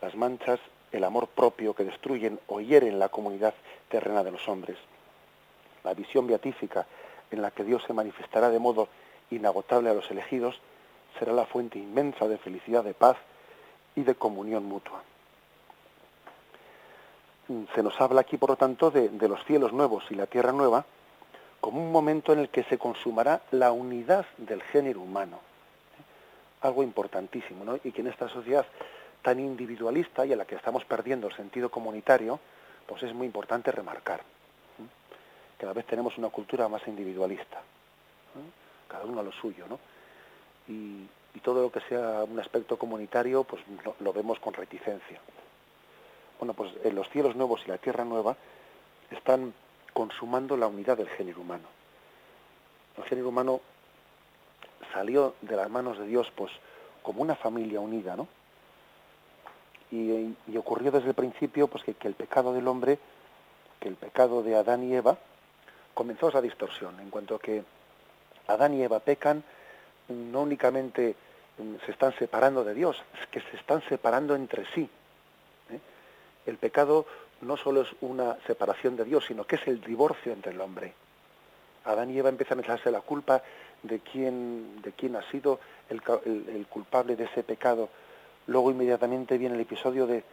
las 0.03 0.15
manchas, 0.15 0.61
el 0.93 1.05
amor 1.05 1.29
propio 1.29 1.75
que 1.75 1.85
destruyen 1.85 2.41
o 2.47 2.61
hieren 2.61 2.99
la 2.99 3.09
comunidad 3.09 3.55
terrena 3.89 4.23
de 4.25 4.33
los 4.33 4.49
hombres. 4.49 4.77
La 5.85 5.95
visión 5.95 6.27
beatífica 6.27 6.87
en 7.31 7.43
la 7.43 7.51
que 7.51 7.65
Dios 7.65 7.83
se 7.87 7.93
manifestará 7.93 8.51
de 8.51 8.59
modo 8.59 8.89
inagotable 9.31 9.91
a 9.91 9.95
los 9.95 10.11
elegidos 10.11 10.61
será 11.19 11.33
la 11.33 11.47
fuente 11.47 11.79
inmensa 11.79 12.29
de 12.29 12.39
felicidad, 12.39 12.85
de 12.85 12.95
paz 12.95 13.17
y 13.95 14.03
de 14.03 14.15
comunión 14.15 14.65
mutua. 14.65 15.03
Se 17.75 17.83
nos 17.83 17.99
habla 18.01 18.21
aquí, 18.21 18.37
por 18.37 18.51
lo 18.51 18.57
tanto, 18.57 18.91
de, 18.91 19.11
los 19.27 19.43
cielos 19.45 19.73
nuevos 19.73 20.05
y 20.11 20.15
la 20.15 20.27
tierra 20.27 20.53
nueva 20.53 20.85
como 21.61 21.83
un 21.83 21.91
momento 21.91 22.33
en 22.33 22.41
el 22.41 22.51
que 22.51 22.63
se 22.65 22.79
consumará 22.79 23.41
la 23.51 23.73
unidad 23.73 24.27
del 24.37 24.63
género 24.63 25.01
humano. 25.01 25.41
Algo 26.61 26.83
importantísimo, 26.83 27.65
¿no? 27.65 27.79
Y 27.83 27.91
que 27.91 28.03
en 28.03 28.09
esta 28.09 28.29
sociedad 28.29 28.67
tan 29.23 29.41
individualista 29.41 30.25
y 30.25 30.33
a 30.33 30.37
la 30.37 30.45
que 30.45 30.55
estamos 30.55 30.85
perdiendo 30.85 31.29
el 31.29 31.35
sentido 31.35 31.71
comunitario, 31.71 32.41
pues 32.87 33.03
es 33.03 33.13
muy 33.15 33.27
importante 33.27 33.71
remarcar. 33.71 34.23
Cada 35.59 35.73
vez 35.73 35.87
tenemos 35.87 36.17
una 36.17 36.29
cultura 36.29 36.69
más 36.69 36.87
individualista, 36.87 37.61
cada 38.87 39.05
uno 39.05 39.21
a 39.21 39.25
lo 39.25 39.33
suyo, 39.33 39.67
¿no? 39.69 39.79
Y, 40.69 41.07
todo 41.43 41.63
lo 41.63 41.71
que 41.71 41.81
sea 41.83 42.25
un 42.25 42.41
aspecto 42.41 42.77
comunitario, 42.77 43.45
pues 43.45 43.63
lo, 44.01 44.13
vemos 44.13 44.41
con 44.41 44.53
reticencia. 44.55 45.21
Bueno, 46.41 46.53
pues 46.53 46.73
en 46.83 46.97
los 46.97 47.09
cielos 47.11 47.37
nuevos 47.37 47.63
y 47.65 47.69
la 47.69 47.79
tierra 47.79 48.05
nueva 48.05 48.37
están 49.13 49.55
consumando 49.93 50.57
la 50.57 50.67
unidad 50.67 50.97
del 50.97 51.09
género 51.11 51.41
humano. 51.41 51.69
El 52.97 53.05
género 53.05 53.29
humano 53.29 53.61
salió 54.93 55.37
de 55.41 55.55
las 55.55 55.71
manos 55.71 55.97
de 55.97 56.07
Dios, 56.07 56.27
pues, 56.35 56.51
como 57.05 57.23
una 57.23 57.37
familia 57.37 57.79
unida, 57.79 58.17
¿no? 58.17 58.27
Y, 59.91 60.35
ocurrió 60.57 60.91
desde 60.91 61.09
el 61.09 61.15
principio, 61.15 61.69
pues, 61.69 61.85
que, 61.85 61.97
el 62.07 62.15
pecado 62.15 62.53
del 62.53 62.69
hombre, 62.69 62.99
que 63.81 63.89
el 63.89 63.97
pecado 63.97 64.43
de 64.43 64.57
Adán 64.57 64.85
y 64.85 64.95
Eva, 64.95 65.19
comenzó 65.95 66.29
esa 66.29 66.43
distorsión, 66.43 67.01
en 67.01 67.11
cuanto 67.11 67.37
a 67.37 67.39
que 67.41 67.65
Adán 68.47 68.75
y 68.75 68.83
Eva 68.83 69.01
pecan, 69.01 69.43
no 70.09 70.43
únicamente 70.43 71.17
mm, 71.59 71.85
se 71.85 71.93
están 71.93 72.15
separando 72.19 72.65
de 72.65 72.75
Dios, 72.75 72.97
es 73.21 73.27
que 73.29 73.41
se 73.41 73.57
están 73.57 73.83
separando 73.89 74.35
entre 74.35 74.65
sí. 74.75 74.89
¿eh? 75.71 75.81
El 76.47 76.59
pecado 76.59 77.07
no 77.41 77.57
solo 77.57 77.83
es 77.83 77.89
una 78.01 78.37
separación 78.47 78.97
de 78.97 79.05
Dios, 79.05 79.25
sino 79.27 79.45
que 79.45 79.57
es 79.57 79.67
el 79.67 79.81
divorcio 79.81 80.33
entre 80.33 80.53
el 80.53 80.61
hombre. 80.61 80.93
Adán 81.85 82.11
y 82.11 82.19
Eva 82.19 82.29
empiezan 82.29 82.59
a 82.59 82.63
echarse 82.63 82.91
la 82.91 83.01
culpa 83.01 83.43
de 83.83 84.01
quién, 84.01 84.83
de 84.83 84.93
quién 84.93 85.17
ha 85.17 85.31
sido 85.31 85.61
el, 85.89 86.67
culpable 86.69 87.17
de 87.17 87.25
ese 87.25 87.43
pecado. 87.43 87.89
Luego 88.49 88.71
inmediatamente 88.71 89.37
viene 89.37 89.55
el 89.57 89.61
episodio 89.61 90.07
de 90.07 90.25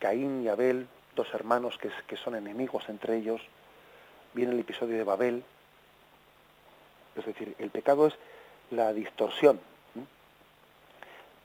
Caín 0.00 0.42
y 0.42 0.48
Abel, 0.48 0.88
dos 1.14 1.32
hermanos 1.32 1.78
que, 1.78 2.16
son 2.16 2.34
enemigos 2.34 2.88
entre 2.88 3.16
ellos. 3.16 3.40
Viene 4.34 4.52
el 4.52 4.58
episodio 4.58 4.96
de 4.96 5.04
Babel. 5.04 5.44
Es 7.14 7.24
decir, 7.24 7.54
el 7.58 7.70
pecado 7.70 8.08
es 8.08 8.14
la 8.72 8.92
distorsión. 8.92 9.60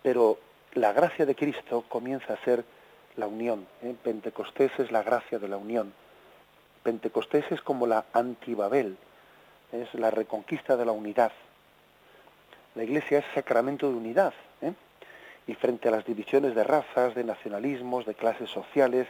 Pero 0.01 0.39
la 0.73 0.93
gracia 0.93 1.27
de 1.27 1.35
Cristo 1.35 1.85
comienza 1.87 2.33
a 2.33 2.43
ser 2.43 2.65
la 3.17 3.27
unión. 3.27 3.67
¿eh? 3.83 3.95
Pentecostés 4.03 4.71
es 4.79 4.91
la 4.91 5.03
gracia 5.03 5.37
de 5.37 5.47
la 5.47 5.57
unión. 5.57 5.93
Pentecostés 6.81 7.45
es 7.51 7.61
como 7.61 7.85
la 7.85 8.05
antibabel, 8.13 8.97
es 9.71 9.93
la 9.93 10.09
reconquista 10.09 10.75
de 10.75 10.85
la 10.85 10.91
unidad. 10.91 11.31
La 12.73 12.83
Iglesia 12.83 13.19
es 13.19 13.25
sacramento 13.35 13.89
de 13.89 13.95
unidad. 13.95 14.33
Y 15.47 15.53
frente 15.53 15.87
a 15.89 15.91
las 15.91 16.05
divisiones 16.05 16.55
de 16.55 16.63
razas, 16.63 17.15
de 17.15 17.23
nacionalismos, 17.23 18.05
de 18.05 18.15
clases 18.15 18.49
sociales, 18.49 19.07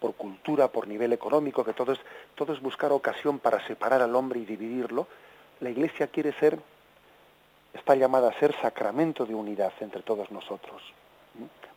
por 0.00 0.14
cultura, 0.14 0.68
por 0.68 0.86
nivel 0.86 1.12
económico, 1.12 1.64
que 1.64 1.72
todo 1.72 1.92
es, 1.92 2.00
todo 2.34 2.52
es 2.52 2.60
buscar 2.60 2.92
ocasión 2.92 3.38
para 3.38 3.66
separar 3.66 4.02
al 4.02 4.14
hombre 4.14 4.40
y 4.40 4.44
dividirlo, 4.44 5.06
la 5.60 5.70
Iglesia 5.70 6.08
quiere 6.08 6.32
ser, 6.34 6.58
está 7.72 7.94
llamada 7.94 8.28
a 8.28 8.38
ser 8.38 8.54
sacramento 8.60 9.24
de 9.24 9.34
unidad 9.34 9.72
entre 9.80 10.02
todos 10.02 10.30
nosotros. 10.30 10.82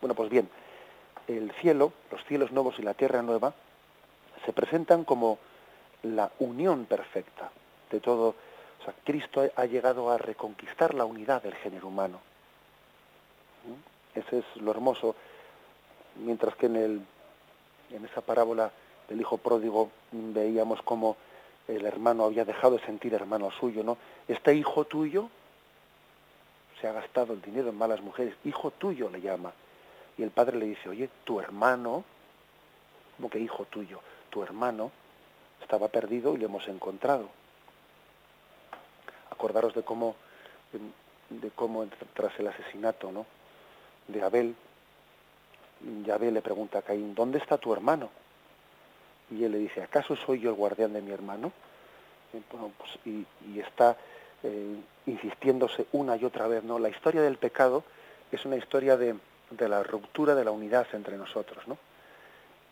Bueno, 0.01 0.13
pues 0.13 0.29
bien, 0.29 0.49
el 1.27 1.51
cielo, 1.61 1.93
los 2.11 2.23
cielos 2.25 2.51
nuevos 2.51 2.77
y 2.79 2.83
la 2.83 2.93
tierra 2.93 3.21
nueva, 3.21 3.53
se 4.45 4.53
presentan 4.53 5.03
como 5.03 5.39
la 6.03 6.31
unión 6.39 6.85
perfecta 6.85 7.49
de 7.91 7.99
todo. 7.99 8.35
O 8.81 8.83
sea, 8.83 8.93
Cristo 9.03 9.49
ha 9.55 9.65
llegado 9.65 10.11
a 10.11 10.17
reconquistar 10.17 10.93
la 10.93 11.05
unidad 11.05 11.41
del 11.41 11.55
género 11.55 11.87
humano. 11.87 12.19
Ese 14.17 14.39
es 14.39 14.61
lo 14.61 14.71
hermoso. 14.71 15.15
Mientras 16.15 16.55
que 16.55 16.65
en, 16.65 16.75
el, 16.75 17.01
en 17.91 18.05
esa 18.05 18.21
parábola 18.21 18.71
del 19.07 19.21
hijo 19.21 19.37
pródigo 19.37 19.91
veíamos 20.11 20.81
cómo 20.81 21.17
el 21.67 21.85
hermano 21.85 22.25
había 22.25 22.45
dejado 22.45 22.77
de 22.77 22.85
sentir 22.85 23.13
hermano 23.13 23.51
suyo, 23.51 23.83
¿no? 23.83 23.97
Este 24.27 24.55
hijo 24.55 24.85
tuyo 24.85 25.29
se 26.81 26.87
ha 26.87 26.93
gastado 26.93 27.33
el 27.33 27.41
dinero 27.41 27.69
en 27.69 27.77
malas 27.77 28.01
mujeres, 28.01 28.35
hijo 28.43 28.71
tuyo 28.71 29.09
le 29.09 29.21
llama. 29.21 29.51
Y 30.17 30.23
el 30.23 30.31
padre 30.31 30.57
le 30.57 30.65
dice, 30.65 30.89
oye, 30.89 31.09
tu 31.23 31.39
hermano, 31.39 32.03
como 33.17 33.29
que 33.29 33.39
hijo 33.39 33.65
tuyo, 33.65 33.99
tu 34.29 34.41
hermano 34.41 34.91
estaba 35.61 35.89
perdido 35.89 36.33
y 36.33 36.37
lo 36.37 36.45
hemos 36.45 36.67
encontrado. 36.67 37.29
Acordaros 39.29 39.75
de 39.75 39.83
cómo, 39.83 40.15
de 41.29 41.51
cómo 41.51 41.85
tras 42.13 42.39
el 42.39 42.47
asesinato 42.47 43.11
¿no? 43.11 43.25
De 44.07 44.23
Abel, 44.23 44.55
y 46.05 46.09
Abel 46.09 46.33
le 46.33 46.41
pregunta 46.41 46.79
a 46.79 46.81
Caín, 46.81 47.13
¿dónde 47.13 47.37
está 47.37 47.57
tu 47.57 47.73
hermano? 47.73 48.09
Y 49.29 49.43
él 49.43 49.51
le 49.51 49.57
dice, 49.59 49.81
¿acaso 49.83 50.15
soy 50.15 50.39
yo 50.39 50.49
el 50.49 50.55
guardián 50.55 50.93
de 50.93 51.01
mi 51.01 51.11
hermano? 51.11 51.51
Y, 52.33 52.37
pues, 52.37 52.91
y, 53.05 53.59
está 53.59 53.97
eh, 54.43 54.75
insistiéndose 55.05 55.87
una 55.91 56.15
y 56.15 56.25
otra 56.25 56.47
vez, 56.47 56.63
¿no? 56.63 56.79
La 56.79 56.89
historia 56.89 57.21
del 57.21 57.37
pecado 57.37 57.83
es 58.31 58.45
una 58.45 58.55
historia 58.55 58.97
de, 58.97 59.15
de 59.51 59.69
la 59.69 59.83
ruptura 59.83 60.35
de 60.35 60.43
la 60.43 60.51
unidad 60.51 60.87
entre 60.93 61.17
nosotros, 61.17 61.67
¿no? 61.67 61.77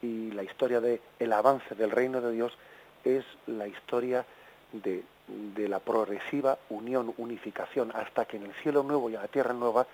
Y 0.02 0.32
la 0.32 0.44
historia 0.44 0.82
del 0.82 1.02
el 1.20 1.34
avance 1.34 1.74
del 1.76 1.92
reino 1.92 2.22
de 2.22 2.32
Dios 2.32 2.54
es 3.04 3.24
la 3.48 3.68
historia 3.68 4.26
de, 4.72 5.04
de, 5.28 5.70
la 5.70 5.80
progresiva 5.80 6.58
unión, 6.70 7.14
unificación, 7.18 7.92
hasta 7.96 8.26
que 8.26 8.38
en 8.38 8.44
el 8.44 8.54
cielo 8.56 8.84
nuevo 8.84 9.10
y 9.10 9.16
en 9.16 9.22
la 9.22 9.28
tierra 9.28 9.54
nueva 9.54 9.88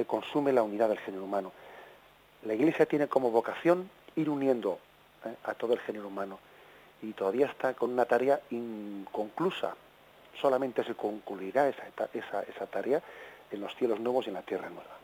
se 0.00 0.06
consume 0.06 0.50
la 0.50 0.62
unidad 0.62 0.88
del 0.88 0.98
género 0.98 1.24
humano. 1.24 1.52
La 2.46 2.54
Iglesia 2.54 2.86
tiene 2.86 3.06
como 3.06 3.30
vocación 3.30 3.90
ir 4.16 4.30
uniendo 4.30 4.78
¿eh? 5.26 5.34
a 5.44 5.52
todo 5.52 5.74
el 5.74 5.78
género 5.80 6.08
humano 6.08 6.38
y 7.02 7.12
todavía 7.12 7.44
está 7.44 7.74
con 7.74 7.92
una 7.92 8.06
tarea 8.06 8.40
inconclusa. 8.48 9.76
Solamente 10.40 10.82
se 10.84 10.94
concluirá 10.94 11.68
esa, 11.68 11.82
esa, 12.14 12.42
esa 12.44 12.66
tarea 12.66 13.02
en 13.50 13.60
los 13.60 13.76
cielos 13.76 14.00
nuevos 14.00 14.24
y 14.24 14.30
en 14.30 14.36
la 14.36 14.42
tierra 14.42 14.70
nueva. 14.70 14.96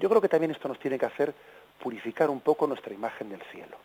Yo 0.00 0.08
creo 0.08 0.22
que 0.22 0.30
también 0.30 0.52
esto 0.52 0.68
nos 0.68 0.78
tiene 0.78 0.98
que 0.98 1.04
hacer 1.04 1.34
purificar 1.78 2.30
un 2.30 2.40
poco 2.40 2.66
nuestra 2.66 2.94
imagen 2.94 3.28
del 3.28 3.42
cielo. 3.52 3.76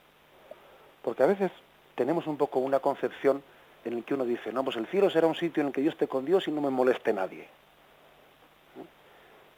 Porque 1.01 1.23
a 1.23 1.27
veces 1.27 1.51
tenemos 1.95 2.27
un 2.27 2.37
poco 2.37 2.59
una 2.59 2.79
concepción 2.79 3.43
en 3.83 3.97
la 3.97 4.01
que 4.03 4.13
uno 4.13 4.23
dice, 4.23 4.53
no, 4.53 4.63
pues 4.63 4.77
el 4.77 4.87
cielo 4.87 5.09
será 5.09 5.27
un 5.27 5.35
sitio 5.35 5.59
en 5.59 5.67
el 5.67 5.73
que 5.73 5.83
yo 5.83 5.89
esté 5.89 6.07
con 6.07 6.23
Dios 6.23 6.47
y 6.47 6.51
no 6.51 6.61
me 6.61 6.69
moleste 6.69 7.11
nadie. 7.11 7.49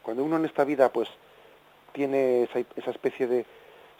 Cuando 0.04 0.22
uno 0.22 0.36
en 0.36 0.44
esta 0.44 0.64
vida 0.64 0.90
pues 0.90 1.08
tiene 1.92 2.44
esa, 2.44 2.60
esa 2.76 2.90
especie 2.90 3.26
de 3.26 3.44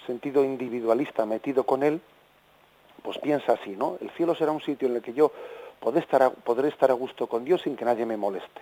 sentido 0.06 0.44
individualista 0.44 1.26
metido 1.26 1.64
con 1.64 1.82
él, 1.82 2.00
pues 3.02 3.18
piensa 3.18 3.54
así, 3.54 3.70
¿no? 3.76 3.98
El 4.00 4.10
cielo 4.10 4.34
será 4.36 4.52
un 4.52 4.60
sitio 4.60 4.86
en 4.86 4.96
el 4.96 5.02
que 5.02 5.12
yo 5.12 5.32
podré 5.80 6.00
estar 6.00 6.22
a, 6.22 6.30
podré 6.30 6.68
estar 6.68 6.90
a 6.90 6.94
gusto 6.94 7.26
con 7.26 7.44
Dios 7.44 7.62
sin 7.62 7.74
que 7.74 7.84
nadie 7.84 8.06
me 8.06 8.16
moleste. 8.16 8.60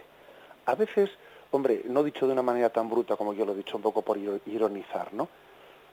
A 0.66 0.74
veces 0.74 1.10
hombre, 1.52 1.82
no 1.84 2.02
dicho 2.02 2.26
de 2.26 2.32
una 2.32 2.42
manera 2.42 2.70
tan 2.70 2.90
bruta 2.90 3.16
como 3.16 3.32
yo 3.32 3.44
lo 3.44 3.52
he 3.52 3.56
dicho, 3.56 3.76
un 3.76 3.82
poco 3.82 4.02
por 4.02 4.18
ironizar, 4.18 5.12
¿no? 5.14 5.28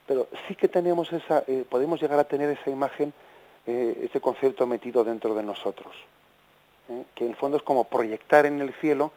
Pero 0.06 0.26
sí 0.48 0.56
que 0.56 0.68
tenemos 0.68 1.12
esa, 1.12 1.44
eh, 1.46 1.64
podemos 1.68 2.00
llegar 2.00 2.18
a 2.18 2.24
tener 2.24 2.50
esa 2.50 2.70
imagen, 2.70 3.12
eh, 3.66 4.08
ese 4.08 4.20
concepto 4.20 4.66
metido 4.66 5.04
dentro 5.04 5.34
de 5.34 5.42
nosotros, 5.42 5.94
¿eh? 6.88 7.04
que 7.14 7.24
en 7.24 7.30
el 7.30 7.36
fondo 7.36 7.58
es 7.58 7.62
como 7.62 7.84
proyectar 7.84 8.46
en 8.46 8.60
el 8.60 8.72
cielo 8.74 9.12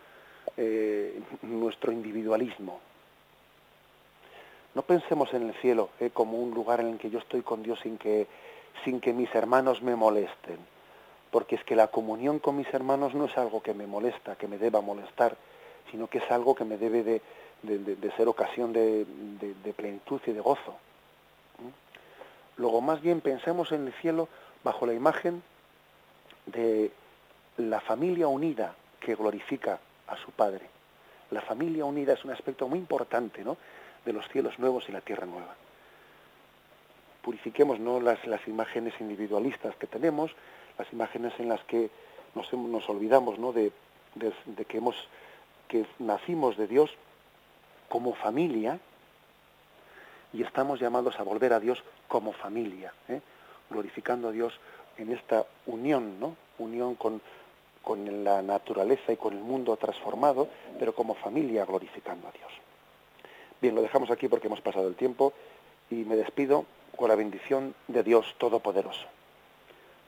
nuestro 1.41 1.91
individualismo. 1.91 2.79
No 4.75 4.81
pensemos 4.81 5.33
en 5.33 5.49
el 5.49 5.53
cielo 5.55 5.89
como 6.13 6.37
un 6.37 6.53
lugar 6.53 6.79
en 6.79 6.87
el 6.87 6.97
que 6.97 7.09
yo 7.09 7.19
estoy 7.19 7.41
con 7.41 7.63
Dios 7.63 7.79
sin 7.81 7.97
que, 7.97 8.27
sin 8.83 8.99
que 8.99 9.13
mis 9.13 9.33
hermanos 9.35 9.81
me 9.81 9.95
molesten, 9.95 10.57
porque 11.31 11.55
es 11.55 11.63
que 11.63 11.75
la 11.75 11.87
comunión 11.87 12.39
con 12.39 12.57
mis 12.57 12.71
hermanos 12.73 13.13
no 13.13 13.25
es 13.25 13.37
algo 13.37 13.61
que 13.61 13.73
me 13.73 13.87
molesta, 13.87 14.35
que 14.35 14.47
me 14.47 14.57
deba 14.57 14.81
molestar, 14.81 15.37
sino 15.91 16.07
que 16.07 16.17
es 16.19 16.31
algo 16.31 16.55
que 16.55 16.65
me 16.65 16.77
debe 16.77 17.03
de, 17.03 18.11
ser 18.17 18.27
ocasión 18.27 18.73
de, 18.73 19.05
plenitud 19.75 20.21
y 20.25 20.31
de 20.31 20.41
gozo. 20.41 20.75
Luego, 22.57 22.81
más 22.81 23.01
bien 23.01 23.21
pensemos 23.21 23.71
en 23.71 23.87
el 23.87 23.93
cielo 23.93 24.27
bajo 24.63 24.85
la 24.85 24.93
imagen 24.93 25.43
de 26.47 26.91
la 27.57 27.79
familia 27.79 28.27
unida 28.27 28.75
que 28.99 29.15
glorifica 29.15 29.79
a 30.07 30.17
su 30.17 30.31
Padre. 30.31 30.69
La 31.31 31.41
familia 31.41 31.85
unida 31.85 32.13
es 32.13 32.23
un 32.23 32.31
aspecto 32.31 32.67
muy 32.67 32.79
importante 32.79 33.43
¿no? 33.43 33.57
de 34.05 34.13
los 34.13 34.27
cielos 34.29 34.59
nuevos 34.59 34.87
y 34.87 34.91
la 34.91 35.01
tierra 35.01 35.25
nueva. 35.25 35.55
Purifiquemos 37.21 37.79
¿no? 37.79 37.99
las, 37.99 38.25
las 38.25 38.47
imágenes 38.47 38.93
individualistas 38.99 39.75
que 39.75 39.87
tenemos, 39.87 40.31
las 40.77 40.91
imágenes 40.91 41.33
en 41.39 41.49
las 41.49 41.63
que 41.63 41.89
nos, 42.35 42.51
nos 42.53 42.87
olvidamos 42.89 43.39
¿no? 43.39 43.51
de, 43.53 43.71
de 44.15 44.65
que 44.65 44.77
hemos 44.77 44.95
que 45.67 45.85
nacimos 45.99 46.57
de 46.57 46.67
Dios 46.67 46.91
como 47.89 48.13
familia 48.13 48.79
y 50.33 50.43
estamos 50.43 50.79
llamados 50.79 51.19
a 51.19 51.23
volver 51.23 51.53
a 51.53 51.59
Dios 51.59 51.83
como 52.07 52.33
familia, 52.33 52.93
¿eh? 53.07 53.21
glorificando 53.69 54.27
a 54.27 54.31
Dios 54.31 54.53
en 54.97 55.11
esta 55.11 55.45
unión, 55.65 56.19
¿no? 56.19 56.35
Unión 56.59 56.95
con, 56.95 57.21
con 57.83 58.23
la 58.23 58.41
naturaleza 58.41 59.11
y 59.11 59.17
con 59.17 59.33
el 59.33 59.43
mundo 59.43 59.77
transformado, 59.77 60.47
pero 60.79 60.95
como 60.95 61.13
familia 61.13 61.65
glorificando 61.65 62.27
a 62.27 62.31
Dios. 62.31 62.51
Bien, 63.61 63.75
lo 63.75 63.81
dejamos 63.81 64.09
aquí 64.09 64.27
porque 64.27 64.47
hemos 64.47 64.61
pasado 64.61 64.87
el 64.87 64.95
tiempo 64.95 65.33
y 65.89 65.95
me 65.95 66.15
despido 66.15 66.65
con 66.95 67.09
la 67.09 67.15
bendición 67.15 67.75
de 67.87 68.03
Dios 68.03 68.35
Todopoderoso. 68.37 69.05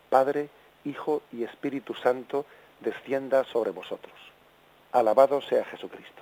Padre, 0.10 0.50
Hijo 0.86 1.22
y 1.32 1.44
Espíritu 1.44 1.94
Santo, 1.94 2.46
descienda 2.80 3.44
sobre 3.44 3.72
vosotros. 3.72 4.14
Alabado 4.92 5.42
sea 5.42 5.66
Jesucristo. 5.66 6.22